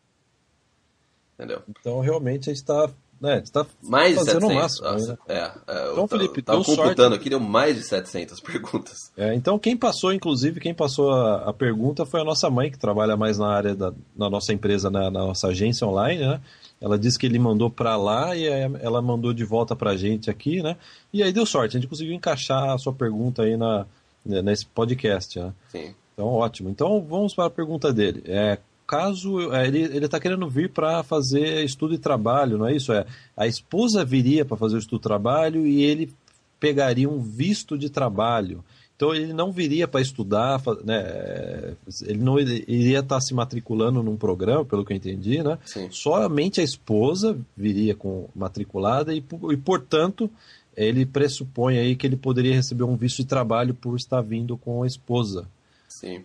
Entendeu? 1.35 1.63
Então, 1.69 2.01
realmente, 2.01 2.49
a 2.49 2.55
gente 2.55 2.63
está 2.63 2.91
né, 3.23 3.39
está 3.39 3.65
mais 3.81 4.17
fazendo 4.17 4.41
700, 4.41 4.51
o 4.51 4.55
máximo. 4.55 4.89
Nossa, 4.89 5.19
é, 5.29 5.53
é, 5.69 5.93
então, 5.93 6.09
Felipe, 6.09 6.41
estava 6.41 6.65
computando 6.65 6.97
sorte. 6.97 7.15
aqui, 7.15 7.31
deu 7.31 7.39
mais 7.39 7.77
de 7.77 7.85
700 7.85 8.41
perguntas. 8.43 9.13
É, 9.17 9.33
então, 9.33 9.61
quem 9.61 9.77
passou, 9.77 10.13
inclusive, 10.13 10.59
quem 10.59 10.75
passou 10.75 11.13
a, 11.13 11.51
a, 11.51 11.53
pergunta 11.53 12.05
foi 12.05 12.21
a 12.21 12.25
nossa 12.25 12.51
mãe, 12.51 12.69
que 12.69 12.79
trabalha 12.79 13.17
mais 13.17 13.39
na 13.39 13.47
área 13.47 13.77
da 13.77 13.93
na 14.17 14.29
nossa 14.29 14.53
empresa, 14.53 14.91
na, 14.91 15.09
na 15.09 15.21
nossa 15.21 15.47
agência 15.47 15.87
online, 15.87 16.27
né? 16.27 16.41
Ela 16.81 16.99
disse 16.99 17.17
que 17.17 17.27
ele 17.27 17.39
mandou 17.39 17.71
para 17.71 17.97
lá 17.97 18.35
e 18.35 18.45
ela 18.45 19.01
mandou 19.01 19.33
de 19.33 19.45
volta 19.45 19.77
para 19.77 19.93
a 19.93 19.97
gente 19.97 20.29
aqui, 20.29 20.61
né? 20.61 20.77
E 21.13 21.23
aí 21.23 21.33
deu 21.33 21.47
sorte, 21.47 21.77
a 21.77 21.81
gente 21.81 21.89
conseguiu 21.89 22.13
encaixar 22.13 22.71
a 22.71 22.79
sua 22.79 22.93
pergunta 22.93 23.43
aí 23.43 23.57
na, 23.57 23.87
né, 24.27 24.43
nesse 24.43 24.67
podcast, 24.67 25.39
né? 25.39 25.53
Sim. 25.71 25.95
Então, 26.13 26.27
ótimo. 26.27 26.69
Então, 26.69 27.01
vamos 27.09 27.35
para 27.35 27.47
a 27.47 27.51
pergunta 27.51 27.93
dele. 27.93 28.25
É, 28.27 28.59
caso 28.93 29.51
é, 29.55 29.69
ele 29.69 30.05
está 30.05 30.21
querendo 30.21 30.47
vir 30.51 30.69
para 30.69 31.03
fazer 31.03 31.65
estudo 31.65 31.95
e 31.95 31.99
trabalho, 31.99 32.59
não 32.59 32.69
é 32.69 32.77
isso? 32.77 32.93
É, 32.93 33.07
a 33.35 33.47
esposa 33.47 34.05
viria 34.05 34.45
para 34.45 34.55
fazer 34.55 34.75
o 34.75 34.79
estudo 34.79 35.01
e 35.01 35.03
trabalho 35.03 35.67
e 35.67 35.83
ele 35.83 36.13
pegaria 36.61 37.09
um 37.09 37.19
visto 37.19 37.79
de 37.79 37.89
trabalho. 37.89 38.63
Então 38.95 39.15
ele 39.15 39.33
não 39.33 39.51
viria 39.51 39.89
para 39.89 40.03
estudar, 40.03 40.61
né? 40.85 41.75
ele 42.03 42.23
não 42.23 42.39
iria 42.39 42.99
estar 42.99 43.15
tá 43.15 43.21
se 43.23 43.33
matriculando 43.33 44.03
num 44.03 44.15
programa, 44.15 44.63
pelo 44.63 44.85
que 44.85 44.93
eu 44.93 44.97
entendi, 44.99 45.43
né? 45.43 45.59
Sim. 45.65 45.89
Somente 45.91 46.61
a 46.61 46.65
esposa 46.65 47.39
viria 47.57 47.95
com 47.95 48.29
matriculada 48.37 49.15
e, 49.15 49.25
e, 49.51 49.57
portanto, 49.57 50.31
ele 50.77 51.07
pressupõe 51.07 51.79
aí 51.79 51.97
que 51.97 52.07
ele 52.07 52.17
poderia 52.17 52.55
receber 52.55 52.85
um 52.85 52.95
visto 52.95 53.23
de 53.23 53.27
trabalho 53.27 53.73
por 53.73 53.97
estar 53.97 54.21
vindo 54.21 54.59
com 54.59 54.83
a 54.83 54.87
esposa. 54.87 55.49
Sim. 55.89 56.23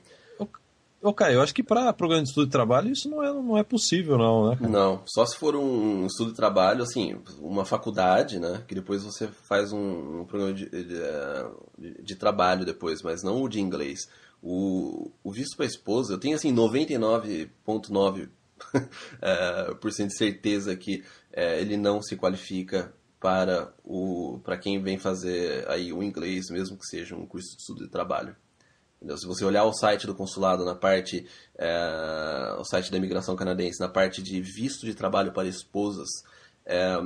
Ô, 1.01 1.13
Caio, 1.13 1.35
eu 1.35 1.41
acho 1.41 1.53
que 1.53 1.61
para 1.61 1.93
programa 1.93 2.23
de 2.23 2.29
estudo 2.29 2.47
de 2.47 2.51
trabalho 2.51 2.91
isso 2.91 3.07
não 3.07 3.23
é, 3.23 3.31
não 3.31 3.57
é 3.57 3.63
possível, 3.63 4.17
não, 4.17 4.49
né? 4.49 4.57
Não, 4.61 5.03
só 5.05 5.25
se 5.25 5.37
for 5.37 5.55
um 5.55 6.07
estudo 6.07 6.31
de 6.31 6.35
trabalho, 6.35 6.81
assim, 6.81 7.15
uma 7.39 7.63
faculdade, 7.65 8.39
né? 8.39 8.63
Que 8.67 8.73
depois 8.73 9.03
você 9.03 9.27
faz 9.27 9.71
um, 9.71 10.21
um 10.21 10.25
programa 10.25 10.55
de, 10.55 10.67
de, 10.67 10.83
de, 11.77 12.01
de, 12.01 12.15
trabalho 12.15 12.65
depois, 12.65 13.03
mas 13.03 13.21
não 13.21 13.43
o 13.43 13.47
de 13.47 13.61
inglês. 13.61 14.09
O, 14.41 15.11
o 15.23 15.31
visto 15.31 15.55
para 15.55 15.67
esposa, 15.67 16.13
eu 16.13 16.17
tenho, 16.17 16.35
assim, 16.35 16.53
99,9% 16.53 18.29
é, 19.21 19.75
cento 19.91 20.09
de 20.09 20.17
certeza 20.17 20.75
que 20.75 21.03
é, 21.31 21.61
ele 21.61 21.77
não 21.77 22.01
se 22.01 22.15
qualifica 22.15 22.91
para, 23.19 23.71
o, 23.83 24.39
para 24.43 24.57
quem 24.57 24.81
vem 24.81 24.97
fazer 24.97 25.69
aí 25.69 25.93
o 25.93 26.01
inglês, 26.01 26.49
mesmo 26.49 26.77
que 26.77 26.85
seja 26.85 27.15
um 27.15 27.25
curso 27.25 27.55
de 27.55 27.61
estudo 27.61 27.83
de 27.83 27.89
trabalho. 27.91 28.35
Entendeu? 28.97 29.17
Se 29.17 29.27
você 29.27 29.45
olhar 29.45 29.63
o 29.63 29.73
site 29.73 30.07
do 30.07 30.15
consulado 30.15 30.65
na 30.65 30.75
parte, 30.75 31.25
é, 31.57 32.55
o 32.59 32.63
site 32.63 32.91
da 32.91 32.97
imigração 32.97 33.35
canadense, 33.35 33.79
na 33.79 33.87
parte 33.87 34.21
de 34.21 34.41
visto 34.41 34.85
de 34.85 34.95
trabalho 34.95 35.31
para 35.31 35.47
esposas, 35.47 36.09
é, 36.65 36.97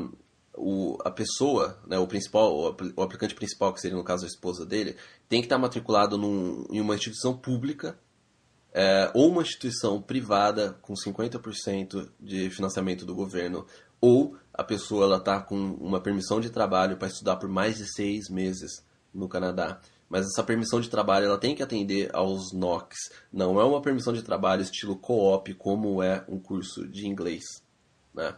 o, 0.55 0.97
a 1.03 1.11
pessoa, 1.11 1.77
né, 1.85 1.97
o 1.97 2.07
principal, 2.07 2.75
o 2.95 3.01
aplicante 3.01 3.35
principal, 3.35 3.73
que 3.73 3.81
seria 3.81 3.97
no 3.97 4.03
caso 4.03 4.23
a 4.25 4.27
esposa 4.27 4.65
dele, 4.65 4.95
tem 5.27 5.41
que 5.41 5.45
estar 5.45 5.57
matriculado 5.57 6.17
num, 6.17 6.65
em 6.71 6.79
uma 6.79 6.95
instituição 6.95 7.37
pública 7.37 7.97
é, 8.73 9.11
ou 9.13 9.29
uma 9.29 9.41
instituição 9.41 10.01
privada 10.01 10.77
com 10.81 10.93
50% 10.93 12.09
de 12.19 12.49
financiamento 12.49 13.05
do 13.05 13.13
governo, 13.13 13.65
ou 13.99 14.35
a 14.53 14.63
pessoa 14.63 15.17
está 15.17 15.41
com 15.41 15.55
uma 15.55 16.01
permissão 16.01 16.39
de 16.39 16.49
trabalho 16.49 16.97
para 16.97 17.07
estudar 17.07 17.35
por 17.35 17.49
mais 17.49 17.77
de 17.77 17.93
seis 17.93 18.29
meses 18.29 18.83
no 19.13 19.27
Canadá 19.27 19.79
mas 20.11 20.25
essa 20.25 20.43
permissão 20.43 20.81
de 20.81 20.89
trabalho 20.89 21.27
ela 21.27 21.37
tem 21.37 21.55
que 21.55 21.63
atender 21.63 22.13
aos 22.13 22.51
NOCs. 22.51 23.09
Não 23.31 23.61
é 23.61 23.63
uma 23.63 23.81
permissão 23.81 24.11
de 24.11 24.21
trabalho 24.21 24.61
estilo 24.61 24.97
co-op 24.97 25.53
como 25.53 26.03
é 26.03 26.21
um 26.27 26.37
curso 26.37 26.85
de 26.85 27.07
inglês, 27.07 27.63
né? 28.13 28.35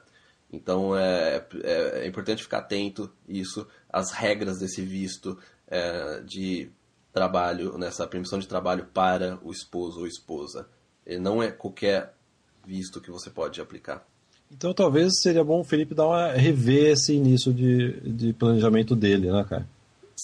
Então 0.51 0.95
é, 0.95 1.43
é, 1.63 2.03
é 2.03 2.07
importante 2.07 2.43
ficar 2.43 2.59
atento 2.59 3.11
isso, 3.27 3.67
as 3.89 4.11
regras 4.11 4.59
desse 4.59 4.83
visto 4.83 5.35
é, 5.67 6.21
de 6.21 6.69
trabalho, 7.11 7.75
nessa 7.75 8.05
permissão 8.05 8.37
de 8.37 8.47
trabalho 8.47 8.85
para 8.93 9.39
o 9.41 9.51
esposo 9.51 10.01
ou 10.01 10.07
esposa. 10.07 10.67
Não 11.19 11.41
é 11.41 11.51
qualquer 11.51 12.13
visto 12.63 13.01
que 13.01 13.09
você 13.09 13.31
pode 13.31 13.59
aplicar. 13.59 14.05
Então 14.51 14.75
talvez 14.75 15.19
seria 15.23 15.43
bom 15.43 15.61
o 15.61 15.65
Felipe 15.65 15.95
dar 15.95 16.05
uma 16.05 16.33
rever 16.33 16.91
esse 16.91 17.15
início 17.15 17.51
de, 17.51 17.99
de 18.01 18.31
planejamento 18.31 18.95
dele, 18.95 19.31
né, 19.31 19.43
cara? 19.49 19.67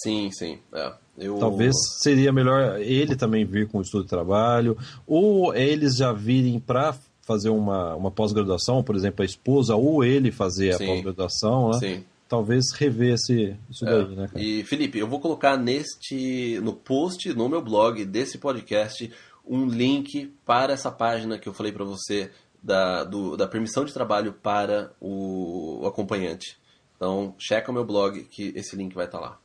Sim, 0.02 0.30
sim. 0.32 0.58
É. 0.72 0.92
Eu... 1.18 1.38
Talvez 1.38 1.74
seria 2.02 2.32
melhor 2.32 2.80
ele 2.80 3.14
também 3.14 3.44
vir 3.44 3.68
com 3.68 3.78
o 3.78 3.82
estudo 3.82 4.04
de 4.04 4.10
trabalho, 4.10 4.76
ou 5.06 5.54
eles 5.54 5.96
já 5.96 6.12
virem 6.12 6.58
para 6.58 6.94
fazer 7.22 7.50
uma, 7.50 7.94
uma 7.94 8.10
pós-graduação, 8.10 8.82
por 8.82 8.96
exemplo, 8.96 9.22
a 9.22 9.26
esposa, 9.26 9.76
ou 9.76 10.02
ele 10.02 10.32
fazer 10.32 10.74
Sim. 10.74 10.84
a 10.84 10.86
pós-graduação, 10.86 11.70
né? 11.70 11.78
Sim. 11.78 12.04
Talvez 12.28 12.72
rever 12.72 13.14
esse, 13.14 13.56
isso 13.68 13.86
é. 13.86 13.90
daí, 13.90 14.16
né? 14.16 14.28
Cara? 14.28 14.42
E, 14.42 14.64
Felipe, 14.64 14.98
eu 14.98 15.06
vou 15.06 15.20
colocar 15.20 15.56
neste, 15.56 16.58
no 16.62 16.72
post, 16.72 17.32
no 17.34 17.48
meu 17.48 17.60
blog 17.60 18.04
desse 18.04 18.38
podcast, 18.38 19.10
um 19.46 19.66
link 19.66 20.32
para 20.46 20.72
essa 20.72 20.90
página 20.90 21.38
que 21.38 21.48
eu 21.48 21.52
falei 21.52 21.72
para 21.72 21.84
você 21.84 22.30
da, 22.62 23.04
do, 23.04 23.36
da 23.36 23.46
permissão 23.46 23.84
de 23.84 23.92
trabalho 23.92 24.32
para 24.32 24.92
o, 25.00 25.82
o 25.82 25.86
acompanhante. 25.86 26.58
Então, 26.96 27.34
checa 27.38 27.70
o 27.70 27.74
meu 27.74 27.84
blog 27.84 28.24
que 28.24 28.52
esse 28.54 28.76
link 28.76 28.94
vai 28.94 29.06
estar 29.06 29.20
lá. 29.20 29.38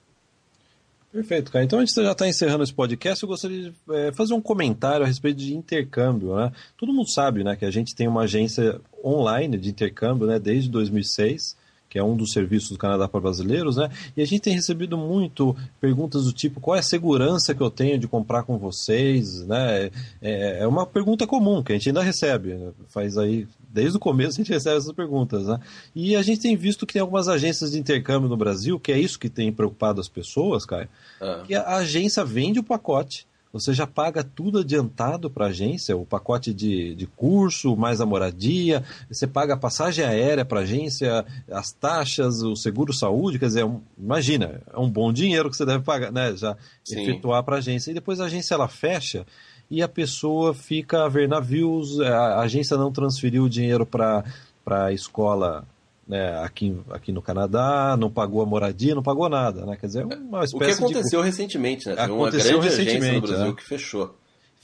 Perfeito, 1.15 1.49
cara. 1.49 1.63
Então 1.63 1.79
a 1.79 1.85
gente 1.85 1.95
já 1.95 2.11
está 2.11 2.27
encerrando 2.27 2.61
esse 2.65 2.73
podcast. 2.73 3.23
Eu 3.23 3.29
gostaria 3.29 3.71
de 3.71 3.73
é, 3.89 4.11
fazer 4.11 4.33
um 4.33 4.41
comentário 4.41 5.05
a 5.05 5.07
respeito 5.07 5.37
de 5.37 5.55
intercâmbio. 5.55 6.35
Né? 6.35 6.51
Todo 6.75 6.91
mundo 6.91 7.09
sabe 7.09 7.41
né, 7.41 7.55
que 7.55 7.63
a 7.63 7.71
gente 7.71 7.95
tem 7.95 8.05
uma 8.05 8.23
agência 8.23 8.81
online 9.01 9.57
de 9.57 9.69
intercâmbio 9.69 10.27
né, 10.27 10.37
desde 10.37 10.69
2006 10.69 11.55
que 11.95 11.99
é 11.99 12.03
um 12.03 12.17
dos 12.17 12.33
serviços 12.33 12.71
do 12.71 12.77
Canadá 12.77 13.07
para 13.07 13.21
brasileiros, 13.21 13.77
né? 13.77 13.89
E 14.17 14.21
a 14.21 14.25
gente 14.25 14.41
tem 14.41 14.53
recebido 14.53 14.97
muito 14.97 15.55
perguntas 15.79 16.25
do 16.25 16.33
tipo: 16.33 16.59
qual 16.59 16.75
é 16.75 16.79
a 16.79 16.83
segurança 16.83 17.55
que 17.55 17.61
eu 17.61 17.71
tenho 17.71 17.97
de 17.97 18.05
comprar 18.05 18.43
com 18.43 18.57
vocês, 18.57 19.47
né? 19.47 19.89
É, 20.21 20.59
é 20.59 20.67
uma 20.67 20.85
pergunta 20.85 21.25
comum 21.25 21.63
que 21.63 21.71
a 21.71 21.75
gente 21.75 21.87
ainda 21.87 22.03
recebe. 22.03 22.53
Né? 22.53 22.73
Faz 22.89 23.17
aí 23.17 23.47
desde 23.69 23.95
o 23.95 23.99
começo 23.99 24.31
a 24.31 24.43
gente 24.43 24.51
recebe 24.51 24.75
essas 24.75 24.91
perguntas, 24.91 25.47
né? 25.47 25.57
E 25.95 26.17
a 26.17 26.21
gente 26.21 26.41
tem 26.41 26.57
visto 26.57 26.85
que 26.85 26.91
tem 26.91 27.01
algumas 27.01 27.29
agências 27.29 27.71
de 27.71 27.79
intercâmbio 27.79 28.27
no 28.27 28.35
Brasil, 28.35 28.77
que 28.77 28.91
é 28.91 28.99
isso 28.99 29.17
que 29.17 29.29
tem 29.29 29.49
preocupado 29.49 30.01
as 30.01 30.09
pessoas, 30.09 30.65
Caio, 30.65 30.89
ah. 31.21 31.43
que 31.47 31.55
a 31.55 31.77
agência 31.77 32.25
vende 32.25 32.59
o 32.59 32.63
pacote 32.63 33.25
você 33.55 33.73
já 33.73 33.87
paga 33.87 34.21
tudo 34.21 34.59
adiantado 34.59 35.29
para 35.29 35.45
a 35.45 35.47
agência, 35.47 35.95
o 35.95 36.05
pacote 36.05 36.53
de, 36.53 36.93
de 36.93 37.07
curso, 37.07 37.73
mais 37.77 38.01
a 38.01 38.05
moradia, 38.05 38.83
você 39.09 39.25
paga 39.25 39.53
a 39.53 39.57
passagem 39.57 40.03
aérea 40.03 40.43
para 40.43 40.59
a 40.59 40.63
agência, 40.63 41.25
as 41.49 41.71
taxas, 41.71 42.41
o 42.41 42.53
seguro-saúde, 42.53 43.39
quer 43.39 43.45
dizer, 43.45 43.63
um, 43.63 43.79
imagina, 43.97 44.61
é 44.73 44.77
um 44.77 44.89
bom 44.89 45.13
dinheiro 45.13 45.49
que 45.49 45.55
você 45.55 45.65
deve 45.65 45.85
pagar, 45.85 46.11
né, 46.11 46.35
já 46.35 46.57
Sim. 46.83 47.01
efetuar 47.01 47.43
para 47.43 47.55
a 47.55 47.59
agência. 47.59 47.91
E 47.91 47.93
depois 47.93 48.19
a 48.19 48.25
agência 48.25 48.55
ela 48.55 48.67
fecha 48.67 49.25
e 49.71 49.81
a 49.81 49.87
pessoa 49.87 50.53
fica 50.53 51.05
a 51.05 51.07
ver 51.07 51.29
navios, 51.29 52.01
a 52.01 52.41
agência 52.41 52.75
não 52.75 52.91
transferiu 52.91 53.43
o 53.43 53.49
dinheiro 53.49 53.85
para 53.85 54.25
a 54.65 54.91
escola 54.91 55.65
né, 56.07 56.39
aqui, 56.43 56.77
aqui 56.89 57.11
no 57.11 57.21
Canadá, 57.21 57.95
não 57.97 58.11
pagou 58.11 58.41
a 58.41 58.45
moradia, 58.45 58.93
não 58.93 59.01
pagou 59.01 59.27
nada, 59.27 59.65
né? 59.65 59.75
Quer 59.75 59.87
dizer, 59.87 60.05
uma 60.05 60.43
espécie 60.43 60.55
O 60.55 60.59
que 60.59 60.83
aconteceu 60.83 61.21
de... 61.21 61.25
recentemente, 61.25 61.87
né? 61.87 61.95
Teve 61.95 62.11
uma 62.11 62.29
grande 62.29 62.67
agência 62.67 63.13
no 63.13 63.21
Brasil 63.21 63.47
né? 63.47 63.53
que 63.53 63.63
fechou. 63.63 64.15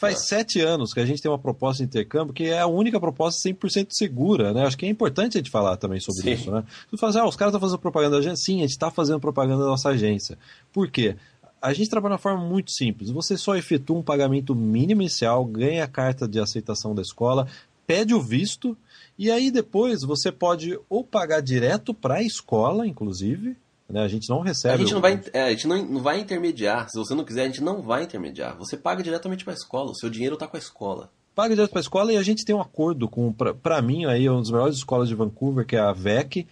Faz 0.01 0.15
é. 0.15 0.19
sete 0.19 0.59
anos 0.59 0.93
que 0.93 0.99
a 0.99 1.05
gente 1.05 1.21
tem 1.21 1.29
uma 1.29 1.37
proposta 1.37 1.83
de 1.83 1.87
intercâmbio 1.87 2.33
que 2.33 2.45
é 2.45 2.59
a 2.59 2.65
única 2.65 2.99
proposta 2.99 3.47
100% 3.47 3.87
segura, 3.91 4.51
né? 4.51 4.65
Acho 4.65 4.77
que 4.77 4.85
é 4.85 4.89
importante 4.89 5.37
a 5.37 5.39
gente 5.39 5.51
falar 5.51 5.77
também 5.77 5.99
sobre 5.99 6.23
Sim. 6.23 6.31
isso, 6.31 6.51
né? 6.51 6.63
Tu 6.89 6.97
fala 6.97 7.11
assim, 7.11 7.19
ah, 7.19 7.27
os 7.27 7.35
caras 7.35 7.51
estão 7.51 7.61
fazendo 7.61 7.79
propaganda 7.79 8.15
da 8.15 8.17
agência. 8.17 8.43
Sim, 8.43 8.57
a 8.57 8.61
gente 8.61 8.71
está 8.71 8.89
fazendo 8.89 9.19
propaganda 9.19 9.63
da 9.63 9.69
nossa 9.69 9.89
agência. 9.89 10.39
Por 10.73 10.89
quê? 10.89 11.15
A 11.61 11.71
gente 11.71 11.87
trabalha 11.87 12.13
de 12.13 12.13
uma 12.13 12.19
forma 12.19 12.43
muito 12.43 12.71
simples. 12.71 13.11
Você 13.11 13.37
só 13.37 13.55
efetua 13.55 13.95
um 13.95 14.01
pagamento 14.01 14.55
mínimo 14.55 15.03
inicial, 15.03 15.45
ganha 15.45 15.83
a 15.83 15.87
carta 15.87 16.27
de 16.27 16.39
aceitação 16.39 16.95
da 16.95 17.03
escola, 17.03 17.47
pede 17.85 18.15
o 18.15 18.19
visto, 18.19 18.75
e 19.17 19.29
aí 19.29 19.51
depois 19.51 20.01
você 20.03 20.31
pode 20.31 20.79
ou 20.89 21.03
pagar 21.03 21.41
direto 21.41 21.93
para 21.93 22.15
a 22.15 22.23
escola, 22.23 22.87
inclusive, 22.87 23.55
né? 23.91 24.01
A 24.01 24.07
gente 24.07 24.29
não 24.29 24.39
recebe. 24.39 24.75
A 24.75 24.77
gente 24.77 24.93
não 24.93 25.01
vai, 25.01 25.21
é, 25.33 25.43
a 25.43 25.49
gente 25.49 25.67
não, 25.67 25.85
não 25.85 26.01
vai 26.01 26.19
intermediar. 26.19 26.89
Se 26.89 26.97
você 26.97 27.13
não 27.13 27.25
quiser, 27.25 27.43
a 27.43 27.47
gente 27.47 27.61
não 27.61 27.81
vai 27.81 28.03
intermediar. 28.03 28.57
Você 28.57 28.77
paga 28.77 29.03
diretamente 29.03 29.43
para 29.43 29.53
a 29.53 29.55
escola. 29.55 29.91
O 29.91 29.95
seu 29.95 30.09
dinheiro 30.09 30.35
está 30.35 30.47
com 30.47 30.55
a 30.55 30.59
escola. 30.59 31.11
Paga 31.35 31.55
direto 31.55 31.71
para 31.71 31.79
a 31.79 31.81
escola 31.81 32.11
e 32.13 32.17
a 32.17 32.23
gente 32.23 32.45
tem 32.45 32.55
um 32.55 32.61
acordo 32.61 33.07
com, 33.07 33.33
para 33.33 33.81
mim, 33.81 34.05
aí, 34.05 34.27
uma 34.29 34.39
das 34.39 34.49
melhores 34.49 34.77
escolas 34.77 35.07
de 35.07 35.15
Vancouver, 35.15 35.65
que 35.65 35.75
é 35.75 35.79
a 35.79 35.93
VEC. 35.93 36.47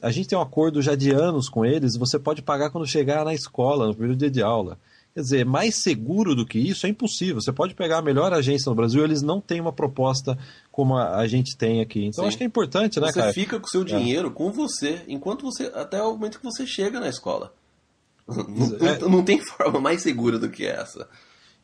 A 0.00 0.10
gente 0.10 0.28
tem 0.28 0.38
um 0.38 0.42
acordo 0.42 0.80
já 0.80 0.94
de 0.94 1.10
anos 1.10 1.48
com 1.48 1.64
eles. 1.64 1.96
Você 1.96 2.18
pode 2.18 2.42
pagar 2.42 2.70
quando 2.70 2.86
chegar 2.86 3.24
na 3.24 3.34
escola, 3.34 3.86
no 3.86 3.94
primeiro 3.94 4.16
dia 4.16 4.30
de 4.30 4.42
aula. 4.42 4.78
Quer 5.20 5.24
dizer, 5.24 5.44
mais 5.44 5.82
seguro 5.82 6.34
do 6.34 6.46
que 6.46 6.58
isso 6.58 6.86
é 6.86 6.88
impossível. 6.88 7.42
Você 7.42 7.52
pode 7.52 7.74
pegar 7.74 7.98
a 7.98 8.02
melhor 8.02 8.32
agência 8.32 8.70
no 8.70 8.74
Brasil, 8.74 9.04
eles 9.04 9.20
não 9.20 9.38
têm 9.38 9.60
uma 9.60 9.72
proposta 9.72 10.38
como 10.72 10.96
a, 10.96 11.26
gente 11.26 11.58
tem 11.58 11.82
aqui. 11.82 12.06
Então 12.06 12.24
Sim. 12.24 12.28
acho 12.28 12.38
que 12.38 12.42
é 12.42 12.46
importante, 12.46 12.98
né, 12.98 13.06
você 13.06 13.18
cara? 13.18 13.32
Você 13.32 13.40
fica 13.40 13.60
com 13.60 13.66
o 13.66 13.68
seu 13.68 13.82
é. 13.82 13.84
dinheiro 13.84 14.28
é. 14.28 14.30
com 14.30 14.50
você, 14.50 15.02
enquanto 15.06 15.42
você. 15.42 15.70
até 15.74 16.02
o 16.02 16.12
momento 16.12 16.38
que 16.38 16.44
você 16.44 16.66
chega 16.66 16.98
na 16.98 17.08
escola. 17.08 17.52
Não, 18.26 18.88
é. 18.88 18.98
não 19.06 19.22
tem 19.22 19.40
forma 19.40 19.78
mais 19.78 20.00
segura 20.00 20.38
do 20.38 20.48
que 20.48 20.64
essa. 20.64 21.06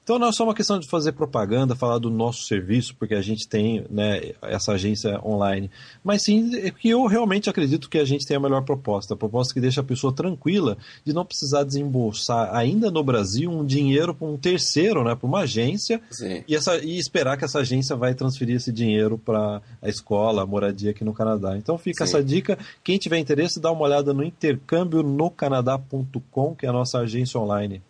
Então 0.07 0.20
não 0.20 0.28
é 0.28 0.32
só 0.32 0.44
uma 0.44 0.54
questão 0.54 0.78
de 0.78 0.86
fazer 0.86 1.11
propaganda, 1.11 1.74
falar 1.74 1.98
do 1.98 2.09
nosso 2.09 2.44
serviço, 2.44 2.94
porque 2.94 3.12
a 3.12 3.20
gente 3.20 3.48
tem 3.48 3.84
né, 3.90 4.34
essa 4.40 4.70
agência 4.70 5.20
online, 5.26 5.68
mas 6.04 6.22
sim 6.22 6.54
é 6.54 6.70
que 6.70 6.88
eu 6.88 7.07
realmente 7.07 7.50
acredito 7.50 7.90
que 7.90 7.98
a 7.98 8.04
gente 8.04 8.24
tem 8.24 8.36
a 8.36 8.40
melhor 8.40 8.62
proposta, 8.62 9.14
a 9.14 9.16
proposta 9.16 9.52
que 9.52 9.61
deixa 9.61 9.80
a 9.80 9.84
pessoa 9.84 10.12
tranquila 10.12 10.78
de 11.04 11.12
não 11.12 11.24
precisar 11.24 11.64
desembolsar 11.64 12.54
ainda 12.54 12.88
no 12.88 13.02
Brasil 13.02 13.50
um 13.50 13.66
dinheiro 13.66 14.14
para 14.14 14.28
um 14.28 14.36
terceiro, 14.36 15.02
né, 15.02 15.16
para 15.16 15.26
uma 15.26 15.40
agência, 15.40 16.00
e, 16.46 16.54
essa, 16.54 16.76
e 16.76 16.96
esperar 16.98 17.36
que 17.36 17.44
essa 17.44 17.59
agência 17.59 17.96
vai 17.96 18.14
transferir 18.14 18.54
esse 18.54 18.70
dinheiro 18.70 19.18
para 19.18 19.61
a 19.82 19.88
escola, 19.88 20.42
a 20.42 20.46
moradia 20.46 20.92
aqui 20.92 21.02
no 21.02 21.12
Canadá. 21.12 21.57
Então 21.57 21.76
fica 21.76 22.07
sim. 22.07 22.12
essa 22.12 22.22
dica, 22.22 22.57
quem 22.84 22.96
tiver 22.96 23.18
interesse 23.18 23.59
dá 23.59 23.72
uma 23.72 23.82
olhada 23.82 24.14
no 24.14 24.22
intercâmbio 24.22 25.02
no 25.02 25.28
canadá.com, 25.28 26.54
que 26.54 26.64
é 26.64 26.68
a 26.68 26.72
nossa 26.72 27.00
agência 27.00 27.40
online 27.40 27.82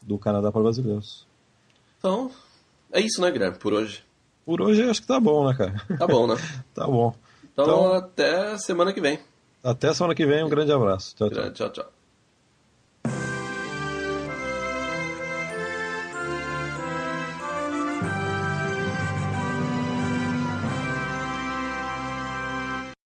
do 0.00 0.16
Canadá 0.16 0.50
para 0.50 0.62
brasileiros. 0.62 1.27
Então, 1.98 2.30
é 2.92 3.00
isso, 3.00 3.20
né, 3.20 3.30
Guilherme, 3.30 3.58
por 3.58 3.72
hoje. 3.72 4.04
Por 4.44 4.62
hoje 4.62 4.82
acho 4.88 5.02
que 5.02 5.06
tá 5.06 5.20
bom, 5.20 5.48
né, 5.48 5.56
cara? 5.56 5.98
Tá 5.98 6.06
bom, 6.06 6.26
né? 6.26 6.36
tá 6.74 6.86
bom. 6.86 7.14
Então, 7.52 7.64
então, 7.64 7.92
até 7.92 8.56
semana 8.58 8.92
que 8.92 9.00
vem. 9.00 9.18
Até 9.62 9.92
semana 9.92 10.14
que 10.14 10.24
vem, 10.24 10.44
um 10.44 10.48
grande 10.48 10.72
abraço. 10.72 11.14
Tchau, 11.16 11.28
tchau. 11.28 11.50
Tchau, 11.50 11.70
tchau. 11.70 11.97